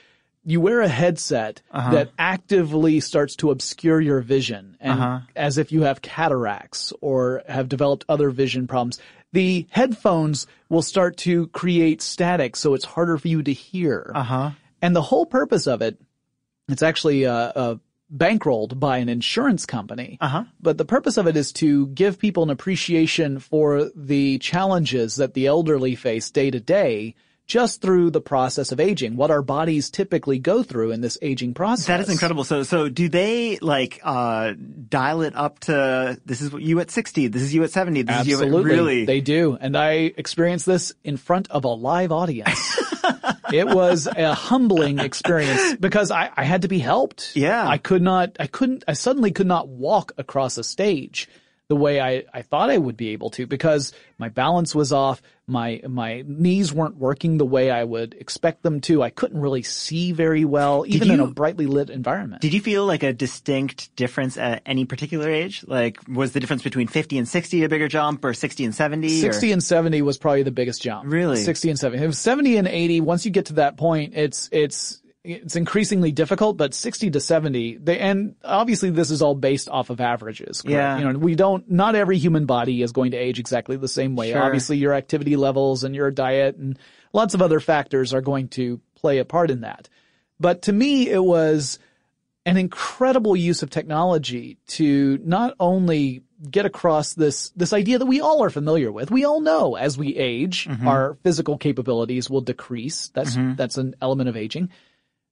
You 0.42 0.62
wear 0.62 0.80
a 0.80 0.88
headset 0.88 1.60
uh-huh. 1.70 1.90
that 1.90 2.12
actively 2.18 3.00
starts 3.00 3.36
to 3.36 3.50
obscure 3.50 4.00
your 4.00 4.20
vision 4.20 4.78
and 4.80 4.92
uh-huh. 4.98 5.20
as 5.36 5.58
if 5.58 5.70
you 5.70 5.82
have 5.82 6.00
cataracts 6.00 6.94
or 7.02 7.42
have 7.46 7.68
developed 7.68 8.06
other 8.08 8.30
vision 8.30 8.66
problems. 8.66 8.98
the 9.32 9.66
headphones 9.68 10.46
will 10.70 10.80
start 10.80 11.18
to 11.18 11.48
create 11.48 12.00
static 12.00 12.56
so 12.56 12.72
it's 12.72 12.86
harder 12.86 13.18
for 13.18 13.28
you 13.28 13.42
to 13.42 13.52
hear. 13.52 14.10
Uh-huh. 14.14 14.50
And 14.80 14.94
the 14.94 15.02
whole 15.02 15.26
purpose 15.26 15.66
of 15.66 15.82
it, 15.82 16.00
it's 16.68 16.82
actually 16.82 17.26
uh, 17.26 17.32
uh, 17.32 17.76
bankrolled 18.14 18.78
by 18.78 18.98
an 18.98 19.08
insurance 19.08 19.66
company. 19.66 20.18
Uh-huh. 20.20 20.44
But 20.60 20.78
the 20.78 20.84
purpose 20.84 21.16
of 21.16 21.26
it 21.26 21.36
is 21.36 21.52
to 21.54 21.88
give 21.88 22.18
people 22.18 22.42
an 22.42 22.50
appreciation 22.50 23.38
for 23.38 23.90
the 23.94 24.38
challenges 24.38 25.16
that 25.16 25.34
the 25.34 25.46
elderly 25.46 25.94
face 25.94 26.30
day 26.30 26.50
to 26.50 26.60
day 26.60 27.14
just 27.48 27.80
through 27.80 28.10
the 28.10 28.20
process 28.20 28.72
of 28.72 28.78
aging, 28.78 29.16
what 29.16 29.30
our 29.30 29.40
bodies 29.40 29.88
typically 29.88 30.38
go 30.38 30.62
through 30.62 30.92
in 30.92 31.00
this 31.00 31.16
aging 31.22 31.54
process. 31.54 31.86
That 31.86 32.00
is 32.00 32.10
incredible. 32.10 32.44
So, 32.44 32.62
so 32.62 32.90
do 32.90 33.08
they 33.08 33.58
like 33.58 34.00
uh, 34.04 34.52
dial 34.88 35.22
it 35.22 35.34
up 35.34 35.58
to 35.60 36.20
this 36.26 36.42
is 36.42 36.52
you 36.52 36.78
at 36.80 36.90
sixty, 36.90 37.26
this 37.26 37.42
is 37.42 37.54
you 37.54 37.64
at 37.64 37.70
seventy, 37.70 38.02
this 38.02 38.16
Absolutely. 38.16 38.46
is 38.46 38.52
you 38.52 38.58
at 38.58 38.64
really? 38.64 39.04
They 39.06 39.20
do. 39.22 39.56
And 39.58 39.76
I 39.76 40.12
experienced 40.16 40.66
this 40.66 40.92
in 41.02 41.16
front 41.16 41.50
of 41.50 41.64
a 41.64 41.68
live 41.68 42.12
audience. 42.12 42.78
it 43.52 43.66
was 43.66 44.06
a 44.06 44.34
humbling 44.34 44.98
experience 44.98 45.76
because 45.80 46.10
I, 46.10 46.30
I 46.36 46.44
had 46.44 46.62
to 46.62 46.68
be 46.68 46.78
helped. 46.78 47.34
Yeah. 47.34 47.66
I 47.66 47.78
could 47.78 48.02
not, 48.02 48.36
I 48.38 48.46
couldn't, 48.46 48.84
I 48.86 48.92
suddenly 48.92 49.32
could 49.32 49.46
not 49.46 49.68
walk 49.68 50.12
across 50.18 50.58
a 50.58 50.64
stage 50.64 51.28
the 51.68 51.76
way 51.76 52.00
I, 52.00 52.24
I 52.32 52.42
thought 52.42 52.70
I 52.70 52.78
would 52.78 52.96
be 52.96 53.10
able 53.10 53.30
to 53.30 53.46
because 53.46 53.92
my 54.16 54.30
balance 54.30 54.74
was 54.74 54.90
off. 54.90 55.20
My, 55.46 55.82
my 55.86 56.24
knees 56.26 56.72
weren't 56.72 56.96
working 56.96 57.36
the 57.36 57.44
way 57.44 57.70
I 57.70 57.84
would 57.84 58.14
expect 58.14 58.62
them 58.62 58.80
to. 58.82 59.02
I 59.02 59.10
couldn't 59.10 59.40
really 59.40 59.62
see 59.62 60.12
very 60.12 60.46
well, 60.46 60.84
even 60.86 61.10
in 61.10 61.20
a 61.20 61.26
brightly 61.26 61.66
lit 61.66 61.90
environment. 61.90 62.40
Did 62.40 62.54
you 62.54 62.60
feel 62.60 62.86
like 62.86 63.02
a 63.02 63.12
distinct 63.12 63.94
difference 63.96 64.38
at 64.38 64.62
any 64.64 64.86
particular 64.86 65.30
age? 65.30 65.64
Like, 65.66 65.98
was 66.08 66.32
the 66.32 66.40
difference 66.40 66.62
between 66.62 66.86
50 66.86 67.18
and 67.18 67.28
60 67.28 67.64
a 67.64 67.68
bigger 67.68 67.88
jump 67.88 68.24
or 68.24 68.32
60 68.32 68.64
and 68.64 68.74
70? 68.74 69.08
60 69.08 69.50
or? 69.50 69.52
and 69.52 69.62
70 69.62 70.02
was 70.02 70.16
probably 70.16 70.42
the 70.42 70.50
biggest 70.50 70.82
jump. 70.82 71.10
Really? 71.10 71.36
60 71.36 71.70
and 71.70 71.78
70. 71.78 72.04
It 72.04 72.14
70 72.14 72.56
and 72.56 72.68
80, 72.68 73.00
once 73.02 73.24
you 73.24 73.30
get 73.30 73.46
to 73.46 73.54
that 73.54 73.76
point, 73.76 74.14
it's, 74.16 74.48
it's, 74.52 75.02
it's 75.28 75.56
increasingly 75.56 76.10
difficult, 76.10 76.56
but 76.56 76.74
60 76.74 77.10
to 77.10 77.20
70, 77.20 77.78
they, 77.78 77.98
and 77.98 78.34
obviously 78.44 78.90
this 78.90 79.10
is 79.10 79.22
all 79.22 79.34
based 79.34 79.68
off 79.68 79.90
of 79.90 80.00
averages. 80.00 80.62
correct? 80.62 80.72
Yeah. 80.72 80.98
You 80.98 81.12
know, 81.12 81.18
we 81.18 81.34
don't, 81.34 81.70
not 81.70 81.94
every 81.94 82.18
human 82.18 82.46
body 82.46 82.82
is 82.82 82.92
going 82.92 83.10
to 83.12 83.16
age 83.16 83.38
exactly 83.38 83.76
the 83.76 83.88
same 83.88 84.16
way. 84.16 84.32
Sure. 84.32 84.42
Obviously 84.42 84.78
your 84.78 84.94
activity 84.94 85.36
levels 85.36 85.84
and 85.84 85.94
your 85.94 86.10
diet 86.10 86.56
and 86.56 86.78
lots 87.12 87.34
of 87.34 87.42
other 87.42 87.60
factors 87.60 88.14
are 88.14 88.20
going 88.20 88.48
to 88.48 88.80
play 88.94 89.18
a 89.18 89.24
part 89.24 89.50
in 89.50 89.60
that. 89.60 89.88
But 90.40 90.62
to 90.62 90.72
me, 90.72 91.08
it 91.08 91.22
was 91.22 91.78
an 92.46 92.56
incredible 92.56 93.36
use 93.36 93.62
of 93.62 93.70
technology 93.70 94.56
to 94.68 95.18
not 95.22 95.54
only 95.60 96.22
get 96.50 96.66
across 96.66 97.14
this 97.14 97.50
this 97.50 97.72
idea 97.72 97.98
that 97.98 98.06
we 98.06 98.20
all 98.20 98.42
are 98.44 98.50
familiar 98.50 98.92
with. 98.92 99.10
We 99.10 99.24
all 99.24 99.40
know 99.40 99.76
as 99.76 99.98
we 99.98 100.16
age, 100.16 100.66
mm-hmm. 100.66 100.86
our 100.86 101.18
physical 101.22 101.58
capabilities 101.58 102.30
will 102.30 102.40
decrease. 102.40 103.08
That's 103.08 103.36
mm-hmm. 103.36 103.56
that's 103.56 103.76
an 103.76 103.96
element 104.00 104.28
of 104.28 104.36
aging. 104.36 104.70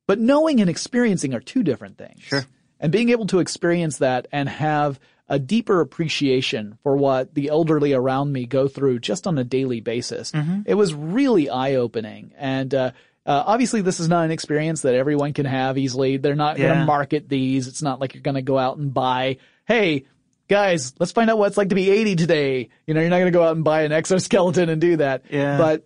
But 0.07 0.19
knowing 0.19 0.61
and 0.61 0.71
experiencing 0.71 1.35
are 1.35 1.41
two 1.41 1.63
different 1.63 1.99
things. 1.99 2.23
Sure. 2.23 2.45
And 2.79 2.93
being 2.93 3.09
able 3.11 3.27
to 3.27 3.41
experience 3.41 3.99
that 3.99 4.29
and 4.33 4.49
have 4.49 5.01
a 5.29 5.39
deeper 5.39 5.81
appreciation 5.81 6.79
for 6.83 6.97
what 6.97 7.35
the 7.35 7.49
elderly 7.49 7.93
around 7.93 8.33
me 8.33 8.47
go 8.47 8.69
through 8.69 9.01
just 9.01 9.27
on 9.27 9.39
a 9.39 9.45
daily 9.45 9.81
basis. 9.81 10.33
It 10.67 10.75
was 10.75 10.95
really 10.95 11.51
eye 11.51 11.75
opening. 11.75 12.33
And, 12.37 12.73
uh, 12.73 12.93
uh, 13.25 13.43
obviously 13.45 13.81
this 13.83 13.99
is 13.99 14.09
not 14.09 14.25
an 14.25 14.31
experience 14.31 14.83
that 14.83 14.95
everyone 14.95 15.33
can 15.33 15.47
have 15.47 15.79
easily. 15.79 16.17
They're 16.17 16.37
not 16.37 16.57
going 16.57 16.79
to 16.79 16.85
market 16.85 17.29
these. 17.29 17.67
It's 17.67 17.83
not 17.83 18.01
like 18.01 18.15
you're 18.15 18.23
going 18.23 18.37
to 18.37 18.43
go 18.43 18.57
out 18.57 18.77
and 18.77 18.95
buy, 18.95 19.39
hey, 19.67 20.05
guys, 20.47 20.95
let's 21.01 21.11
find 21.11 21.29
out 21.29 21.39
what 21.39 21.49
it's 21.49 21.57
like 21.57 21.71
to 21.71 21.75
be 21.75 21.91
80 21.91 22.15
today. 22.17 22.69
You 22.87 22.95
know, 22.95 23.01
you're 23.01 23.11
not 23.11 23.19
going 23.19 23.33
to 23.33 23.37
go 23.37 23.43
out 23.43 23.57
and 23.57 23.65
buy 23.65 23.83
an 23.83 23.91
exoskeleton 23.91 24.69
and 24.69 24.81
do 24.81 24.99
that. 24.99 25.25
Yeah. 25.29 25.59
But 25.59 25.85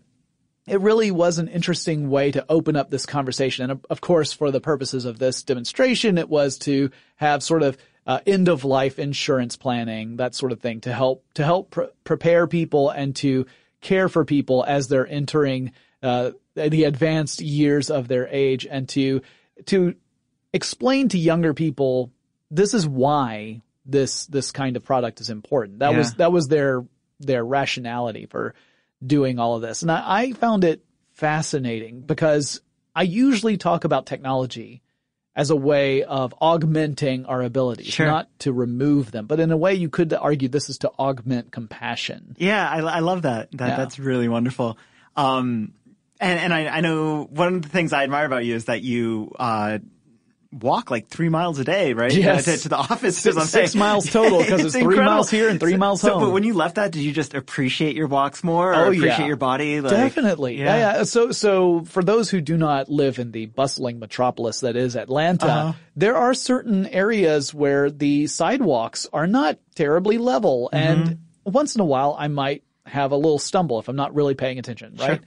it 0.71 0.81
really 0.81 1.11
was 1.11 1.39
an 1.39 1.49
interesting 1.49 2.11
way 2.11 2.31
to 2.31 2.47
open 2.49 2.77
up 2.77 2.91
this 2.91 3.05
conversation. 3.05 3.69
And 3.69 3.85
of- 3.91 4.01
course, 4.01 4.33
for 4.33 4.53
the 4.53 4.61
purposes 4.61 5.05
of 5.05 5.19
this 5.19 5.43
demonstration, 5.43 6.17
it 6.17 6.29
was 6.29 6.59
to 6.59 6.91
have 7.17 7.43
sort 7.43 7.65
of 7.65 7.77
uh, 8.07 8.21
end 8.25 8.49
of 8.49 8.65
life 8.65 8.99
insurance 8.99 9.57
planning, 9.57 10.17
that 10.17 10.35
sort 10.35 10.53
of 10.53 10.61
thing 10.61 10.81
to 10.83 10.93
help, 10.93 11.25
to 11.35 11.45
help 11.45 11.71
pr- 11.73 11.83
prepare 12.05 12.47
people 12.47 12.89
and 12.89 13.17
to 13.17 13.47
care 13.81 14.09
for 14.09 14.25
people 14.25 14.65
as 14.67 14.87
they're 14.87 15.07
entering, 15.07 15.73
uh, 16.03 16.31
the 16.55 16.85
advanced 16.85 17.41
years 17.41 17.91
of 17.91 18.07
their 18.07 18.29
age 18.29 18.67
and 18.71 18.89
to, 18.91 19.23
to 19.67 19.95
explain 20.53 21.09
to 21.09 21.19
younger 21.19 21.53
people, 21.53 22.13
this 22.51 22.75
is 22.75 22.87
why 22.87 23.61
this, 23.85 24.27
this 24.27 24.53
kind 24.53 24.77
of 24.77 24.85
product 24.85 25.21
is 25.21 25.31
important. 25.31 25.81
That 25.81 25.95
was, 25.97 26.15
that 26.15 26.33
was 26.33 26.49
their, 26.49 26.85
their 27.19 27.45
rationality 27.45 28.27
for 28.27 28.55
doing 29.05 29.39
all 29.39 29.57
of 29.57 29.63
this. 29.63 29.83
And 29.83 29.91
I, 29.91 30.03
I 30.07 30.33
found 30.33 30.65
it 30.65 30.85
fascinating 31.13 32.01
because 32.01 32.61
I 32.95 33.03
usually 33.03 33.57
talk 33.57 33.85
about 33.85 34.07
technology 34.07 34.83
as 35.37 35.51
a 35.51 35.57
way 35.57 36.03
of 36.03 36.35
augmenting 36.41 37.25
our 37.27 37.41
abilities, 37.41 37.87
Sure. 37.87 38.07
not 38.07 38.29
to 38.41 38.53
remove 38.53 39.13
them, 39.13 39.27
but 39.27 39.39
in 39.39 39.53
a 39.53 39.57
way 39.57 39.75
you 39.75 39.89
could 39.89 40.13
argue 40.13 40.49
this 40.49 40.69
is 40.69 40.79
to 40.79 40.91
augment 40.99 41.53
compassion. 41.53 42.35
Yeah, 42.39 42.69
I, 42.69 42.79
I 42.81 42.99
love 42.99 43.23
that. 43.23 43.49
That 43.53 43.69
Yeah. 43.69 43.77
that's 43.77 43.99
really 43.99 44.29
wonderful. 44.29 44.77
Um, 45.17 45.73
and 46.21 46.39
and 46.39 46.53
I, 46.53 46.67
I 46.67 46.81
know 46.81 47.25
one 47.31 47.55
of 47.55 47.63
the 47.63 47.69
things 47.69 47.93
I 47.93 48.03
admire 48.03 48.27
about 48.27 48.45
you 48.45 48.55
is 48.57 48.65
that 48.67 48.83
you 48.83 49.33
uh, 49.39 49.79
walk 50.53 50.91
like 50.91 51.09
three 51.09 51.29
miles 51.29 51.59
a 51.61 51.65
day, 51.65 51.93
right? 51.93 52.13
Yes. 52.17 52.49
Uh, 52.49 52.53
to, 52.53 52.59
to 52.63 52.69
the 52.71 52.77
office. 52.77 53.17
Six- 53.19 53.51
six 53.51 53.75
miles 53.77 54.07
total, 54.11 54.41
'cause 54.45 54.61
it's 54.65 54.73
three 54.73 54.81
incredible. 54.83 55.05
miles 55.13 55.31
here 55.31 55.49
and 55.49 55.61
three 55.61 55.77
miles 55.77 56.01
so, 56.01 56.15
home. 56.15 56.23
But 56.25 56.31
when 56.31 56.43
you 56.43 56.55
left 56.55 56.75
that, 56.75 56.91
did 56.91 57.03
you 57.03 57.13
just 57.13 57.35
appreciate 57.35 57.95
your 57.95 58.09
walks 58.09 58.43
more, 58.43 58.73
or 58.73 58.75
Oh, 58.75 58.83
appreciate 58.89 59.07
yeah. 59.21 59.27
your 59.27 59.37
body? 59.37 59.81
Like, 59.81 59.91
Definitely. 59.93 60.59
Yeah. 60.59 60.77
yeah. 60.97 61.03
So, 61.05 61.31
so 61.33 61.85
for 61.85 62.03
those 62.03 62.31
who 62.31 62.41
do 62.41 62.57
not 62.57 62.89
live 62.89 63.19
in 63.21 63.31
the 63.31 63.47
bustling 63.47 63.99
metropolis 64.01 64.61
that 64.61 64.75
is 64.77 64.97
Atlanta, 64.97 65.47
Uh-huh. 65.47 65.73
there 65.97 66.17
are 66.17 66.35
certain 66.35 66.87
areas 66.87 67.55
where 67.55 67.91
the 67.91 68.27
sidewalks 68.27 69.07
are 69.13 69.27
not 69.29 69.59
terribly 69.77 70.19
level. 70.19 70.69
Mm-hmm. 70.73 71.01
And 71.03 71.19
once 71.45 71.77
in 71.77 71.81
a 71.81 71.85
while, 71.87 72.17
I 72.19 72.27
might 72.29 72.65
have 72.87 73.13
a 73.13 73.17
little 73.17 73.39
stumble 73.39 73.79
if 73.79 73.89
I'm 73.89 73.95
not 73.97 74.15
really 74.17 74.35
paying 74.35 74.59
attention, 74.59 74.97
right? 74.99 75.21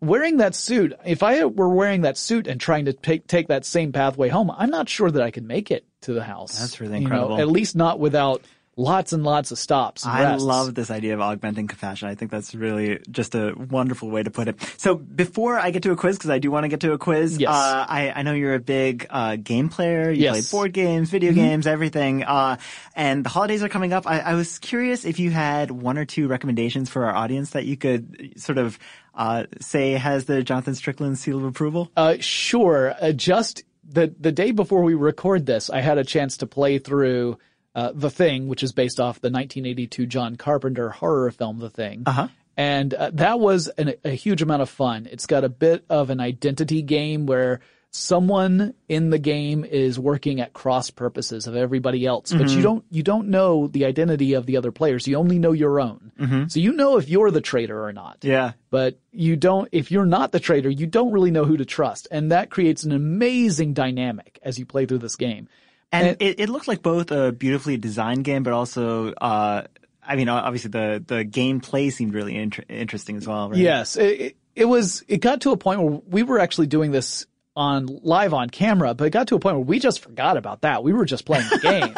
Wearing 0.00 0.38
that 0.38 0.54
suit, 0.54 0.94
if 1.04 1.22
I 1.22 1.44
were 1.44 1.68
wearing 1.68 2.02
that 2.02 2.16
suit 2.16 2.46
and 2.46 2.58
trying 2.60 2.86
to 2.86 2.92
take, 2.94 3.26
take 3.26 3.48
that 3.48 3.66
same 3.66 3.92
pathway 3.92 4.28
home, 4.28 4.50
I'm 4.50 4.70
not 4.70 4.88
sure 4.88 5.10
that 5.10 5.22
I 5.22 5.30
could 5.30 5.44
make 5.44 5.70
it 5.70 5.84
to 6.02 6.14
the 6.14 6.22
house. 6.24 6.58
That's 6.58 6.80
really 6.80 6.94
You 6.94 7.00
know, 7.00 7.06
incredible. 7.16 7.40
at 7.40 7.48
least 7.48 7.76
not 7.76 8.00
without 8.00 8.42
lots 8.76 9.12
and 9.12 9.24
lots 9.24 9.50
of 9.50 9.58
stops. 9.58 10.06
I 10.06 10.36
love 10.36 10.74
this 10.74 10.90
idea 10.90 11.12
of 11.12 11.20
augmenting 11.20 11.66
compassion. 11.66 12.08
I 12.08 12.14
think 12.14 12.30
that's 12.30 12.54
really 12.54 13.00
just 13.10 13.34
a 13.34 13.52
wonderful 13.54 14.08
way 14.08 14.22
to 14.22 14.30
put 14.30 14.48
it. 14.48 14.56
So 14.78 14.94
before 14.94 15.58
I 15.58 15.70
get 15.70 15.82
to 15.82 15.90
a 15.92 15.96
quiz, 15.96 16.16
because 16.16 16.30
I 16.30 16.38
do 16.38 16.50
want 16.50 16.64
to 16.64 16.68
get 16.68 16.80
to 16.80 16.92
a 16.92 16.98
quiz, 16.98 17.36
Yes. 17.36 17.50
uh, 17.50 17.84
I, 17.86 18.10
I 18.16 18.22
know 18.22 18.32
you're 18.32 18.54
a 18.54 18.58
big 18.60 19.06
uh, 19.10 19.36
game 19.36 19.68
player. 19.68 20.10
You 20.10 20.22
Yes. 20.22 20.36
Mm-hmm. 20.36 20.50
play 20.50 20.58
board 20.58 20.72
games, 20.72 21.10
video 21.10 21.32
games, 21.32 21.66
everything. 21.66 22.22
Uh, 22.24 22.56
and 22.96 23.22
the 23.22 23.28
holidays 23.28 23.62
are 23.62 23.68
coming 23.68 23.92
up. 23.92 24.06
I, 24.06 24.20
I 24.20 24.34
was 24.34 24.58
curious 24.60 25.04
if 25.04 25.18
you 25.18 25.30
had 25.30 25.70
one 25.70 25.98
or 25.98 26.06
two 26.06 26.26
recommendations 26.26 26.88
for 26.88 27.04
our 27.04 27.14
audience 27.14 27.50
that 27.50 27.66
you 27.66 27.76
could 27.76 28.32
sort 28.40 28.56
of 28.56 28.78
uh, 29.14 29.44
say 29.60 29.92
has 29.92 30.24
the 30.26 30.42
Jonathan 30.42 30.74
Strickland 30.74 31.18
seal 31.18 31.38
of 31.38 31.44
approval. 31.44 31.90
Uh, 31.96 32.16
sure. 32.20 32.94
Uh, 33.00 33.12
just 33.12 33.64
the 33.84 34.14
the 34.18 34.32
day 34.32 34.50
before 34.50 34.82
we 34.82 34.94
record 34.94 35.46
this, 35.46 35.70
I 35.70 35.80
had 35.80 35.98
a 35.98 36.04
chance 36.04 36.38
to 36.38 36.46
play 36.46 36.78
through 36.78 37.38
uh, 37.74 37.92
The 37.94 38.10
Thing, 38.10 38.48
which 38.48 38.62
is 38.62 38.72
based 38.72 39.00
off 39.00 39.20
the 39.20 39.30
1982 39.30 40.06
John 40.06 40.36
Carpenter 40.36 40.90
horror 40.90 41.30
film 41.30 41.58
The 41.58 41.70
Thing. 41.70 42.04
Uh-huh. 42.06 42.28
And 42.56 42.92
uh, 42.92 43.10
that 43.14 43.40
was 43.40 43.68
an, 43.68 43.94
a 44.04 44.10
huge 44.10 44.42
amount 44.42 44.62
of 44.62 44.68
fun. 44.68 45.08
It's 45.10 45.26
got 45.26 45.44
a 45.44 45.48
bit 45.48 45.84
of 45.88 46.10
an 46.10 46.20
identity 46.20 46.82
game 46.82 47.26
where 47.26 47.60
someone 47.92 48.72
in 48.88 49.10
the 49.10 49.18
game 49.18 49.64
is 49.64 49.98
working 49.98 50.40
at 50.40 50.52
cross 50.52 50.90
purposes 50.90 51.46
of 51.46 51.56
everybody 51.56 52.06
else, 52.06 52.32
but 52.32 52.48
you 52.50 52.62
don't 52.62 52.84
you 52.90 53.02
don't 53.02 53.28
know 53.28 53.66
the 53.66 53.84
identity 53.84 54.34
of 54.34 54.46
the 54.46 54.56
other 54.56 54.70
players. 54.72 55.06
You 55.08 55.16
only 55.16 55.38
know 55.38 55.52
your 55.52 55.80
own. 55.80 56.12
So 56.48 56.60
you 56.60 56.72
know 56.72 56.98
if 56.98 57.08
you're 57.08 57.30
the 57.30 57.40
traitor 57.40 57.84
or 57.84 57.92
not 57.92 58.18
Yeah. 58.22 58.52
but 58.70 58.98
you 59.10 59.36
don't, 59.36 59.68
if 59.72 59.90
you're 59.90 60.06
not 60.06 60.30
the 60.32 60.38
traitor, 60.40 60.68
you 60.70 60.86
don't 60.86 61.12
really 61.12 61.30
know 61.30 61.44
who 61.44 61.56
to 61.56 61.64
trust. 61.64 62.06
And 62.10 62.30
that 62.30 62.50
creates 62.50 62.84
an 62.84 62.92
amazing 62.92 63.72
dynamic 63.74 64.38
as 64.42 64.58
you 64.58 64.66
play 64.66 64.86
through 64.86 64.98
this 64.98 65.16
game. 65.16 65.48
And 65.90 66.16
it, 66.20 66.38
it 66.38 66.48
looked 66.48 66.68
like 66.68 66.82
both 66.82 67.10
a 67.10 67.32
beautifully 67.32 67.76
designed 67.76 68.22
game, 68.24 68.44
but 68.44 68.52
also, 68.52 69.12
uh, 69.14 69.62
I 70.06 70.14
mean, 70.16 70.28
obviously 70.28 70.70
the, 70.70 71.02
the 71.04 71.24
gameplay 71.24 71.90
seemed 71.92 72.14
really 72.14 72.36
inter- 72.36 72.62
interesting 72.68 73.16
as 73.16 73.26
well, 73.26 73.50
right? 73.50 73.58
Yes, 73.58 73.96
it, 73.96 74.20
it, 74.20 74.36
it 74.54 74.64
was, 74.66 75.02
it 75.08 75.20
got 75.20 75.40
to 75.40 75.50
a 75.50 75.56
point 75.56 75.80
where 75.82 76.00
we 76.06 76.22
were 76.22 76.38
actually 76.38 76.68
doing 76.68 76.92
this 76.92 77.26
on 77.60 77.86
live 78.02 78.32
on 78.32 78.48
camera, 78.48 78.94
but 78.94 79.04
it 79.04 79.10
got 79.10 79.28
to 79.28 79.34
a 79.34 79.38
point 79.38 79.56
where 79.56 79.64
we 79.64 79.78
just 79.78 80.00
forgot 80.00 80.36
about 80.38 80.62
that. 80.62 80.82
We 80.82 80.94
were 80.94 81.04
just 81.04 81.26
playing 81.26 81.46
the 81.50 81.58
game. 81.62 81.94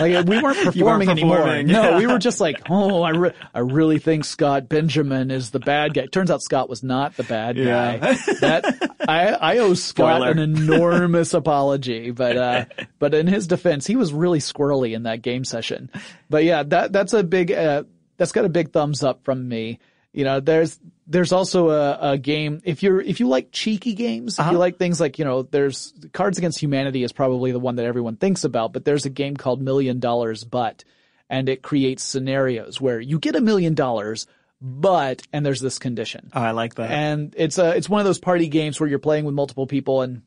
like 0.00 0.26
we 0.26 0.42
weren't 0.42 0.58
performing 0.64 1.08
anymore. 1.08 1.36
performing, 1.36 1.68
No, 1.68 1.90
yeah. 1.90 1.98
we 1.98 2.06
were 2.08 2.18
just 2.28 2.40
like, 2.40 2.62
oh, 2.68 3.02
I, 3.02 3.10
re- 3.10 3.32
I 3.54 3.60
really 3.60 4.00
think 4.00 4.24
Scott 4.24 4.68
Benjamin 4.68 5.30
is 5.30 5.50
the 5.50 5.60
bad 5.60 5.94
guy. 5.94 6.06
Turns 6.06 6.32
out 6.32 6.42
Scott 6.42 6.68
was 6.68 6.82
not 6.82 7.16
the 7.16 7.22
bad 7.22 7.56
Yeah. 7.56 7.96
guy. 7.98 8.14
That 8.40 8.96
I, 9.08 9.28
I 9.28 9.58
owe 9.58 9.74
Scott 9.74 10.16
Spoiler. 10.22 10.30
an 10.32 10.38
enormous 10.40 11.32
apology, 11.32 12.10
but 12.10 12.36
uh, 12.36 12.64
but 12.98 13.14
in 13.14 13.26
his 13.28 13.46
defense, 13.46 13.86
he 13.86 13.94
was 13.96 14.12
really 14.12 14.40
squirrely 14.40 14.94
in 14.94 15.04
that 15.04 15.22
game 15.22 15.44
session. 15.44 15.90
But 16.28 16.42
yeah, 16.44 16.64
that 16.64 16.92
that's 16.92 17.12
a 17.12 17.22
big. 17.22 17.52
Uh, 17.52 17.84
that's 18.16 18.32
got 18.32 18.44
a 18.44 18.48
big 18.48 18.72
thumbs 18.72 19.02
up 19.02 19.24
from 19.24 19.48
me. 19.48 19.78
You 20.14 20.22
know, 20.22 20.38
there's 20.38 20.78
there's 21.08 21.32
also 21.32 21.70
a, 21.70 22.12
a 22.12 22.18
game 22.18 22.60
if 22.64 22.84
you're 22.84 23.00
if 23.00 23.18
you 23.18 23.26
like 23.26 23.50
cheeky 23.50 23.94
games, 23.94 24.38
if 24.38 24.44
you 24.44 24.50
uh-huh. 24.50 24.58
like 24.58 24.78
things 24.78 25.00
like 25.00 25.18
you 25.18 25.24
know, 25.24 25.42
there's 25.42 25.92
Cards 26.12 26.38
Against 26.38 26.62
Humanity 26.62 27.02
is 27.02 27.12
probably 27.12 27.50
the 27.50 27.58
one 27.58 27.74
that 27.76 27.84
everyone 27.84 28.14
thinks 28.16 28.44
about, 28.44 28.72
but 28.72 28.84
there's 28.84 29.04
a 29.06 29.10
game 29.10 29.36
called 29.36 29.60
Million 29.60 29.98
Dollars 29.98 30.44
But, 30.44 30.84
and 31.28 31.48
it 31.48 31.62
creates 31.62 32.04
scenarios 32.04 32.80
where 32.80 33.00
you 33.00 33.18
get 33.18 33.34
a 33.34 33.40
million 33.40 33.74
dollars, 33.74 34.28
but 34.60 35.20
and 35.32 35.44
there's 35.44 35.60
this 35.60 35.80
condition. 35.80 36.30
Oh, 36.32 36.40
I 36.40 36.52
like 36.52 36.76
that. 36.76 36.92
And 36.92 37.34
it's 37.36 37.58
a 37.58 37.76
it's 37.76 37.88
one 37.88 38.00
of 38.00 38.06
those 38.06 38.20
party 38.20 38.46
games 38.46 38.78
where 38.78 38.88
you're 38.88 39.00
playing 39.00 39.24
with 39.24 39.34
multiple 39.34 39.66
people 39.66 40.02
and 40.02 40.22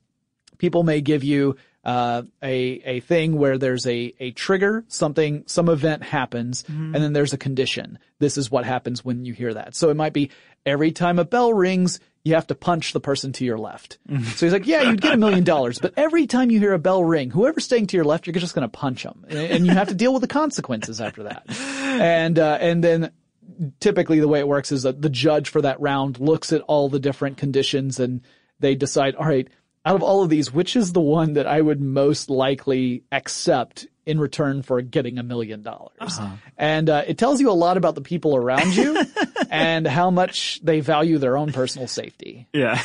people 0.57 0.83
may 0.83 0.99
give 0.99 1.23
you 1.23 1.55
uh, 1.87 2.23
a 2.43 2.55
a 2.85 2.99
thing 2.99 3.37
where 3.37 3.57
there's 3.57 3.87
a 3.87 4.13
a 4.19 4.31
trigger, 4.31 4.83
something 4.89 5.43
some 5.47 5.69
event 5.69 6.03
happens, 6.03 6.65
and 6.67 6.93
then 6.93 7.13
there's 7.13 7.31
a 7.31 7.37
condition. 7.37 7.97
This 8.19 8.37
is 8.37 8.51
what 8.51 8.65
happens 8.65 9.05
when 9.05 9.23
you 9.23 9.33
hear 9.33 9.53
that. 9.53 9.73
So 9.73 9.89
it 9.89 9.95
might 9.95 10.11
be 10.11 10.31
every 10.65 10.91
time 10.91 11.17
a 11.17 11.23
bell 11.23 11.53
rings, 11.53 12.01
you 12.25 12.35
have 12.35 12.47
to 12.47 12.55
punch 12.55 12.91
the 12.91 12.99
person 12.99 13.31
to 13.33 13.45
your 13.45 13.57
left. 13.57 13.99
So 14.35 14.45
he's 14.45 14.51
like, 14.51 14.67
yeah, 14.67 14.81
you'd 14.81 14.99
get 14.99 15.13
a 15.13 15.17
million 15.17 15.45
dollars, 15.45 15.79
but 15.79 15.93
every 15.95 16.27
time 16.27 16.51
you 16.51 16.59
hear 16.59 16.73
a 16.73 16.79
bell 16.79 17.05
ring, 17.05 17.29
whoever's 17.29 17.63
staying 17.63 17.87
to 17.87 17.95
your 17.95 18.03
left, 18.05 18.27
you're 18.27 18.33
just 18.33 18.53
going 18.53 18.67
to 18.67 18.77
punch 18.77 19.03
them, 19.03 19.25
and 19.29 19.65
you 19.65 19.71
have 19.71 19.87
to 19.87 19.95
deal 19.95 20.11
with 20.11 20.21
the 20.21 20.27
consequences 20.27 20.99
after 20.99 21.23
that. 21.23 21.45
And 21.49 22.37
uh, 22.37 22.57
and 22.59 22.83
then 22.83 23.11
typically 23.79 24.19
the 24.19 24.27
way 24.27 24.39
it 24.39 24.47
works 24.47 24.73
is 24.73 24.83
that 24.83 25.01
the 25.01 25.09
judge 25.09 25.47
for 25.49 25.61
that 25.61 25.79
round 25.79 26.19
looks 26.19 26.51
at 26.51 26.61
all 26.61 26.89
the 26.89 26.99
different 26.99 27.37
conditions 27.37 27.99
and 27.99 28.21
they 28.59 28.75
decide, 28.75 29.15
all 29.15 29.25
right, 29.25 29.47
out 29.87 29.95
of 29.95 30.03
all 30.03 30.21
of 30.21 30.29
these, 30.29 30.53
which 30.53 30.75
is 30.75 30.91
the 30.91 31.01
one 31.01 31.33
that 31.33 31.47
I 31.47 31.61
would 31.61 31.79
most 31.79 32.29
likely 32.29 33.03
accept 33.11 33.87
in 34.05 34.19
return 34.19 34.61
for 34.61 34.81
getting 34.81 35.17
a 35.17 35.23
million 35.23 35.63
dollars? 35.63 35.93
And 36.57 36.89
uh, 36.89 37.03
it 37.07 37.17
tells 37.17 37.39
you 37.39 37.49
a 37.49 37.53
lot 37.53 37.77
about 37.77 37.95
the 37.95 38.01
people 38.01 38.35
around 38.35 38.75
you 38.75 39.01
and 39.49 39.87
how 39.87 40.11
much 40.11 40.59
they 40.61 40.81
value 40.81 41.19
their 41.19 41.37
own 41.37 41.53
personal 41.53 41.87
safety. 41.87 42.47
Yeah. 42.51 42.81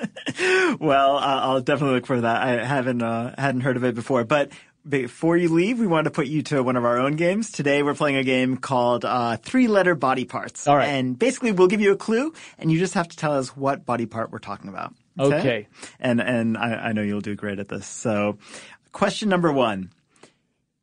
well, 0.80 1.18
I'll 1.18 1.60
definitely 1.60 1.96
look 1.96 2.06
for 2.06 2.22
that. 2.22 2.42
I 2.42 2.64
haven't 2.64 3.02
uh, 3.02 3.34
hadn't 3.36 3.60
heard 3.60 3.76
of 3.76 3.84
it 3.84 3.94
before, 3.94 4.24
but 4.24 4.50
before 4.88 5.36
you 5.36 5.50
leave, 5.50 5.78
we 5.78 5.86
want 5.86 6.06
to 6.06 6.10
put 6.10 6.26
you 6.26 6.42
to 6.44 6.62
one 6.62 6.76
of 6.76 6.86
our 6.86 6.98
own 6.98 7.16
games. 7.16 7.50
Today, 7.50 7.82
we're 7.82 7.94
playing 7.94 8.16
a 8.16 8.24
game 8.24 8.56
called 8.56 9.04
uh, 9.04 9.36
Three 9.36 9.68
Letter 9.68 9.94
Body 9.94 10.24
Parts. 10.24 10.66
All 10.66 10.76
right. 10.76 10.88
And 10.88 11.18
basically, 11.18 11.52
we'll 11.52 11.68
give 11.68 11.80
you 11.80 11.92
a 11.92 11.96
clue, 11.96 12.32
and 12.58 12.72
you 12.72 12.78
just 12.78 12.94
have 12.94 13.08
to 13.08 13.16
tell 13.16 13.32
us 13.32 13.54
what 13.56 13.84
body 13.84 14.06
part 14.06 14.30
we're 14.30 14.38
talking 14.38 14.68
about. 14.68 14.94
Okay. 15.18 15.68
And 16.00 16.20
and 16.20 16.56
I, 16.56 16.74
I 16.74 16.92
know 16.92 17.02
you'll 17.02 17.20
do 17.20 17.34
great 17.34 17.58
at 17.58 17.68
this. 17.68 17.86
So, 17.86 18.38
question 18.92 19.28
number 19.28 19.52
one. 19.52 19.90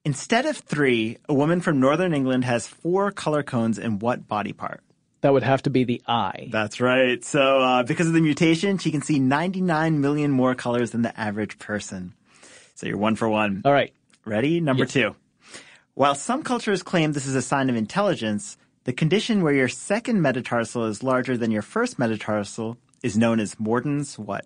Instead 0.03 0.47
of 0.47 0.57
three, 0.57 1.17
a 1.29 1.33
woman 1.33 1.61
from 1.61 1.79
Northern 1.79 2.13
England 2.13 2.43
has 2.45 2.67
four 2.67 3.11
color 3.11 3.43
cones 3.43 3.77
in 3.77 3.99
what 3.99 4.27
body 4.27 4.51
part? 4.51 4.81
That 5.21 5.31
would 5.31 5.43
have 5.43 5.61
to 5.63 5.69
be 5.69 5.83
the 5.83 6.01
eye. 6.07 6.49
That's 6.51 6.81
right. 6.81 7.23
So, 7.23 7.59
uh, 7.59 7.83
because 7.83 8.07
of 8.07 8.13
the 8.13 8.21
mutation, 8.21 8.79
she 8.79 8.89
can 8.89 9.03
see 9.03 9.19
99 9.19 10.01
million 10.01 10.31
more 10.31 10.55
colors 10.55 10.91
than 10.91 11.03
the 11.03 11.19
average 11.19 11.59
person. 11.59 12.15
So 12.73 12.87
you're 12.87 12.97
one 12.97 13.15
for 13.15 13.29
one. 13.29 13.61
All 13.63 13.71
right. 13.71 13.93
Ready? 14.25 14.59
Number 14.59 14.85
two. 14.85 15.15
While 15.93 16.15
some 16.15 16.41
cultures 16.41 16.81
claim 16.81 17.11
this 17.11 17.27
is 17.27 17.35
a 17.35 17.41
sign 17.43 17.69
of 17.69 17.75
intelligence, 17.75 18.57
the 18.85 18.93
condition 18.93 19.43
where 19.43 19.53
your 19.53 19.67
second 19.67 20.21
metatarsal 20.23 20.85
is 20.85 21.03
larger 21.03 21.37
than 21.37 21.51
your 21.51 21.61
first 21.61 21.99
metatarsal 21.99 22.77
is 23.03 23.17
known 23.17 23.39
as 23.39 23.59
Morton's 23.59 24.17
what? 24.17 24.45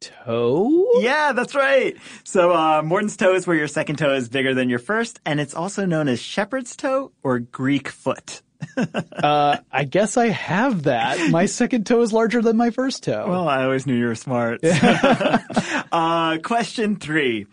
Toe? 0.00 1.00
Yeah, 1.00 1.32
that's 1.32 1.54
right. 1.54 1.96
So, 2.24 2.52
uh, 2.52 2.82
Morton's 2.82 3.16
toe 3.16 3.34
is 3.34 3.46
where 3.46 3.56
your 3.56 3.68
second 3.68 3.96
toe 3.96 4.14
is 4.14 4.28
bigger 4.28 4.52
than 4.52 4.68
your 4.68 4.80
first, 4.80 5.20
and 5.24 5.38
it's 5.40 5.54
also 5.54 5.86
known 5.86 6.08
as 6.08 6.20
shepherd's 6.20 6.74
toe 6.74 7.12
or 7.22 7.38
Greek 7.38 7.88
foot. 7.88 8.42
Uh, 9.22 9.58
I 9.70 9.84
guess 9.84 10.16
I 10.16 10.28
have 10.28 10.84
that. 10.84 11.30
My 11.30 11.46
second 11.60 11.86
toe 11.86 12.00
is 12.02 12.12
larger 12.12 12.42
than 12.42 12.56
my 12.56 12.70
first 12.70 13.04
toe. 13.04 13.26
Well, 13.28 13.48
I 13.48 13.62
always 13.64 13.86
knew 13.86 13.94
you 13.94 14.06
were 14.06 14.16
smart. 14.16 14.60
uh, 15.92 16.38
question 16.42 16.96
three. 16.96 17.46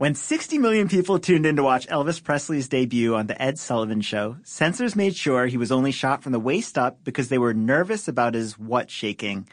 When 0.00 0.14
60 0.14 0.56
million 0.56 0.88
people 0.88 1.18
tuned 1.18 1.44
in 1.44 1.56
to 1.56 1.62
watch 1.62 1.86
Elvis 1.88 2.24
Presley's 2.24 2.68
debut 2.68 3.14
on 3.14 3.26
The 3.26 3.40
Ed 3.40 3.58
Sullivan 3.58 4.00
Show, 4.00 4.38
censors 4.44 4.96
made 4.96 5.14
sure 5.14 5.44
he 5.44 5.58
was 5.58 5.70
only 5.70 5.92
shot 5.92 6.22
from 6.22 6.32
the 6.32 6.40
waist 6.40 6.78
up 6.78 7.04
because 7.04 7.28
they 7.28 7.36
were 7.36 7.52
nervous 7.52 8.08
about 8.08 8.32
his 8.32 8.58
what 8.58 8.90
shaking. 8.90 9.46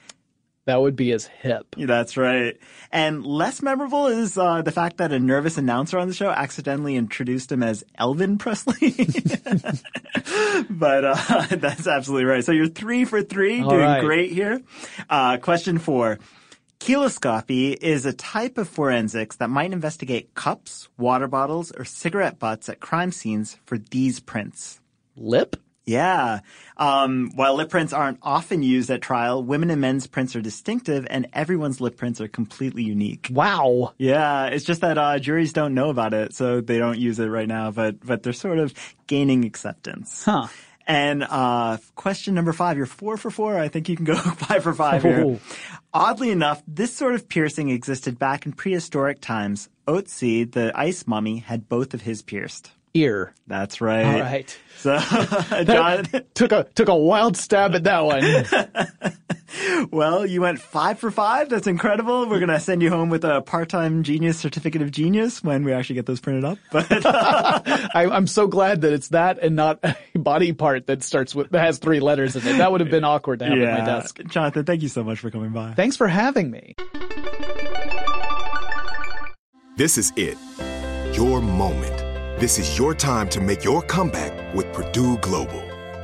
that 0.64 0.80
would 0.80 0.96
be 0.96 1.10
his 1.10 1.28
hip. 1.28 1.76
That's 1.78 2.16
right. 2.16 2.58
And 2.94 3.26
less 3.26 3.62
memorable 3.62 4.08
is 4.08 4.38
uh, 4.38 4.62
the 4.62 4.72
fact 4.72 5.00
that 5.00 5.12
a 5.12 5.20
nervous 5.20 5.58
announcer 5.58 6.00
on 6.00 6.08
the 6.08 6.14
show 6.14 6.30
accidentally 6.30 6.96
introduced 6.96 7.52
him 7.52 7.62
as 7.62 7.84
Elvin 7.98 8.38
Presley. 8.38 8.92
but 10.70 11.04
uh, 11.04 11.46
that's 11.58 11.88
absolutely 11.88 12.24
right. 12.24 12.46
So 12.46 12.54
you're 12.54 12.68
three 12.70 13.04
for 13.04 13.22
three, 13.22 13.62
All 13.62 13.72
doing 13.72 13.82
right. 13.82 14.02
great 14.02 14.32
here. 14.32 14.62
Uh, 15.10 15.40
question 15.40 15.78
four. 15.78 16.20
Cheiloscopy 16.80 17.76
is 17.82 18.06
a 18.06 18.13
type 18.13 18.58
of 18.58 18.70
forensics 18.70 19.36
that 19.38 19.50
might 19.50 19.74
investigate 19.74 20.36
cups, 20.36 20.90
water 20.98 21.28
bottles, 21.28 21.72
or 21.72 21.84
cigarette 21.84 22.40
butts 22.40 22.70
at 22.70 22.80
crime 22.80 23.12
scenes 23.12 23.58
for 23.66 23.78
these 23.78 24.20
prints. 24.20 24.80
Lip? 25.16 25.56
Yeah. 25.86 26.42
Um, 26.76 27.32
while 27.34 27.56
lip 27.56 27.70
prints 27.70 27.94
aren't 27.94 28.20
often 28.22 28.62
used 28.62 28.90
at 28.90 29.02
trial, 29.02 29.42
women 29.42 29.72
and 29.72 29.82
men's 29.82 30.06
prints 30.06 30.36
are 30.36 30.42
distinctive 30.42 31.08
and 31.10 31.28
everyone's 31.34 31.80
lip 31.80 31.96
prints 31.98 32.20
are 32.20 32.28
completely 32.28 32.84
unique. 32.84 33.30
Wow. 33.32 33.94
Yeah, 33.98 34.48
it's 34.48 34.66
just 34.66 34.82
that 34.82 34.98
uh, 34.98 35.18
juries 35.18 35.54
don't 35.54 35.74
know 35.74 35.90
about 35.90 36.13
it, 36.13 36.34
so 36.34 36.60
they 36.60 36.78
don't 36.78 37.00
use 37.00 37.20
it 37.20 37.28
right 37.28 37.48
now, 37.48 37.72
but 37.72 38.06
but 38.06 38.22
they're 38.22 38.34
sort 38.34 38.60
of 38.60 38.74
gaining 39.08 39.46
acceptance. 39.46 40.26
Huh. 40.26 40.48
And 40.88 41.23
uh, 41.30 41.78
question 41.95 42.34
number 42.34 42.54
five, 42.54 42.78
you're 42.78 42.86
four 42.86 43.17
for 43.17 43.30
four. 43.30 43.60
I 43.60 43.67
think 43.67 43.89
you 43.89 43.97
can 43.97 44.06
go 44.06 44.15
five 44.15 44.63
for 44.63 44.73
five 44.73 45.04
here. 45.04 45.23
Oh. 45.26 45.39
Oddly 45.93 46.32
enough, 46.32 46.63
this 46.65 46.95
sort 46.95 47.13
of 47.13 47.28
piercing 47.28 47.69
existed 47.69 48.17
back 48.17 48.45
in 48.45 48.54
prehistoric 48.54 49.19
times. 49.19 49.67
Otzi, 49.86 50.50
the 50.50 50.71
ice 50.76 51.06
mummy, 51.06 51.39
had 51.39 51.67
both 51.67 51.93
of 51.93 52.02
his 52.02 52.21
pierced. 52.21 52.71
Ear. 52.93 53.34
That's 53.47 53.82
right. 53.82 54.06
All 54.06 54.19
right. 54.21 54.58
So, 54.78 54.97
John, 55.65 56.06
Took 56.34 56.52
a 56.52 56.63
took 56.73 56.88
a 56.88 56.95
wild 56.95 57.36
stab 57.38 57.76
at 57.76 57.84
that 57.84 58.06
one. 58.06 58.23
well, 59.91 60.25
you 60.25 60.41
went 60.41 60.60
five 60.60 60.99
for 60.99 61.12
five. 61.12 61.49
That's 61.49 61.67
incredible. 61.67 62.27
We're 62.27 62.39
gonna 62.39 62.60
send 62.60 62.82
you 62.82 62.89
home 62.89 63.10
with 63.10 63.23
a 63.23 63.41
part-time 63.41 64.03
genius 64.03 64.39
certificate 64.39 64.82
of 64.82 64.91
genius 64.91 65.43
when 65.43 65.63
we 65.63 65.73
actually 65.73 65.95
get 65.95 66.06
those 66.06 66.19
printed 66.19 66.45
up. 66.45 66.58
But 66.71 67.06
uh, 67.06 67.62
I, 67.65 68.06
I'm 68.12 68.27
so 68.27 68.47
glad 68.47 68.82
that 68.82 68.93
it's 68.93 69.10
that 69.10 69.39
and 69.39 69.56
not 69.56 69.80
a 69.84 69.95
body 70.15 70.53
part 70.53 70.88
that 70.88 71.03
starts 71.03 71.34
with 71.34 71.49
that 71.51 71.60
has 71.60 71.80
three 71.80 71.99
letters 71.99 72.36
in 72.36 72.45
it. 72.45 72.58
That 72.58 72.71
would 72.71 72.82
have 72.82 72.91
been 72.91 73.03
awkward 73.03 73.39
to 73.39 73.45
have 73.45 73.58
at 73.58 73.80
my 73.80 73.86
desk. 73.86 74.19
Jonathan, 74.27 74.65
thank 74.65 74.82
you 74.84 74.89
so 74.89 75.03
much 75.03 75.19
for 75.19 75.32
coming 75.32 75.51
by. 75.51 75.73
Thanks 75.73 75.95
for 75.95 76.08
having 76.08 76.51
me. 76.51 76.75
This 79.75 79.97
is 79.97 80.12
it. 80.15 80.38
Your 81.15 81.41
moment. 81.41 81.97
This 82.39 82.60
is 82.60 82.77
your 82.77 82.93
time 82.93 83.30
to 83.30 83.41
make 83.41 83.63
your 83.63 83.82
comeback 83.82 84.53
with 84.53 84.71
Purdue 84.73 85.17
Global. 85.17 85.66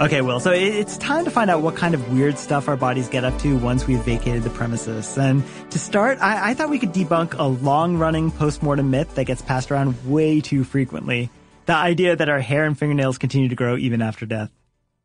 Okay, 0.00 0.20
Will, 0.20 0.38
so 0.38 0.52
it's 0.52 0.96
time 0.98 1.24
to 1.24 1.30
find 1.32 1.50
out 1.50 1.60
what 1.60 1.74
kind 1.74 1.92
of 1.92 2.12
weird 2.12 2.38
stuff 2.38 2.68
our 2.68 2.76
bodies 2.76 3.08
get 3.08 3.24
up 3.24 3.36
to 3.40 3.58
once 3.58 3.88
we've 3.88 3.98
vacated 3.98 4.44
the 4.44 4.50
premises. 4.50 5.18
And 5.18 5.42
to 5.70 5.78
start, 5.80 6.18
I, 6.20 6.50
I 6.50 6.54
thought 6.54 6.70
we 6.70 6.78
could 6.78 6.92
debunk 6.92 7.36
a 7.36 7.42
long-running 7.42 8.30
post-mortem 8.30 8.92
myth 8.92 9.16
that 9.16 9.24
gets 9.24 9.42
passed 9.42 9.72
around 9.72 9.96
way 10.08 10.40
too 10.40 10.62
frequently. 10.62 11.30
The 11.66 11.74
idea 11.74 12.14
that 12.14 12.28
our 12.28 12.38
hair 12.38 12.64
and 12.64 12.78
fingernails 12.78 13.18
continue 13.18 13.48
to 13.48 13.56
grow 13.56 13.76
even 13.76 14.00
after 14.00 14.24
death. 14.24 14.52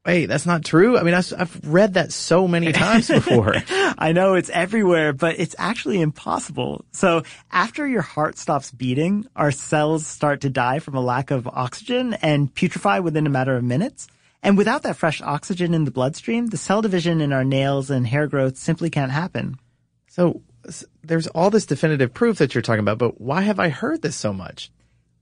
Wait, 0.06 0.28
that's 0.28 0.46
not 0.46 0.64
true? 0.64 0.96
I 0.96 1.02
mean, 1.02 1.16
I've, 1.16 1.34
I've 1.36 1.60
read 1.66 1.96
that 1.96 2.12
so 2.12 2.48
many 2.48 2.72
times 2.72 3.08
before. 3.10 3.56
I 3.98 4.12
know 4.12 4.36
it's 4.36 4.52
everywhere, 4.52 5.12
but 5.12 5.40
it's 5.40 5.56
actually 5.58 6.02
impossible. 6.02 6.86
So 6.92 7.24
after 7.52 7.88
your 7.88 8.04
heart 8.04 8.38
stops 8.38 8.70
beating, 8.70 9.26
our 9.36 9.50
cells 9.50 10.06
start 10.06 10.42
to 10.42 10.52
die 10.52 10.78
from 10.78 10.94
a 10.94 11.02
lack 11.02 11.32
of 11.32 11.48
oxygen 11.48 12.14
and 12.14 12.54
putrefy 12.54 13.02
within 13.02 13.26
a 13.26 13.32
matter 13.32 13.56
of 13.56 13.64
minutes. 13.64 14.08
And 14.44 14.58
without 14.58 14.84
that 14.84 14.98
fresh 14.98 15.22
oxygen 15.22 15.74
in 15.74 15.86
the 15.86 15.92
bloodstream, 15.92 16.48
the 16.48 16.58
cell 16.58 16.82
division 16.82 17.22
in 17.22 17.32
our 17.32 17.46
nails 17.46 17.90
and 17.90 18.06
hair 18.06 18.28
growth 18.28 18.58
simply 18.58 18.90
can't 18.90 19.12
happen. 19.12 19.58
So 20.10 20.42
there's 21.02 21.28
all 21.28 21.50
this 21.50 21.66
definitive 21.66 22.14
proof 22.14 22.38
that 22.38 22.54
you're 22.54 22.62
talking 22.62 22.82
about, 22.82 22.98
but 22.98 23.20
why 23.22 23.42
have 23.42 23.60
I 23.60 23.70
heard 23.70 24.02
this 24.02 24.18
so 24.18 24.34
much? 24.34 24.70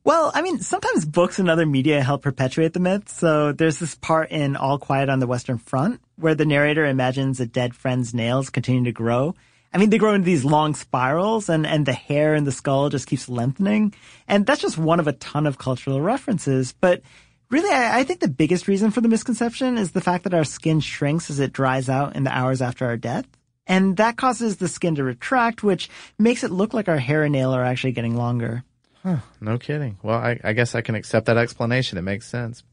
Well, 0.03 0.31
I 0.33 0.41
mean, 0.41 0.59
sometimes 0.59 1.05
books 1.05 1.37
and 1.37 1.47
other 1.47 1.67
media 1.67 2.01
help 2.01 2.23
perpetuate 2.23 2.73
the 2.73 2.79
myth. 2.79 3.09
So 3.09 3.51
there's 3.51 3.77
this 3.77 3.93
part 3.93 4.31
in 4.31 4.55
All 4.55 4.79
Quiet 4.79 5.09
on 5.09 5.19
the 5.19 5.27
Western 5.27 5.59
Front 5.59 6.01
where 6.15 6.33
the 6.33 6.45
narrator 6.45 6.85
imagines 6.85 7.39
a 7.39 7.45
dead 7.45 7.75
friend's 7.75 8.13
nails 8.13 8.49
continue 8.49 8.83
to 8.85 8.91
grow. 8.91 9.35
I 9.71 9.77
mean, 9.77 9.91
they 9.91 9.99
grow 9.99 10.15
into 10.15 10.25
these 10.25 10.43
long 10.43 10.73
spirals 10.73 11.47
and, 11.47 11.67
and 11.67 11.85
the 11.85 11.93
hair 11.93 12.33
in 12.33 12.43
the 12.43 12.51
skull 12.51 12.89
just 12.89 13.07
keeps 13.07 13.29
lengthening. 13.29 13.93
And 14.27 14.45
that's 14.45 14.61
just 14.61 14.77
one 14.77 14.99
of 14.99 15.07
a 15.07 15.13
ton 15.13 15.45
of 15.45 15.59
cultural 15.59 16.01
references. 16.01 16.73
But 16.73 17.03
Really, 17.51 17.69
I, 17.69 17.99
I, 17.99 18.03
think 18.05 18.21
the 18.21 18.29
biggest 18.29 18.69
reason 18.69 18.91
for 18.91 19.01
the 19.01 19.09
misconception 19.09 19.77
is 19.77 19.91
the 19.91 19.99
fact 19.99 20.23
that 20.23 20.33
our 20.33 20.45
skin 20.45 20.79
shrinks 20.79 21.29
as 21.29 21.39
it 21.39 21.51
dries 21.51 21.89
out 21.89 22.15
in 22.15 22.23
the 22.23 22.35
hours 22.35 22.61
after 22.61 22.85
our 22.85 22.95
death. 22.95 23.27
And 23.67 23.97
that 23.97 24.15
causes 24.15 24.55
the 24.55 24.69
skin 24.69 24.95
to 24.95 25.03
retract, 25.03 25.61
which 25.61 25.89
makes 26.17 26.45
it 26.45 26.51
look 26.51 26.73
like 26.73 26.87
our 26.87 26.97
hair 26.97 27.23
and 27.23 27.33
nail 27.33 27.51
are 27.51 27.63
actually 27.63 27.91
getting 27.91 28.15
longer. 28.15 28.63
Huh, 29.03 29.17
no 29.41 29.57
kidding. 29.57 29.97
Well, 30.01 30.17
I, 30.17 30.39
I 30.41 30.53
guess 30.53 30.75
I 30.75 30.81
can 30.81 30.95
accept 30.95 31.25
that 31.25 31.37
explanation. 31.37 31.97
It 31.97 32.03
makes 32.03 32.25
sense. 32.25 32.63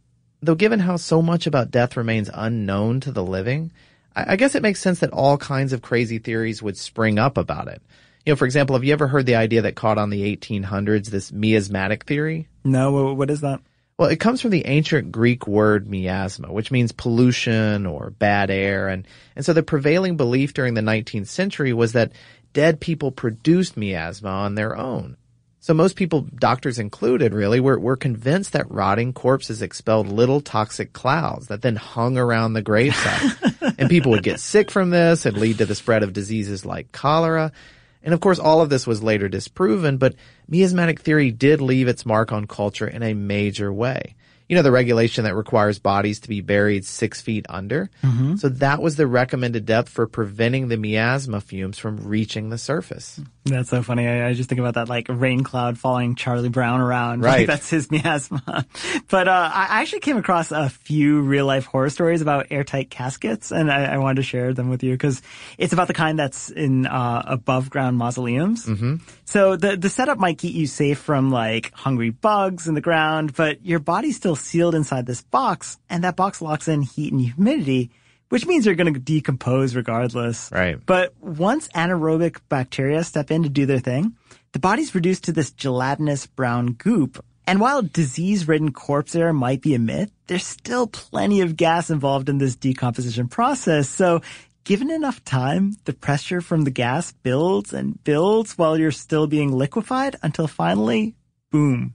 Though 0.41 0.55
given 0.55 0.79
how 0.79 0.97
so 0.97 1.23
much 1.23 1.49
about 1.49 1.73
death 1.73 1.97
remains 1.97 2.31
unknown 2.33 3.01
to 3.01 3.11
the 3.11 3.25
living, 3.25 3.73
I, 4.15 4.35
I 4.35 4.37
guess 4.37 4.55
it 4.55 4.63
makes 4.63 4.81
sense 4.81 5.01
that 5.01 5.11
all 5.11 5.39
kinds 5.39 5.73
of 5.73 5.83
crazy 5.83 6.21
theories 6.21 6.63
would 6.63 6.77
spring 6.77 7.19
up 7.19 7.37
about 7.37 7.67
it. 7.67 7.83
You 8.25 8.33
know, 8.33 8.37
for 8.37 8.45
example, 8.45 8.77
have 8.77 8.85
you 8.85 8.93
ever 8.93 9.09
heard 9.09 9.27
the 9.27 9.37
idea 9.37 9.63
that 9.63 9.75
caught 9.75 9.99
on 9.99 10.11
the 10.11 10.37
1800s, 10.37 11.07
this 11.07 11.33
miasmatic 11.33 12.05
theory? 12.05 12.47
No, 12.63 13.13
what 13.15 13.31
is 13.31 13.41
that? 13.41 13.61
Well, 13.99 14.11
it 14.11 14.21
comes 14.21 14.41
from 14.41 14.53
the 14.53 14.67
ancient 14.67 15.11
Greek 15.11 15.49
word 15.49 15.91
miasma, 15.91 16.53
which 16.53 16.71
means 16.71 16.93
pollution 16.93 17.85
or 17.85 18.11
bad 18.11 18.49
air. 18.49 18.87
And, 18.87 19.07
and 19.35 19.45
so 19.45 19.53
the 19.53 19.65
prevailing 19.65 20.17
belief 20.17 20.55
during 20.55 20.75
the 20.75 20.81
19th 20.81 21.27
century 21.27 21.73
was 21.73 21.93
that 21.93 22.13
dead 22.53 22.81
people 22.81 23.11
produced 23.11 23.77
miasma 23.77 24.29
on 24.29 24.55
their 24.55 24.77
own. 24.77 25.17
So 25.59 25.75
most 25.75 25.97
people, 25.97 26.23
doctors 26.37 26.79
included 26.79 27.35
really, 27.35 27.59
were, 27.59 27.79
were 27.79 27.97
convinced 27.97 28.53
that 28.53 28.71
rotting 28.71 29.13
corpses 29.13 29.63
expelled 29.63 30.07
little 30.07 30.41
toxic 30.41 30.93
clouds 30.93 31.49
that 31.49 31.63
then 31.63 31.75
hung 31.75 32.17
around 32.17 32.53
the 32.53 32.63
gravesite. 32.63 33.75
and 33.79 33.91
people 33.91 34.13
would 34.13 34.23
get 34.23 34.39
sick 34.39 34.71
from 34.71 34.91
this 34.91 35.27
and 35.27 35.37
lead 35.37 35.59
to 35.59 35.67
the 35.67 35.75
spread 35.75 36.05
of 36.05 36.13
diseases 36.13 36.65
like 36.65 36.93
cholera. 36.93 37.51
And 38.03 38.15
of 38.15 38.21
course, 38.21 38.39
all 38.39 38.61
of 38.61 38.71
this 38.71 38.87
was 38.87 39.03
later 39.03 39.29
disproven, 39.29 39.97
but 39.97 40.15
miasmatic 40.49 41.01
theory 41.01 41.31
did 41.31 41.61
leave 41.61 41.89
its 41.89 42.07
mark 42.07 42.33
on 42.33 42.47
culture 42.47 42.87
in 42.87 43.03
a 43.03 43.15
major 43.15 43.73
way 43.73 44.15
you 44.49 44.57
know, 44.57 44.63
the 44.63 44.73
regulation 44.73 45.25
that 45.25 45.35
requires 45.35 45.79
bodies 45.79 46.21
to 46.21 46.29
be 46.29 46.41
buried 46.41 46.87
six 46.87 47.21
feet 47.21 47.45
under. 47.51 47.91
Mm-hmm. 48.03 48.37
So 48.37 48.49
that 48.49 48.81
was 48.81 48.97
the 48.97 49.07
recommended 49.07 49.67
depth 49.67 49.91
for 49.91 50.07
preventing 50.07 50.69
the 50.69 50.79
miasma 50.79 51.43
fumes 51.43 51.77
from 51.77 51.99
reaching 51.99 52.49
the 52.49 52.57
surface. 52.57 53.21
That's 53.45 53.69
so 53.69 53.83
funny. 53.83 54.09
I, 54.09 54.29
I 54.29 54.33
just 54.33 54.49
think 54.49 54.59
about 54.59 54.75
that 54.75 54.89
like 54.89 55.07
rain 55.11 55.45
cloud 55.45 55.79
following 55.79 56.15
Charlie 56.15 56.49
Brown 56.49 56.81
around. 56.81 57.19
Right. 57.29 57.41
Like, 57.41 57.47
that's 57.49 57.69
his 57.69 57.91
miasma. 57.91 58.65
but, 59.09 59.29
uh, 59.29 59.51
I 59.53 59.83
actually 59.83 60.01
came 60.01 60.17
across 60.17 60.51
a 60.51 60.71
few 60.71 61.21
real 61.21 61.45
life 61.45 61.67
horror 61.67 61.91
stories 61.91 62.23
about 62.23 62.47
airtight 62.51 62.91
caskets 62.91 63.51
and 63.51 63.71
I, 63.71 63.85
I 63.85 63.99
wanted 63.99 64.17
to 64.17 64.23
share 64.23 64.55
them 64.55 64.71
with 64.71 64.83
you 64.83 64.93
because 64.93 65.21
it's 65.59 65.75
about 65.75 65.89
the 65.89 65.95
kind 65.95 66.19
that's 66.19 66.49
in, 66.49 66.87
uh, 66.87 67.23
above 67.27 67.69
ground 67.69 67.99
mausoleums. 67.99 68.65
Mm-hmm. 68.65 68.97
So 69.27 69.57
the, 69.57 69.77
the 69.77 69.91
setup 69.91 70.19
might 70.19 70.39
keep 70.39 70.55
you 70.55 70.67
safe 70.67 70.99
from 70.99 71.31
like 71.31 71.71
hungry 71.75 72.11
bugs 72.11 72.67
in 72.67 72.75
the 72.75 72.81
ground, 72.81 73.35
but 73.35 73.65
your 73.65 73.79
body's 73.79 74.17
still 74.17 74.37
sealed 74.39 74.75
inside 74.75 75.07
this 75.07 75.23
box, 75.23 75.79
and 75.89 76.05
that 76.05 76.17
box 76.17 76.41
locks 76.41 76.69
in 76.69 76.83
heat 76.83 77.13
and 77.13 77.21
humidity, 77.21 77.91
which 78.29 78.47
means 78.47 78.67
you're 78.67 78.75
going 78.75 78.93
to 78.93 79.01
decompose 79.01 79.75
regardless. 79.75 80.51
Right. 80.53 80.79
But 80.85 81.15
once 81.21 81.69
anaerobic 81.69 82.41
bacteria 82.49 83.05
step 83.05 83.31
in 83.31 83.43
to 83.43 83.49
do 83.49 83.67
their 83.67 83.79
thing, 83.79 84.17
the 84.53 84.59
body's 84.59 84.95
reduced 84.95 85.25
to 85.25 85.33
this 85.33 85.51
gelatinous 85.51 86.27
brown 86.27 86.73
goop. 86.73 87.25
And 87.47 87.61
while 87.61 87.81
disease-ridden 87.81 88.73
corpse 88.73 89.15
air 89.15 89.33
might 89.33 89.63
be 89.63 89.75
a 89.75 89.79
myth, 89.79 90.13
there's 90.27 90.47
still 90.47 90.87
plenty 90.87 91.41
of 91.41 91.57
gas 91.57 91.89
involved 91.89 92.29
in 92.29 92.37
this 92.37 92.57
decomposition 92.57 93.29
process. 93.29 93.89
So 93.89 94.21
given 94.65 94.91
enough 94.91 95.25
time, 95.25 95.75
the 95.85 95.95
pressure 95.95 96.43
from 96.43 96.65
the 96.65 96.71
gas 96.71 97.13
builds 97.13 97.73
and 97.73 98.05
builds 98.05 98.59
while 98.59 98.79
you're 98.79 98.91
still 98.91 99.27
being 99.27 99.51
liquefied 99.51 100.17
until 100.23 100.47
finally, 100.47 101.15
boom. 101.51 101.95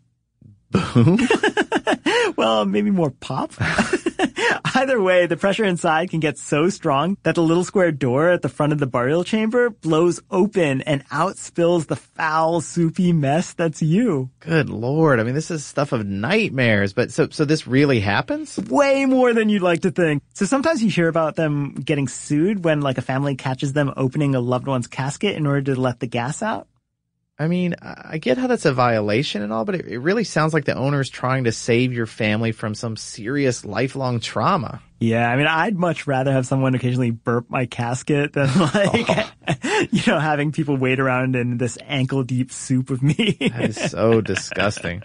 Boom? 0.71 1.19
well, 2.37 2.65
maybe 2.65 2.91
more 2.91 3.11
pop. 3.11 3.53
Either 4.75 5.01
way, 5.01 5.27
the 5.27 5.37
pressure 5.37 5.63
inside 5.63 6.09
can 6.09 6.19
get 6.19 6.37
so 6.37 6.69
strong 6.69 7.17
that 7.23 7.35
the 7.35 7.43
little 7.43 7.63
square 7.63 7.91
door 7.91 8.29
at 8.29 8.41
the 8.41 8.49
front 8.49 8.73
of 8.73 8.79
the 8.79 8.87
burial 8.87 9.23
chamber 9.23 9.69
blows 9.69 10.21
open 10.31 10.81
and 10.81 11.03
out 11.11 11.37
spills 11.37 11.85
the 11.85 11.95
foul, 11.95 12.61
soupy 12.61 13.13
mess 13.13 13.53
that's 13.53 13.81
you. 13.81 14.29
Good 14.39 14.69
lord. 14.69 15.19
I 15.19 15.23
mean, 15.23 15.35
this 15.35 15.51
is 15.51 15.65
stuff 15.65 15.91
of 15.91 16.05
nightmares, 16.05 16.93
but 16.93 17.11
so, 17.11 17.29
so 17.29 17.45
this 17.45 17.67
really 17.67 17.99
happens? 17.99 18.57
Way 18.57 19.05
more 19.05 19.33
than 19.33 19.49
you'd 19.49 19.61
like 19.61 19.81
to 19.81 19.91
think. 19.91 20.23
So 20.33 20.45
sometimes 20.45 20.83
you 20.83 20.89
hear 20.89 21.07
about 21.07 21.35
them 21.35 21.73
getting 21.75 22.07
sued 22.07 22.63
when 22.63 22.81
like 22.81 22.97
a 22.97 23.01
family 23.01 23.35
catches 23.35 23.73
them 23.73 23.93
opening 23.95 24.35
a 24.35 24.39
loved 24.39 24.67
one's 24.67 24.87
casket 24.87 25.35
in 25.35 25.47
order 25.47 25.73
to 25.73 25.79
let 25.79 25.99
the 25.99 26.07
gas 26.07 26.41
out. 26.41 26.67
I 27.39 27.47
mean, 27.47 27.75
I 27.81 28.19
get 28.19 28.37
how 28.37 28.47
that's 28.47 28.65
a 28.65 28.73
violation 28.73 29.41
and 29.41 29.51
all, 29.51 29.65
but 29.65 29.75
it, 29.75 29.87
it 29.87 29.99
really 29.99 30.23
sounds 30.23 30.53
like 30.53 30.65
the 30.65 30.75
owner 30.75 31.01
is 31.01 31.09
trying 31.09 31.45
to 31.45 31.51
save 31.51 31.91
your 31.91 32.05
family 32.05 32.51
from 32.51 32.75
some 32.75 32.95
serious 32.95 33.65
lifelong 33.65 34.19
trauma. 34.19 34.81
Yeah, 34.99 35.29
I 35.29 35.35
mean, 35.35 35.47
I'd 35.47 35.75
much 35.75 36.07
rather 36.07 36.31
have 36.31 36.45
someone 36.45 36.75
occasionally 36.75 37.11
burp 37.11 37.49
my 37.49 37.65
casket 37.65 38.33
than 38.33 38.47
like, 38.59 39.05
oh. 39.09 39.29
you 39.91 40.01
know, 40.07 40.19
having 40.19 40.51
people 40.51 40.77
wait 40.77 40.99
around 40.99 41.35
in 41.35 41.57
this 41.57 41.77
ankle 41.87 42.23
deep 42.23 42.51
soup 42.51 42.89
of 42.89 43.03
me. 43.03 43.37
that 43.39 43.69
is 43.69 43.91
so 43.91 44.21
disgusting. 44.21 45.03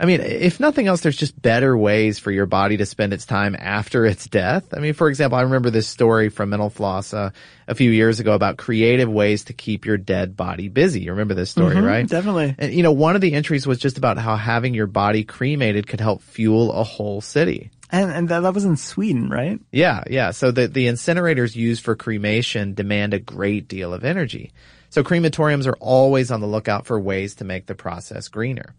I 0.00 0.06
mean, 0.06 0.20
if 0.20 0.60
nothing 0.60 0.86
else, 0.86 1.00
there's 1.00 1.16
just 1.16 1.40
better 1.40 1.76
ways 1.76 2.18
for 2.18 2.30
your 2.30 2.46
body 2.46 2.76
to 2.76 2.86
spend 2.86 3.12
its 3.12 3.24
time 3.24 3.56
after 3.58 4.04
its 4.04 4.26
death. 4.26 4.74
I 4.74 4.80
mean, 4.80 4.94
for 4.94 5.08
example, 5.08 5.38
I 5.38 5.42
remember 5.42 5.70
this 5.70 5.88
story 5.88 6.28
from 6.28 6.50
Mental 6.50 6.70
Floss 6.70 7.14
uh, 7.14 7.30
a 7.66 7.74
few 7.74 7.90
years 7.90 8.20
ago 8.20 8.34
about 8.34 8.58
creative 8.58 9.10
ways 9.10 9.44
to 9.44 9.54
keep 9.54 9.86
your 9.86 9.96
dead 9.96 10.36
body 10.36 10.68
busy. 10.68 11.00
You 11.00 11.12
remember 11.12 11.34
this 11.34 11.50
story, 11.50 11.76
mm-hmm, 11.76 11.84
right? 11.84 12.06
Definitely. 12.06 12.54
And, 12.58 12.72
you 12.72 12.82
know, 12.82 12.92
one 12.92 13.14
of 13.14 13.22
the 13.22 13.32
entries 13.32 13.66
was 13.66 13.78
just 13.78 13.98
about 13.98 14.18
how 14.18 14.36
having 14.36 14.74
your 14.74 14.86
body 14.86 15.24
cremated 15.24 15.86
could 15.86 16.00
help 16.00 16.22
fuel 16.22 16.70
a 16.72 16.84
whole 16.84 17.20
city. 17.20 17.70
And, 17.90 18.10
and 18.10 18.28
that, 18.28 18.40
that 18.40 18.54
was 18.54 18.64
in 18.64 18.76
Sweden, 18.76 19.30
right? 19.30 19.60
Yeah, 19.72 20.04
yeah. 20.10 20.32
So 20.32 20.50
the, 20.50 20.68
the 20.68 20.86
incinerators 20.86 21.56
used 21.56 21.82
for 21.82 21.96
cremation 21.96 22.74
demand 22.74 23.14
a 23.14 23.18
great 23.18 23.68
deal 23.68 23.94
of 23.94 24.04
energy. 24.04 24.52
So 24.90 25.02
crematoriums 25.02 25.66
are 25.66 25.76
always 25.80 26.30
on 26.30 26.40
the 26.40 26.46
lookout 26.46 26.86
for 26.86 26.98
ways 27.00 27.36
to 27.36 27.44
make 27.44 27.66
the 27.66 27.74
process 27.74 28.28
greener. 28.28 28.74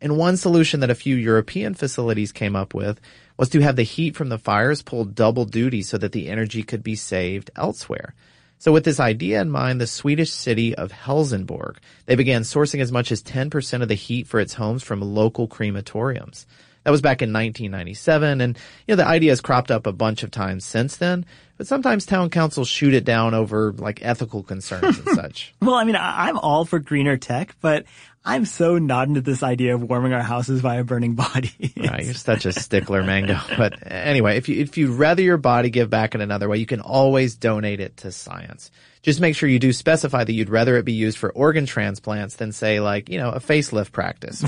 And 0.00 0.16
one 0.16 0.36
solution 0.36 0.80
that 0.80 0.90
a 0.90 0.94
few 0.94 1.16
European 1.16 1.74
facilities 1.74 2.32
came 2.32 2.54
up 2.54 2.74
with 2.74 3.00
was 3.36 3.48
to 3.50 3.60
have 3.60 3.76
the 3.76 3.82
heat 3.82 4.16
from 4.16 4.28
the 4.28 4.38
fires 4.38 4.82
pull 4.82 5.04
double 5.04 5.44
duty 5.44 5.82
so 5.82 5.98
that 5.98 6.12
the 6.12 6.28
energy 6.28 6.62
could 6.62 6.82
be 6.82 6.94
saved 6.94 7.50
elsewhere. 7.56 8.14
So 8.60 8.72
with 8.72 8.84
this 8.84 8.98
idea 8.98 9.40
in 9.40 9.50
mind, 9.50 9.80
the 9.80 9.86
Swedish 9.86 10.32
city 10.32 10.74
of 10.74 10.90
Helsingborg, 10.90 11.78
they 12.06 12.16
began 12.16 12.42
sourcing 12.42 12.80
as 12.80 12.90
much 12.90 13.12
as 13.12 13.22
10% 13.22 13.82
of 13.82 13.88
the 13.88 13.94
heat 13.94 14.26
for 14.26 14.40
its 14.40 14.54
homes 14.54 14.82
from 14.82 15.00
local 15.00 15.46
crematoriums. 15.46 16.44
That 16.88 16.92
was 16.92 17.02
back 17.02 17.20
in 17.20 17.34
1997, 17.34 18.40
and 18.40 18.56
you 18.86 18.92
know 18.92 18.96
the 18.96 19.06
idea 19.06 19.30
has 19.30 19.42
cropped 19.42 19.70
up 19.70 19.86
a 19.86 19.92
bunch 19.92 20.22
of 20.22 20.30
times 20.30 20.64
since 20.64 20.96
then. 20.96 21.26
But 21.58 21.66
sometimes 21.66 22.06
town 22.06 22.30
councils 22.30 22.66
shoot 22.66 22.94
it 22.94 23.04
down 23.04 23.34
over 23.34 23.72
like 23.72 23.98
ethical 24.02 24.42
concerns 24.42 24.98
and 24.98 25.08
such. 25.14 25.54
Well, 25.60 25.74
I 25.74 25.84
mean, 25.84 25.96
I- 25.96 26.28
I'm 26.28 26.38
all 26.38 26.64
for 26.64 26.78
greener 26.78 27.18
tech, 27.18 27.56
but 27.60 27.84
I'm 28.24 28.46
so 28.46 28.78
not 28.78 29.06
into 29.08 29.20
this 29.20 29.42
idea 29.42 29.74
of 29.74 29.82
warming 29.82 30.14
our 30.14 30.22
houses 30.22 30.62
via 30.62 30.82
burning 30.82 31.14
bodies. 31.14 31.74
Right, 31.76 32.06
you're 32.06 32.14
such 32.14 32.46
a 32.46 32.52
stickler, 32.54 33.02
Mango. 33.02 33.38
But 33.58 33.74
anyway, 33.86 34.38
if 34.38 34.48
you 34.48 34.58
if 34.62 34.78
you'd 34.78 34.92
rather 34.92 35.20
your 35.20 35.36
body 35.36 35.68
give 35.68 35.90
back 35.90 36.14
in 36.14 36.22
another 36.22 36.48
way, 36.48 36.56
you 36.56 36.64
can 36.64 36.80
always 36.80 37.36
donate 37.36 37.80
it 37.80 37.98
to 37.98 38.12
science. 38.12 38.70
Just 39.02 39.20
make 39.20 39.36
sure 39.36 39.48
you 39.48 39.58
do 39.58 39.74
specify 39.74 40.24
that 40.24 40.32
you'd 40.32 40.48
rather 40.48 40.76
it 40.78 40.84
be 40.86 40.92
used 40.94 41.18
for 41.18 41.30
organ 41.32 41.66
transplants 41.66 42.36
than 42.36 42.50
say 42.52 42.80
like, 42.80 43.10
you 43.10 43.18
know, 43.18 43.28
a 43.30 43.40
facelift 43.40 43.92
practice. 43.92 44.42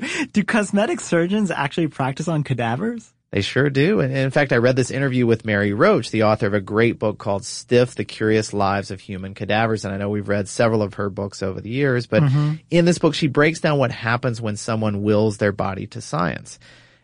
Do, 0.00 0.26
do 0.32 0.44
cosmetic 0.44 1.00
surgeons 1.00 1.50
actually 1.50 1.88
practice 1.88 2.28
on 2.28 2.44
cadavers? 2.44 3.12
They 3.30 3.40
sure 3.40 3.70
do. 3.70 4.00
And 4.00 4.14
in 4.14 4.30
fact, 4.30 4.52
I 4.52 4.56
read 4.56 4.76
this 4.76 4.90
interview 4.90 5.26
with 5.26 5.46
Mary 5.46 5.72
Roach, 5.72 6.10
the 6.10 6.24
author 6.24 6.46
of 6.46 6.52
a 6.52 6.60
great 6.60 6.98
book 6.98 7.16
called 7.16 7.46
Stiff, 7.46 7.94
The 7.94 8.04
Curious 8.04 8.52
Lives 8.52 8.90
of 8.90 9.00
Human 9.00 9.32
Cadavers. 9.32 9.86
And 9.86 9.94
I 9.94 9.96
know 9.96 10.10
we've 10.10 10.28
read 10.28 10.48
several 10.48 10.82
of 10.82 10.94
her 10.94 11.08
books 11.08 11.42
over 11.42 11.58
the 11.62 11.70
years, 11.70 12.06
but 12.06 12.22
Mhm. 12.22 12.60
in 12.70 12.84
this 12.84 12.98
book, 12.98 13.14
she 13.14 13.28
breaks 13.28 13.60
down 13.60 13.78
what 13.78 13.90
happens 13.90 14.42
when 14.42 14.56
someone 14.56 15.02
wills 15.02 15.38
their 15.38 15.52
body 15.52 15.86
to 15.88 16.02
science. 16.02 16.58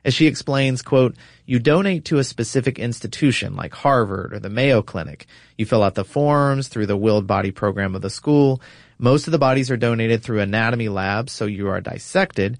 As 0.05 0.12
she 0.12 0.26
explains, 0.26 0.82
quote, 0.82 1.16
you 1.47 1.59
donate 1.59 2.05
to 2.07 2.18
a 2.18 2.24
specific 2.24 2.78
institution 2.78 3.57
like 3.57 3.72
Harvard 3.72 4.34
or 4.34 4.39
the 4.39 4.51
Mayo 4.51 4.82
Clinic. 4.82 5.26
You 5.57 5.64
fill 5.64 5.82
out 5.82 5.95
the 5.95 6.05
forms 6.05 6.68
through 6.68 6.86
the 6.86 6.97
willed 6.97 7.26
body 7.26 7.53
program 7.53 7.95
of 7.95 8.03
the 8.03 8.11
school. 8.11 8.61
Most 8.99 9.26
of 9.28 9.32
the 9.32 9.39
bodies 9.39 9.70
are 9.70 9.76
donated 9.78 10.22
through 10.22 10.41
anatomy 10.41 10.91
labs, 10.91 11.32
so 11.32 11.47
you 11.47 11.68
are 11.68 11.80
dissected. 11.80 12.59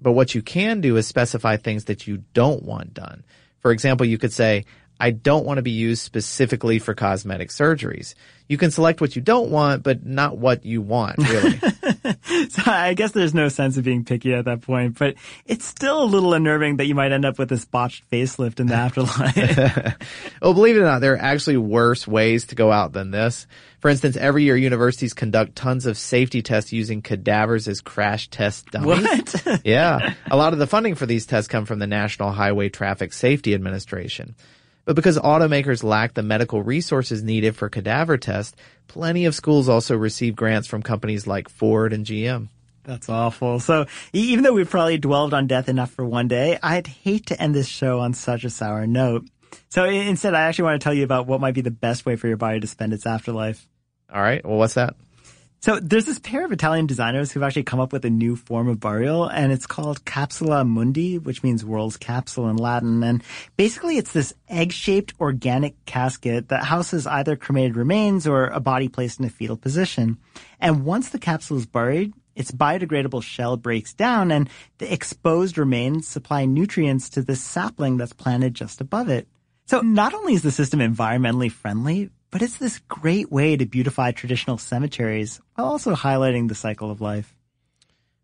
But 0.00 0.12
what 0.12 0.34
you 0.34 0.42
can 0.42 0.80
do 0.80 0.96
is 0.96 1.06
specify 1.06 1.56
things 1.56 1.84
that 1.84 2.06
you 2.06 2.24
don't 2.34 2.62
want 2.62 2.94
done. 2.94 3.24
For 3.60 3.72
example, 3.72 4.06
you 4.06 4.18
could 4.18 4.32
say, 4.32 4.64
I 4.98 5.10
don't 5.12 5.46
want 5.46 5.56
to 5.56 5.62
be 5.62 5.70
used 5.70 6.02
specifically 6.02 6.78
for 6.78 6.94
cosmetic 6.94 7.48
surgeries. 7.48 8.14
You 8.48 8.58
can 8.58 8.70
select 8.70 9.00
what 9.00 9.16
you 9.16 9.22
don't 9.22 9.50
want, 9.50 9.82
but 9.82 10.04
not 10.04 10.36
what 10.36 10.66
you 10.66 10.82
want, 10.82 11.16
really. 11.18 11.58
So 12.50 12.62
I 12.66 12.94
guess 12.94 13.12
there's 13.12 13.34
no 13.34 13.48
sense 13.48 13.76
of 13.76 13.84
being 13.84 14.04
picky 14.04 14.34
at 14.34 14.44
that 14.44 14.60
point, 14.60 14.98
but 14.98 15.14
it's 15.46 15.64
still 15.64 16.02
a 16.02 16.04
little 16.04 16.32
unnerving 16.32 16.76
that 16.76 16.86
you 16.86 16.94
might 16.94 17.12
end 17.12 17.24
up 17.24 17.38
with 17.38 17.48
this 17.48 17.64
botched 17.64 18.08
facelift 18.10 18.60
in 18.60 18.66
the 18.66 18.74
afterlife. 18.76 19.36
well, 19.36 19.94
oh, 20.42 20.54
believe 20.54 20.76
it 20.76 20.80
or 20.80 20.84
not, 20.84 21.00
there 21.00 21.14
are 21.14 21.18
actually 21.18 21.56
worse 21.56 22.06
ways 22.06 22.46
to 22.46 22.54
go 22.54 22.70
out 22.70 22.92
than 22.92 23.10
this. 23.10 23.46
For 23.80 23.88
instance, 23.88 24.16
every 24.16 24.44
year 24.44 24.56
universities 24.56 25.14
conduct 25.14 25.56
tons 25.56 25.86
of 25.86 25.96
safety 25.96 26.42
tests 26.42 26.70
using 26.70 27.00
cadavers 27.00 27.66
as 27.66 27.80
crash 27.80 28.28
test 28.28 28.70
dummies. 28.70 29.34
What? 29.44 29.62
yeah. 29.64 30.14
A 30.30 30.36
lot 30.36 30.52
of 30.52 30.58
the 30.58 30.66
funding 30.66 30.94
for 30.94 31.06
these 31.06 31.24
tests 31.24 31.48
come 31.48 31.64
from 31.64 31.78
the 31.78 31.86
National 31.86 32.30
Highway 32.30 32.68
Traffic 32.68 33.14
Safety 33.14 33.54
Administration. 33.54 34.34
But 34.84 34.96
because 34.96 35.18
automakers 35.18 35.82
lack 35.82 36.12
the 36.12 36.22
medical 36.22 36.62
resources 36.62 37.22
needed 37.22 37.56
for 37.56 37.70
cadaver 37.70 38.18
tests, 38.18 38.54
plenty 38.86 39.24
of 39.24 39.34
schools 39.34 39.68
also 39.68 39.96
receive 39.96 40.36
grants 40.36 40.68
from 40.68 40.82
companies 40.82 41.26
like 41.26 41.48
Ford 41.48 41.92
and 41.94 42.04
GM. 42.04 42.48
That's 42.84 43.08
awful. 43.08 43.60
So 43.60 43.86
even 44.12 44.42
though 44.44 44.52
we've 44.52 44.68
probably 44.68 44.98
dwelled 44.98 45.32
on 45.32 45.46
death 45.46 45.68
enough 45.68 45.90
for 45.90 46.04
one 46.04 46.28
day, 46.28 46.58
I'd 46.62 46.86
hate 46.86 47.26
to 47.26 47.40
end 47.40 47.54
this 47.54 47.68
show 47.68 48.00
on 48.00 48.14
such 48.14 48.44
a 48.44 48.50
sour 48.50 48.86
note. 48.86 49.26
So 49.68 49.84
instead, 49.84 50.34
I 50.34 50.42
actually 50.42 50.64
want 50.64 50.80
to 50.80 50.84
tell 50.84 50.94
you 50.94 51.04
about 51.04 51.26
what 51.26 51.40
might 51.40 51.54
be 51.54 51.60
the 51.60 51.70
best 51.70 52.06
way 52.06 52.16
for 52.16 52.28
your 52.28 52.36
body 52.36 52.60
to 52.60 52.66
spend 52.66 52.92
its 52.92 53.06
afterlife. 53.06 53.68
All 54.12 54.20
right. 54.20 54.44
Well, 54.44 54.58
what's 54.58 54.74
that? 54.74 54.96
So 55.62 55.78
there's 55.78 56.06
this 56.06 56.18
pair 56.18 56.46
of 56.46 56.52
Italian 56.52 56.86
designers 56.86 57.30
who've 57.30 57.42
actually 57.42 57.64
come 57.64 57.80
up 57.80 57.92
with 57.92 58.06
a 58.06 58.10
new 58.10 58.34
form 58.34 58.66
of 58.66 58.80
burial 58.80 59.26
and 59.26 59.52
it's 59.52 59.66
called 59.66 60.06
Capsula 60.06 60.66
Mundi, 60.66 61.18
which 61.18 61.42
means 61.42 61.66
world's 61.66 61.98
capsule 61.98 62.48
in 62.48 62.56
Latin. 62.56 63.02
And 63.02 63.22
basically 63.58 63.98
it's 63.98 64.14
this 64.14 64.32
egg-shaped 64.48 65.12
organic 65.20 65.84
casket 65.84 66.48
that 66.48 66.64
houses 66.64 67.06
either 67.06 67.36
cremated 67.36 67.76
remains 67.76 68.26
or 68.26 68.46
a 68.46 68.58
body 68.58 68.88
placed 68.88 69.20
in 69.20 69.26
a 69.26 69.28
fetal 69.28 69.58
position. 69.58 70.16
And 70.60 70.86
once 70.86 71.10
the 71.10 71.18
capsule 71.18 71.58
is 71.58 71.66
buried, 71.66 72.14
its 72.34 72.52
biodegradable 72.52 73.22
shell 73.22 73.58
breaks 73.58 73.92
down 73.92 74.30
and 74.30 74.48
the 74.78 74.90
exposed 74.90 75.58
remains 75.58 76.08
supply 76.08 76.46
nutrients 76.46 77.10
to 77.10 77.22
the 77.22 77.36
sapling 77.36 77.98
that's 77.98 78.14
planted 78.14 78.54
just 78.54 78.80
above 78.80 79.10
it. 79.10 79.28
So 79.70 79.82
not 79.82 80.14
only 80.14 80.34
is 80.34 80.42
the 80.42 80.50
system 80.50 80.80
environmentally 80.80 81.48
friendly, 81.48 82.10
but 82.32 82.42
it's 82.42 82.56
this 82.56 82.80
great 82.88 83.30
way 83.30 83.56
to 83.56 83.66
beautify 83.66 84.10
traditional 84.10 84.58
cemeteries 84.58 85.40
while 85.54 85.68
also 85.68 85.94
highlighting 85.94 86.48
the 86.48 86.56
cycle 86.56 86.90
of 86.90 87.00
life. 87.00 87.32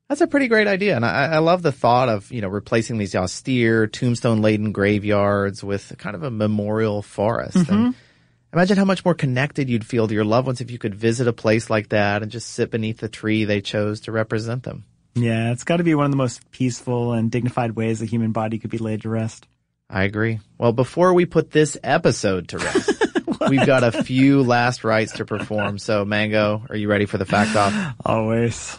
That's 0.09 0.21
a 0.21 0.27
pretty 0.27 0.49
great 0.49 0.67
idea. 0.67 0.97
And 0.97 1.07
I, 1.07 1.27
I 1.35 1.39
love 1.39 1.63
the 1.63 1.71
thought 1.71 2.09
of, 2.09 2.33
you 2.33 2.41
know, 2.41 2.49
replacing 2.49 2.99
these 2.99 3.15
austere, 3.15 3.87
tombstone 3.87 4.43
laden 4.43 4.73
graveyards 4.73 5.63
with 5.63 5.95
kind 5.99 6.17
of 6.17 6.25
a 6.25 6.33
memorial 6.33 7.01
forest. 7.01 7.55
And 7.55 7.67
mm-hmm. 7.67 7.91
imagine 8.53 8.77
how 8.77 8.85
much 8.85 9.05
more 9.05 9.15
connected 9.15 9.71
you'd 9.71 9.87
feel 9.87 10.09
to 10.09 10.15
your 10.15 10.25
loved 10.25 10.49
ones 10.49 10.61
if 10.61 10.73
you 10.73 10.79
could 10.79 10.97
visit 10.97 11.29
a 11.29 11.33
place 11.33 11.71
like 11.71 11.91
that 11.91 12.23
and 12.23 12.33
just 12.33 12.51
sit 12.51 12.73
beneath 12.73 12.99
the 12.99 13.09
tree 13.09 13.45
they 13.45 13.61
chose 13.61 14.01
to 14.01 14.11
represent 14.11 14.65
them. 14.65 14.85
Yeah, 15.15 15.53
it's 15.53 15.63
got 15.63 15.77
to 15.77 15.85
be 15.85 15.95
one 15.95 16.07
of 16.07 16.11
the 16.11 16.17
most 16.17 16.51
peaceful 16.51 17.13
and 17.13 17.31
dignified 17.31 17.77
ways 17.77 18.03
a 18.03 18.05
human 18.05 18.33
body 18.33 18.59
could 18.59 18.71
be 18.71 18.79
laid 18.79 19.03
to 19.03 19.09
rest. 19.09 19.47
I 19.89 20.03
agree. 20.05 20.41
Well, 20.59 20.73
before 20.73 21.15
we 21.15 21.27
put 21.27 21.51
this 21.53 21.77
episode 21.83 22.49
to 22.49 22.59
rest, 22.59 22.91
we've 23.49 23.65
got 23.67 23.85
a 23.85 24.03
few 24.03 24.43
last 24.43 24.83
rites 24.85 25.13
to 25.15 25.25
perform. 25.25 25.79
So, 25.79 26.05
Mango, 26.05 26.65
are 26.69 26.77
you 26.77 26.89
ready 26.89 27.07
for 27.07 27.19
the 27.19 27.25
fact 27.25 27.55
off? 27.55 27.95
Always. 28.05 28.79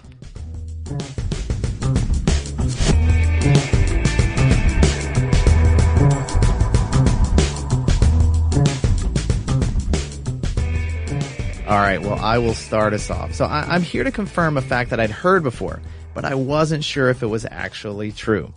All 11.68 11.78
right. 11.78 12.02
Well, 12.02 12.18
I 12.18 12.38
will 12.38 12.54
start 12.54 12.94
us 12.94 13.10
off. 13.10 13.34
So 13.34 13.44
I, 13.46 13.62
I'm 13.62 13.82
here 13.82 14.06
to 14.06 14.12
confirm 14.12 14.56
a 14.56 14.62
fact 14.62 14.92
that 14.92 15.02
I'd 15.02 15.12
heard 15.12 15.44
before, 15.44 15.82
but 16.14 16.24
I 16.24 16.36
wasn't 16.36 16.84
sure 16.84 17.10
if 17.10 17.24
it 17.24 17.28
was 17.28 17.46
actually 17.50 18.14
true. 18.14 18.54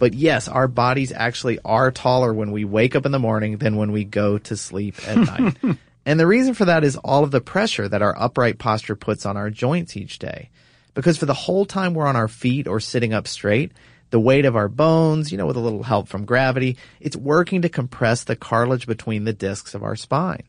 But 0.00 0.14
yes, 0.14 0.48
our 0.48 0.66
bodies 0.66 1.12
actually 1.12 1.58
are 1.62 1.92
taller 1.92 2.32
when 2.32 2.52
we 2.52 2.64
wake 2.64 2.96
up 2.96 3.04
in 3.04 3.12
the 3.12 3.18
morning 3.18 3.58
than 3.58 3.76
when 3.76 3.92
we 3.92 4.02
go 4.02 4.38
to 4.38 4.56
sleep 4.56 4.96
at 5.06 5.16
night. 5.62 5.78
And 6.06 6.18
the 6.18 6.26
reason 6.26 6.54
for 6.54 6.64
that 6.64 6.84
is 6.84 6.96
all 6.96 7.22
of 7.22 7.30
the 7.30 7.42
pressure 7.42 7.86
that 7.86 8.00
our 8.00 8.18
upright 8.18 8.58
posture 8.58 8.96
puts 8.96 9.26
on 9.26 9.36
our 9.36 9.50
joints 9.50 9.98
each 9.98 10.18
day. 10.18 10.48
Because 10.94 11.18
for 11.18 11.26
the 11.26 11.34
whole 11.34 11.66
time 11.66 11.92
we're 11.92 12.06
on 12.06 12.16
our 12.16 12.28
feet 12.28 12.66
or 12.66 12.80
sitting 12.80 13.12
up 13.12 13.28
straight, 13.28 13.72
the 14.08 14.18
weight 14.18 14.46
of 14.46 14.56
our 14.56 14.68
bones, 14.68 15.30
you 15.30 15.36
know, 15.36 15.46
with 15.46 15.58
a 15.58 15.60
little 15.60 15.82
help 15.82 16.08
from 16.08 16.24
gravity, 16.24 16.78
it's 16.98 17.14
working 17.14 17.62
to 17.62 17.68
compress 17.68 18.24
the 18.24 18.36
cartilage 18.36 18.86
between 18.86 19.24
the 19.24 19.34
discs 19.34 19.74
of 19.74 19.82
our 19.82 19.96
spine. 19.96 20.44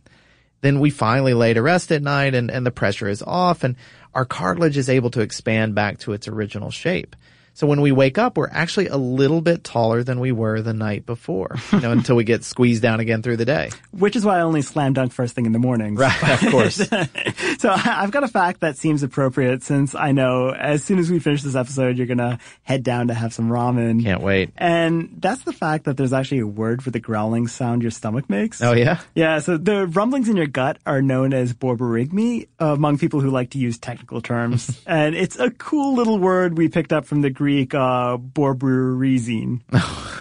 Then 0.62 0.80
we 0.80 0.92
finally 0.92 1.34
lay 1.34 1.54
to 1.54 1.62
rest 1.62 1.92
at 1.92 2.02
night 2.02 2.36
and, 2.36 2.50
and 2.50 2.66
the 2.66 2.72
pressure 2.72 3.10
is 3.10 3.22
off 3.22 3.66
and 3.66 3.76
our 4.14 4.26
cartilage 4.26 4.78
is 4.78 4.90
able 4.90 5.10
to 5.12 5.22
expand 5.22 5.76
back 5.76 6.00
to 6.00 6.14
its 6.14 6.30
original 6.30 6.72
shape. 6.72 7.18
So 7.54 7.68
when 7.68 7.82
we 7.82 7.92
wake 7.92 8.18
up, 8.18 8.38
we're 8.38 8.50
actually 8.50 8.88
a 8.88 8.98
little 8.98 9.42
bit 9.42 9.64
taller 9.64 10.04
than 10.04 10.20
we 10.20 10.32
were 10.32 10.62
the 10.62 10.74
night 10.74 11.06
before, 11.06 11.58
you 11.72 11.80
know, 11.82 11.92
until 11.92 12.16
we 12.16 12.24
get 12.24 12.44
squeezed 12.44 12.82
down 12.82 13.00
again 13.00 13.22
through 13.22 13.38
the 13.38 13.46
day. 13.46 13.70
Which 13.92 14.16
is 14.16 14.26
why 14.26 14.38
I 14.38 14.42
only 14.42 14.62
slam 14.62 14.94
dunk 14.94 15.12
first 15.12 15.36
thing 15.36 15.46
in 15.46 15.52
the 15.52 15.60
morning. 15.60 15.96
Right, 15.96 16.44
of 16.44 16.52
course. 16.52 16.76
so 16.76 17.70
I've 17.70 18.12
got 18.12 18.24
a 18.24 18.28
fact 18.28 18.62
that 18.62 18.78
seems 18.78 19.04
appropriate 19.04 19.64
since 19.64 19.96
I 19.96 20.12
know 20.12 20.50
as 20.50 20.84
soon 20.84 21.00
as 21.00 21.12
we 21.12 21.20
finish 21.20 21.44
this 21.44 21.56
episode, 21.56 21.98
you're 21.98 22.08
going 22.08 22.18
to 22.20 22.40
head 22.64 22.84
down 22.84 23.08
to 23.10 23.14
have 23.14 23.34
some 23.34 23.50
ramen. 23.50 24.02
Can't 24.04 24.22
wait. 24.22 24.52
And 24.58 25.18
that's 25.20 25.44
the 25.44 25.54
fact 25.54 25.86
that 25.86 25.98
there's 25.98 26.14
actually 26.14 26.40
a 26.40 26.48
word 26.48 26.84
for 26.84 26.92
the 26.92 27.00
growling 27.00 27.48
sound 27.48 27.82
your 27.82 27.92
stomach 27.92 28.30
makes. 28.30 28.62
Oh 28.62 28.74
yeah? 28.74 29.02
Yeah, 29.14 29.40
so 29.40 29.58
the 29.58 29.88
rumblings 29.88 30.30
in 30.30 30.38
your 30.38 30.48
gut 30.48 30.78
are 30.86 31.02
known 31.02 31.34
as 31.34 31.54
borborygmi 31.54 32.48
among 32.60 32.98
people 32.98 33.20
who 33.20 33.30
like 33.30 33.52
to 33.52 33.58
use 33.58 33.78
technical 33.78 34.22
terms. 34.22 34.82
and 34.88 35.16
it's 35.16 35.38
a 35.38 35.52
cool 35.52 35.96
little 35.96 36.18
word 36.18 36.58
we 36.58 36.70
picked 36.70 36.94
up 36.94 37.06
from 37.06 37.22
the 37.22 37.30
Greek 37.42 37.74
uh, 37.74 38.18
borboryzein, 38.18 39.62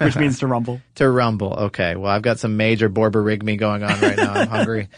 which 0.01 0.17
means 0.17 0.39
to 0.39 0.47
rumble. 0.47 0.81
To 0.95 1.11
rumble. 1.11 1.53
Okay. 1.53 1.95
Well, 1.95 2.11
I've 2.11 2.23
got 2.23 2.39
some 2.39 2.57
major 2.57 2.89
borborygmi 2.89 3.59
going 3.59 3.83
on 3.83 4.01
right 4.01 4.17
now. 4.17 4.33
I'm 4.33 4.49
hungry. 4.57 4.89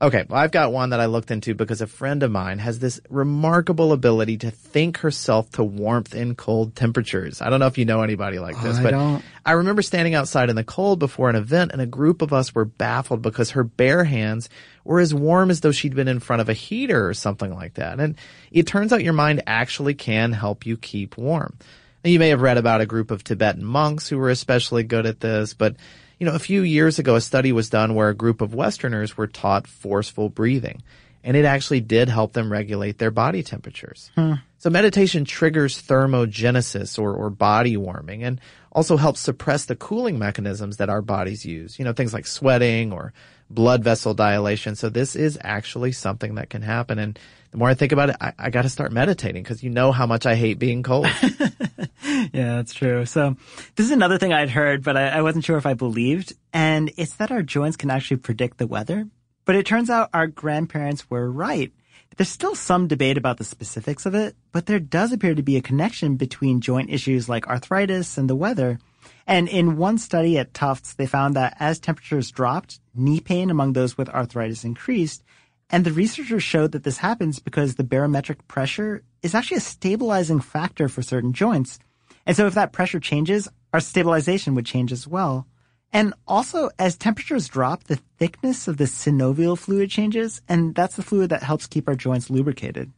Okay, 0.00 0.24
well, 0.28 0.38
I've 0.38 0.50
got 0.52 0.70
one 0.70 0.90
that 0.90 1.00
I 1.00 1.06
looked 1.06 1.30
into 1.30 1.54
because 1.54 1.80
a 1.80 1.86
friend 1.86 2.22
of 2.22 2.30
mine 2.30 2.58
has 2.58 2.78
this 2.78 3.00
remarkable 3.08 3.92
ability 3.92 4.36
to 4.38 4.50
think 4.50 4.98
herself 4.98 5.50
to 5.52 5.64
warmth 5.64 6.14
in 6.14 6.34
cold 6.36 6.76
temperatures. 6.76 7.40
I 7.40 7.50
don't 7.50 7.58
know 7.58 7.66
if 7.66 7.78
you 7.78 7.86
know 7.86 8.02
anybody 8.02 8.38
like 8.38 8.60
this, 8.60 8.78
I 8.78 8.82
but 8.82 8.90
don't. 8.90 9.24
I 9.44 9.52
remember 9.52 9.82
standing 9.82 10.14
outside 10.14 10.50
in 10.50 10.56
the 10.56 10.64
cold 10.64 10.98
before 11.00 11.28
an 11.30 11.36
event 11.36 11.72
and 11.72 11.80
a 11.80 11.86
group 11.86 12.22
of 12.22 12.32
us 12.32 12.54
were 12.54 12.64
baffled 12.64 13.22
because 13.22 13.50
her 13.52 13.64
bare 13.64 14.04
hands 14.04 14.48
were 14.84 15.00
as 15.00 15.14
warm 15.14 15.50
as 15.50 15.60
though 15.60 15.72
she'd 15.72 15.94
been 15.94 16.08
in 16.08 16.20
front 16.20 16.42
of 16.42 16.48
a 16.48 16.54
heater 16.54 17.08
or 17.08 17.14
something 17.14 17.54
like 17.54 17.74
that. 17.74 17.98
And 17.98 18.16
it 18.50 18.66
turns 18.66 18.92
out 18.92 19.02
your 19.02 19.12
mind 19.12 19.42
actually 19.46 19.94
can 19.94 20.32
help 20.32 20.66
you 20.66 20.76
keep 20.76 21.16
warm. 21.16 21.58
Now, 22.04 22.10
you 22.10 22.18
may 22.18 22.28
have 22.28 22.42
read 22.42 22.58
about 22.58 22.82
a 22.82 22.86
group 22.86 23.10
of 23.10 23.24
Tibetan 23.24 23.64
monks 23.64 24.08
who 24.08 24.18
were 24.18 24.30
especially 24.30 24.82
good 24.82 25.06
at 25.06 25.20
this, 25.20 25.54
but 25.54 25.76
you 26.18 26.26
know, 26.26 26.34
a 26.34 26.40
few 26.40 26.62
years 26.62 26.98
ago, 26.98 27.16
a 27.16 27.20
study 27.20 27.52
was 27.52 27.70
done 27.70 27.94
where 27.94 28.08
a 28.08 28.14
group 28.14 28.40
of 28.40 28.54
Westerners 28.54 29.16
were 29.16 29.26
taught 29.26 29.66
forceful 29.66 30.28
breathing, 30.28 30.82
and 31.24 31.36
it 31.36 31.44
actually 31.44 31.80
did 31.80 32.08
help 32.08 32.32
them 32.32 32.52
regulate 32.52 32.98
their 32.98 33.10
body 33.10 33.42
temperatures. 33.42 34.10
Hmm. 34.14 34.34
So 34.58 34.70
meditation 34.70 35.24
triggers 35.24 35.82
thermogenesis 35.82 36.98
or, 36.98 37.12
or 37.12 37.30
body 37.30 37.76
warming 37.76 38.22
and 38.22 38.40
also 38.72 38.96
helps 38.96 39.20
suppress 39.20 39.66
the 39.66 39.76
cooling 39.76 40.18
mechanisms 40.18 40.78
that 40.78 40.88
our 40.88 41.02
bodies 41.02 41.44
use. 41.44 41.78
You 41.78 41.84
know, 41.84 41.92
things 41.92 42.14
like 42.14 42.26
sweating 42.26 42.92
or 42.92 43.12
blood 43.50 43.84
vessel 43.84 44.14
dilation. 44.14 44.76
So 44.76 44.88
this 44.88 45.16
is 45.16 45.38
actually 45.42 45.92
something 45.92 46.36
that 46.36 46.50
can 46.50 46.62
happen. 46.62 46.98
And 46.98 47.18
the 47.50 47.58
more 47.58 47.68
I 47.68 47.74
think 47.74 47.92
about 47.92 48.10
it, 48.10 48.16
I, 48.20 48.32
I 48.38 48.50
got 48.50 48.62
to 48.62 48.68
start 48.68 48.92
meditating 48.92 49.42
because 49.42 49.62
you 49.62 49.70
know 49.70 49.92
how 49.92 50.06
much 50.06 50.26
I 50.26 50.34
hate 50.34 50.58
being 50.58 50.82
cold. 50.82 51.06
Yeah, 52.32 52.56
that's 52.56 52.74
true. 52.74 53.06
So 53.06 53.36
this 53.76 53.86
is 53.86 53.92
another 53.92 54.18
thing 54.18 54.32
I'd 54.32 54.50
heard, 54.50 54.82
but 54.82 54.96
I, 54.96 55.08
I 55.08 55.22
wasn't 55.22 55.44
sure 55.44 55.56
if 55.56 55.66
I 55.66 55.74
believed. 55.74 56.32
And 56.52 56.92
it's 56.96 57.14
that 57.16 57.30
our 57.30 57.42
joints 57.42 57.76
can 57.76 57.90
actually 57.90 58.18
predict 58.18 58.58
the 58.58 58.66
weather. 58.66 59.06
But 59.44 59.56
it 59.56 59.66
turns 59.66 59.90
out 59.90 60.10
our 60.14 60.26
grandparents 60.26 61.10
were 61.10 61.30
right. 61.30 61.72
There's 62.16 62.28
still 62.28 62.54
some 62.54 62.86
debate 62.86 63.18
about 63.18 63.38
the 63.38 63.44
specifics 63.44 64.06
of 64.06 64.14
it, 64.14 64.36
but 64.52 64.66
there 64.66 64.78
does 64.78 65.12
appear 65.12 65.34
to 65.34 65.42
be 65.42 65.56
a 65.56 65.62
connection 65.62 66.16
between 66.16 66.60
joint 66.60 66.90
issues 66.90 67.28
like 67.28 67.48
arthritis 67.48 68.16
and 68.16 68.30
the 68.30 68.36
weather. 68.36 68.78
And 69.26 69.48
in 69.48 69.76
one 69.76 69.98
study 69.98 70.38
at 70.38 70.54
Tufts, 70.54 70.94
they 70.94 71.06
found 71.06 71.34
that 71.36 71.56
as 71.58 71.78
temperatures 71.78 72.30
dropped, 72.30 72.80
knee 72.94 73.20
pain 73.20 73.50
among 73.50 73.72
those 73.72 73.96
with 73.96 74.08
arthritis 74.08 74.64
increased. 74.64 75.22
And 75.70 75.84
the 75.84 75.92
researchers 75.92 76.42
showed 76.42 76.72
that 76.72 76.84
this 76.84 76.98
happens 76.98 77.38
because 77.38 77.74
the 77.74 77.84
barometric 77.84 78.46
pressure 78.48 79.02
is 79.22 79.34
actually 79.34 79.56
a 79.58 79.60
stabilizing 79.60 80.40
factor 80.40 80.88
for 80.88 81.02
certain 81.02 81.32
joints. 81.32 81.78
And 82.26 82.36
so 82.36 82.46
if 82.46 82.54
that 82.54 82.72
pressure 82.72 83.00
changes, 83.00 83.48
our 83.72 83.80
stabilization 83.80 84.54
would 84.54 84.66
change 84.66 84.92
as 84.92 85.06
well. 85.06 85.46
And 85.92 86.12
also, 86.26 86.70
as 86.78 86.96
temperatures 86.96 87.46
drop, 87.48 87.84
the 87.84 88.00
thickness 88.18 88.66
of 88.66 88.78
the 88.78 88.84
synovial 88.84 89.56
fluid 89.56 89.90
changes, 89.90 90.42
and 90.48 90.74
that's 90.74 90.96
the 90.96 91.02
fluid 91.02 91.30
that 91.30 91.44
helps 91.44 91.68
keep 91.68 91.88
our 91.88 91.94
joints 91.94 92.30
lubricated. 92.30 92.92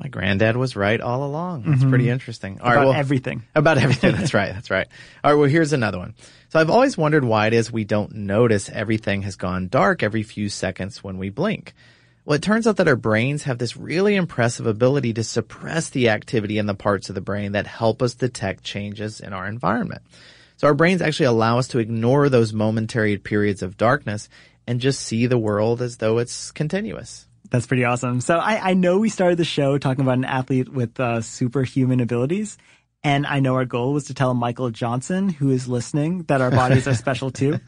My 0.00 0.08
granddad 0.08 0.56
was 0.56 0.76
right 0.76 1.00
all 1.00 1.24
along. 1.24 1.64
That's 1.66 1.82
Mhm. 1.84 1.90
pretty 1.90 2.08
interesting. 2.08 2.58
All 2.60 2.72
About 2.72 2.86
well, 2.86 2.94
everything. 2.94 3.42
About 3.54 3.76
everything. 3.78 4.12
That's 4.16 4.32
right. 4.32 4.52
That's 4.52 4.70
right. 4.70 4.88
All 5.22 5.32
right. 5.32 5.38
Well, 5.38 5.48
here's 5.48 5.74
another 5.74 5.98
one. 5.98 6.14
So 6.48 6.58
I've 6.58 6.70
always 6.70 6.96
wondered 6.96 7.22
why 7.24 7.46
it 7.48 7.52
is 7.52 7.70
we 7.70 7.84
don't 7.84 8.14
notice 8.14 8.70
everything 8.70 9.22
has 9.22 9.36
gone 9.36 9.68
dark 9.68 10.02
every 10.02 10.22
few 10.22 10.48
seconds 10.48 11.04
when 11.04 11.18
we 11.18 11.28
blink. 11.28 11.74
Well, 12.24 12.36
it 12.36 12.42
turns 12.42 12.66
out 12.66 12.76
that 12.76 12.88
our 12.88 12.96
brains 12.96 13.44
have 13.44 13.58
this 13.58 13.76
really 13.76 14.16
impressive 14.16 14.66
ability 14.66 15.12
to 15.14 15.24
suppress 15.24 15.90
the 15.90 16.08
activity 16.10 16.58
in 16.58 16.66
the 16.66 16.74
parts 16.74 17.08
of 17.08 17.14
the 17.14 17.20
brain 17.20 17.52
that 17.52 17.66
help 17.66 18.02
us 18.02 18.14
detect 18.14 18.64
changes 18.64 19.20
in 19.20 19.32
our 19.32 19.46
environment. 19.46 20.02
So 20.56 20.66
our 20.66 20.74
brains 20.74 21.02
actually 21.02 21.26
allow 21.26 21.58
us 21.58 21.68
to 21.68 21.78
ignore 21.78 22.28
those 22.28 22.52
momentary 22.52 23.16
periods 23.16 23.62
of 23.62 23.76
darkness 23.76 24.28
and 24.66 24.80
just 24.80 25.00
see 25.00 25.26
the 25.26 25.38
world 25.38 25.80
as 25.82 25.96
though 25.96 26.18
it's 26.18 26.50
continuous. 26.50 27.26
That's 27.50 27.66
pretty 27.66 27.84
awesome. 27.84 28.20
So 28.20 28.38
I, 28.38 28.70
I 28.70 28.74
know 28.74 28.98
we 28.98 29.08
started 29.08 29.36
the 29.36 29.44
show 29.44 29.76
talking 29.78 30.02
about 30.02 30.18
an 30.18 30.24
athlete 30.24 30.68
with 30.68 30.98
uh, 31.00 31.20
superhuman 31.20 32.00
abilities. 32.00 32.56
And 33.02 33.26
I 33.26 33.40
know 33.40 33.54
our 33.54 33.64
goal 33.64 33.94
was 33.94 34.04
to 34.04 34.14
tell 34.14 34.34
Michael 34.34 34.70
Johnson, 34.70 35.30
who 35.30 35.50
is 35.50 35.66
listening, 35.66 36.24
that 36.24 36.40
our 36.40 36.50
bodies 36.50 36.86
are 36.86 36.94
special 36.94 37.30
too. 37.30 37.58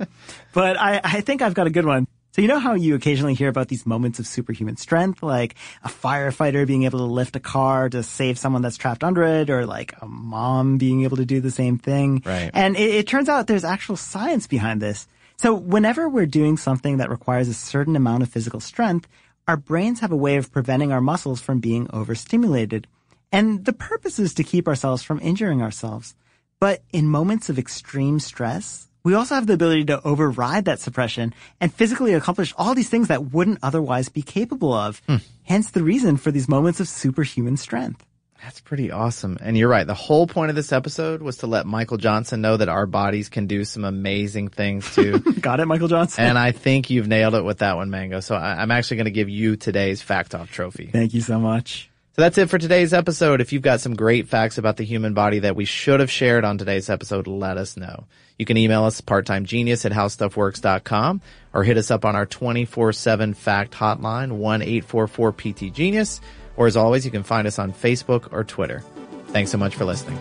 But 0.52 0.78
I, 0.78 1.00
I 1.02 1.20
think 1.22 1.42
I've 1.42 1.54
got 1.54 1.66
a 1.66 1.70
good 1.70 1.86
one. 1.86 2.06
So 2.32 2.40
you 2.40 2.48
know 2.48 2.58
how 2.58 2.74
you 2.74 2.94
occasionally 2.94 3.34
hear 3.34 3.48
about 3.48 3.68
these 3.68 3.84
moments 3.84 4.18
of 4.18 4.26
superhuman 4.26 4.78
strength, 4.78 5.22
like 5.22 5.54
a 5.84 5.88
firefighter 5.88 6.66
being 6.66 6.84
able 6.84 7.00
to 7.00 7.04
lift 7.04 7.36
a 7.36 7.40
car 7.40 7.90
to 7.90 8.02
save 8.02 8.38
someone 8.38 8.62
that's 8.62 8.78
trapped 8.78 9.04
under 9.04 9.22
it, 9.22 9.50
or 9.50 9.66
like 9.66 9.94
a 10.00 10.06
mom 10.06 10.78
being 10.78 11.04
able 11.04 11.18
to 11.18 11.26
do 11.26 11.40
the 11.40 11.50
same 11.50 11.76
thing. 11.76 12.22
Right. 12.24 12.50
And 12.54 12.76
it, 12.76 12.94
it 12.94 13.06
turns 13.06 13.28
out 13.28 13.48
there's 13.48 13.64
actual 13.64 13.96
science 13.96 14.46
behind 14.46 14.80
this. 14.80 15.06
So 15.36 15.54
whenever 15.54 16.08
we're 16.08 16.26
doing 16.26 16.56
something 16.56 16.98
that 16.98 17.10
requires 17.10 17.48
a 17.48 17.54
certain 17.54 17.96
amount 17.96 18.22
of 18.22 18.30
physical 18.30 18.60
strength, 18.60 19.08
our 19.48 19.56
brains 19.56 20.00
have 20.00 20.12
a 20.12 20.16
way 20.16 20.36
of 20.36 20.52
preventing 20.52 20.92
our 20.92 21.00
muscles 21.00 21.40
from 21.40 21.60
being 21.60 21.88
overstimulated. 21.92 22.86
And 23.30 23.64
the 23.64 23.72
purpose 23.72 24.18
is 24.18 24.34
to 24.34 24.44
keep 24.44 24.68
ourselves 24.68 25.02
from 25.02 25.20
injuring 25.20 25.62
ourselves. 25.62 26.14
But 26.60 26.82
in 26.92 27.06
moments 27.06 27.48
of 27.48 27.58
extreme 27.58 28.20
stress, 28.20 28.88
we 29.04 29.14
also 29.14 29.34
have 29.34 29.46
the 29.46 29.54
ability 29.54 29.86
to 29.86 30.02
override 30.06 30.66
that 30.66 30.78
suppression 30.78 31.34
and 31.60 31.74
physically 31.74 32.14
accomplish 32.14 32.54
all 32.56 32.74
these 32.74 32.88
things 32.88 33.08
that 33.08 33.32
wouldn't 33.32 33.58
otherwise 33.62 34.08
be 34.08 34.22
capable 34.22 34.72
of. 34.72 35.02
Hmm. 35.08 35.16
Hence 35.44 35.70
the 35.70 35.82
reason 35.82 36.16
for 36.16 36.30
these 36.30 36.48
moments 36.48 36.78
of 36.78 36.88
superhuman 36.88 37.56
strength. 37.56 38.06
That's 38.42 38.60
pretty 38.60 38.90
awesome. 38.90 39.38
And 39.40 39.56
you're 39.56 39.68
right. 39.68 39.86
The 39.86 39.94
whole 39.94 40.26
point 40.26 40.50
of 40.50 40.56
this 40.56 40.72
episode 40.72 41.22
was 41.22 41.38
to 41.38 41.46
let 41.46 41.64
Michael 41.64 41.96
Johnson 41.96 42.40
know 42.40 42.56
that 42.56 42.68
our 42.68 42.86
bodies 42.86 43.28
can 43.28 43.46
do 43.46 43.64
some 43.64 43.84
amazing 43.84 44.48
things 44.48 44.92
too. 44.94 45.18
Got 45.40 45.60
it, 45.60 45.66
Michael 45.66 45.86
Johnson? 45.86 46.24
and 46.24 46.36
I 46.36 46.50
think 46.50 46.90
you've 46.90 47.06
nailed 47.06 47.36
it 47.36 47.44
with 47.44 47.58
that 47.58 47.76
one, 47.76 47.90
Mango. 47.90 48.18
So 48.18 48.34
I, 48.34 48.60
I'm 48.60 48.72
actually 48.72 48.96
going 48.96 49.04
to 49.04 49.12
give 49.12 49.28
you 49.28 49.54
today's 49.56 50.02
Fact 50.02 50.34
Off 50.34 50.50
trophy. 50.50 50.86
Thank 50.92 51.14
you 51.14 51.20
so 51.20 51.38
much. 51.38 51.88
So 52.14 52.22
that's 52.22 52.36
it 52.36 52.50
for 52.50 52.58
today's 52.58 52.92
episode. 52.92 53.40
If 53.40 53.52
you've 53.52 53.62
got 53.62 53.80
some 53.80 53.94
great 53.94 54.28
facts 54.28 54.58
about 54.58 54.76
the 54.76 54.84
human 54.84 55.14
body 55.14 55.38
that 55.38 55.54
we 55.56 55.64
should 55.64 56.00
have 56.00 56.10
shared 56.10 56.44
on 56.44 56.58
today's 56.58 56.90
episode, 56.90 57.26
let 57.28 57.56
us 57.56 57.76
know. 57.76 58.06
You 58.38 58.44
can 58.44 58.56
email 58.56 58.84
us 58.84 59.00
parttimegenius 59.00 59.86
at 59.86 59.92
howstuffworks.com 59.92 61.20
or 61.54 61.64
hit 61.64 61.78
us 61.78 61.90
up 61.92 62.04
on 62.04 62.16
our 62.16 62.26
24-7 62.26 63.36
fact 63.36 63.72
hotline, 63.72 64.32
1-844-PT-Genius. 64.38 66.20
Or 66.56 66.66
as 66.66 66.76
always, 66.76 67.04
you 67.04 67.10
can 67.10 67.22
find 67.22 67.46
us 67.46 67.58
on 67.58 67.72
Facebook 67.72 68.32
or 68.32 68.44
Twitter. 68.44 68.82
Thanks 69.28 69.50
so 69.50 69.58
much 69.58 69.74
for 69.74 69.84
listening. 69.84 70.18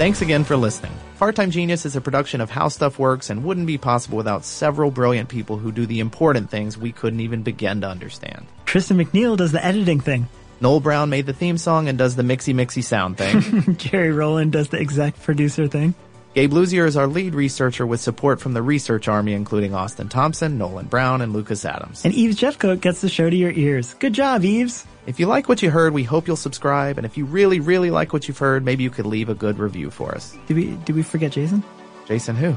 Thanks 0.00 0.22
again 0.22 0.44
for 0.44 0.56
listening. 0.56 0.92
Part-Time 1.18 1.50
Genius 1.50 1.84
is 1.84 1.94
a 1.94 2.00
production 2.00 2.40
of 2.40 2.48
How 2.48 2.68
Stuff 2.68 2.98
Works 2.98 3.28
and 3.28 3.44
wouldn't 3.44 3.66
be 3.66 3.76
possible 3.76 4.16
without 4.16 4.46
several 4.46 4.90
brilliant 4.90 5.28
people 5.28 5.58
who 5.58 5.70
do 5.72 5.84
the 5.84 6.00
important 6.00 6.48
things 6.48 6.78
we 6.78 6.90
couldn't 6.90 7.20
even 7.20 7.42
begin 7.42 7.82
to 7.82 7.86
understand. 7.86 8.46
Tristan 8.64 8.96
McNeil 8.96 9.36
does 9.36 9.52
the 9.52 9.62
editing 9.62 10.00
thing. 10.00 10.26
Noel 10.60 10.80
Brown 10.80 11.10
made 11.10 11.26
the 11.26 11.32
theme 11.32 11.56
song 11.56 11.88
and 11.88 11.96
does 11.96 12.16
the 12.16 12.22
mixy 12.22 12.54
mixy 12.54 12.84
sound 12.84 13.16
thing. 13.16 13.76
Jerry 13.76 14.12
Rowland 14.12 14.52
does 14.52 14.68
the 14.68 14.78
exec 14.78 15.18
producer 15.20 15.66
thing. 15.68 15.94
Gabe 16.34 16.52
Luzier 16.52 16.86
is 16.86 16.96
our 16.96 17.08
lead 17.08 17.34
researcher 17.34 17.84
with 17.84 18.00
support 18.00 18.40
from 18.40 18.52
the 18.52 18.62
research 18.62 19.08
army 19.08 19.32
including 19.32 19.74
Austin 19.74 20.08
Thompson, 20.08 20.58
Nolan 20.58 20.86
Brown, 20.86 21.22
and 21.22 21.32
Lucas 21.32 21.64
Adams. 21.64 22.04
And 22.04 22.14
Eves 22.14 22.36
Jeffcoat 22.36 22.80
gets 22.80 23.00
the 23.00 23.08
show 23.08 23.28
to 23.28 23.34
your 23.36 23.50
ears. 23.50 23.94
Good 23.94 24.12
job, 24.12 24.44
Eves. 24.44 24.86
If 25.06 25.18
you 25.18 25.26
like 25.26 25.48
what 25.48 25.62
you 25.62 25.70
heard, 25.70 25.92
we 25.92 26.04
hope 26.04 26.28
you'll 26.28 26.36
subscribe. 26.36 26.98
And 26.98 27.06
if 27.06 27.16
you 27.16 27.24
really, 27.24 27.58
really 27.58 27.90
like 27.90 28.12
what 28.12 28.28
you've 28.28 28.38
heard, 28.38 28.64
maybe 28.64 28.84
you 28.84 28.90
could 28.90 29.06
leave 29.06 29.28
a 29.28 29.34
good 29.34 29.58
review 29.58 29.90
for 29.90 30.14
us. 30.14 30.36
Did 30.46 30.56
we 30.56 30.76
did 30.84 30.94
we 30.94 31.02
forget 31.02 31.32
Jason? 31.32 31.64
Jason 32.06 32.36
who? 32.36 32.56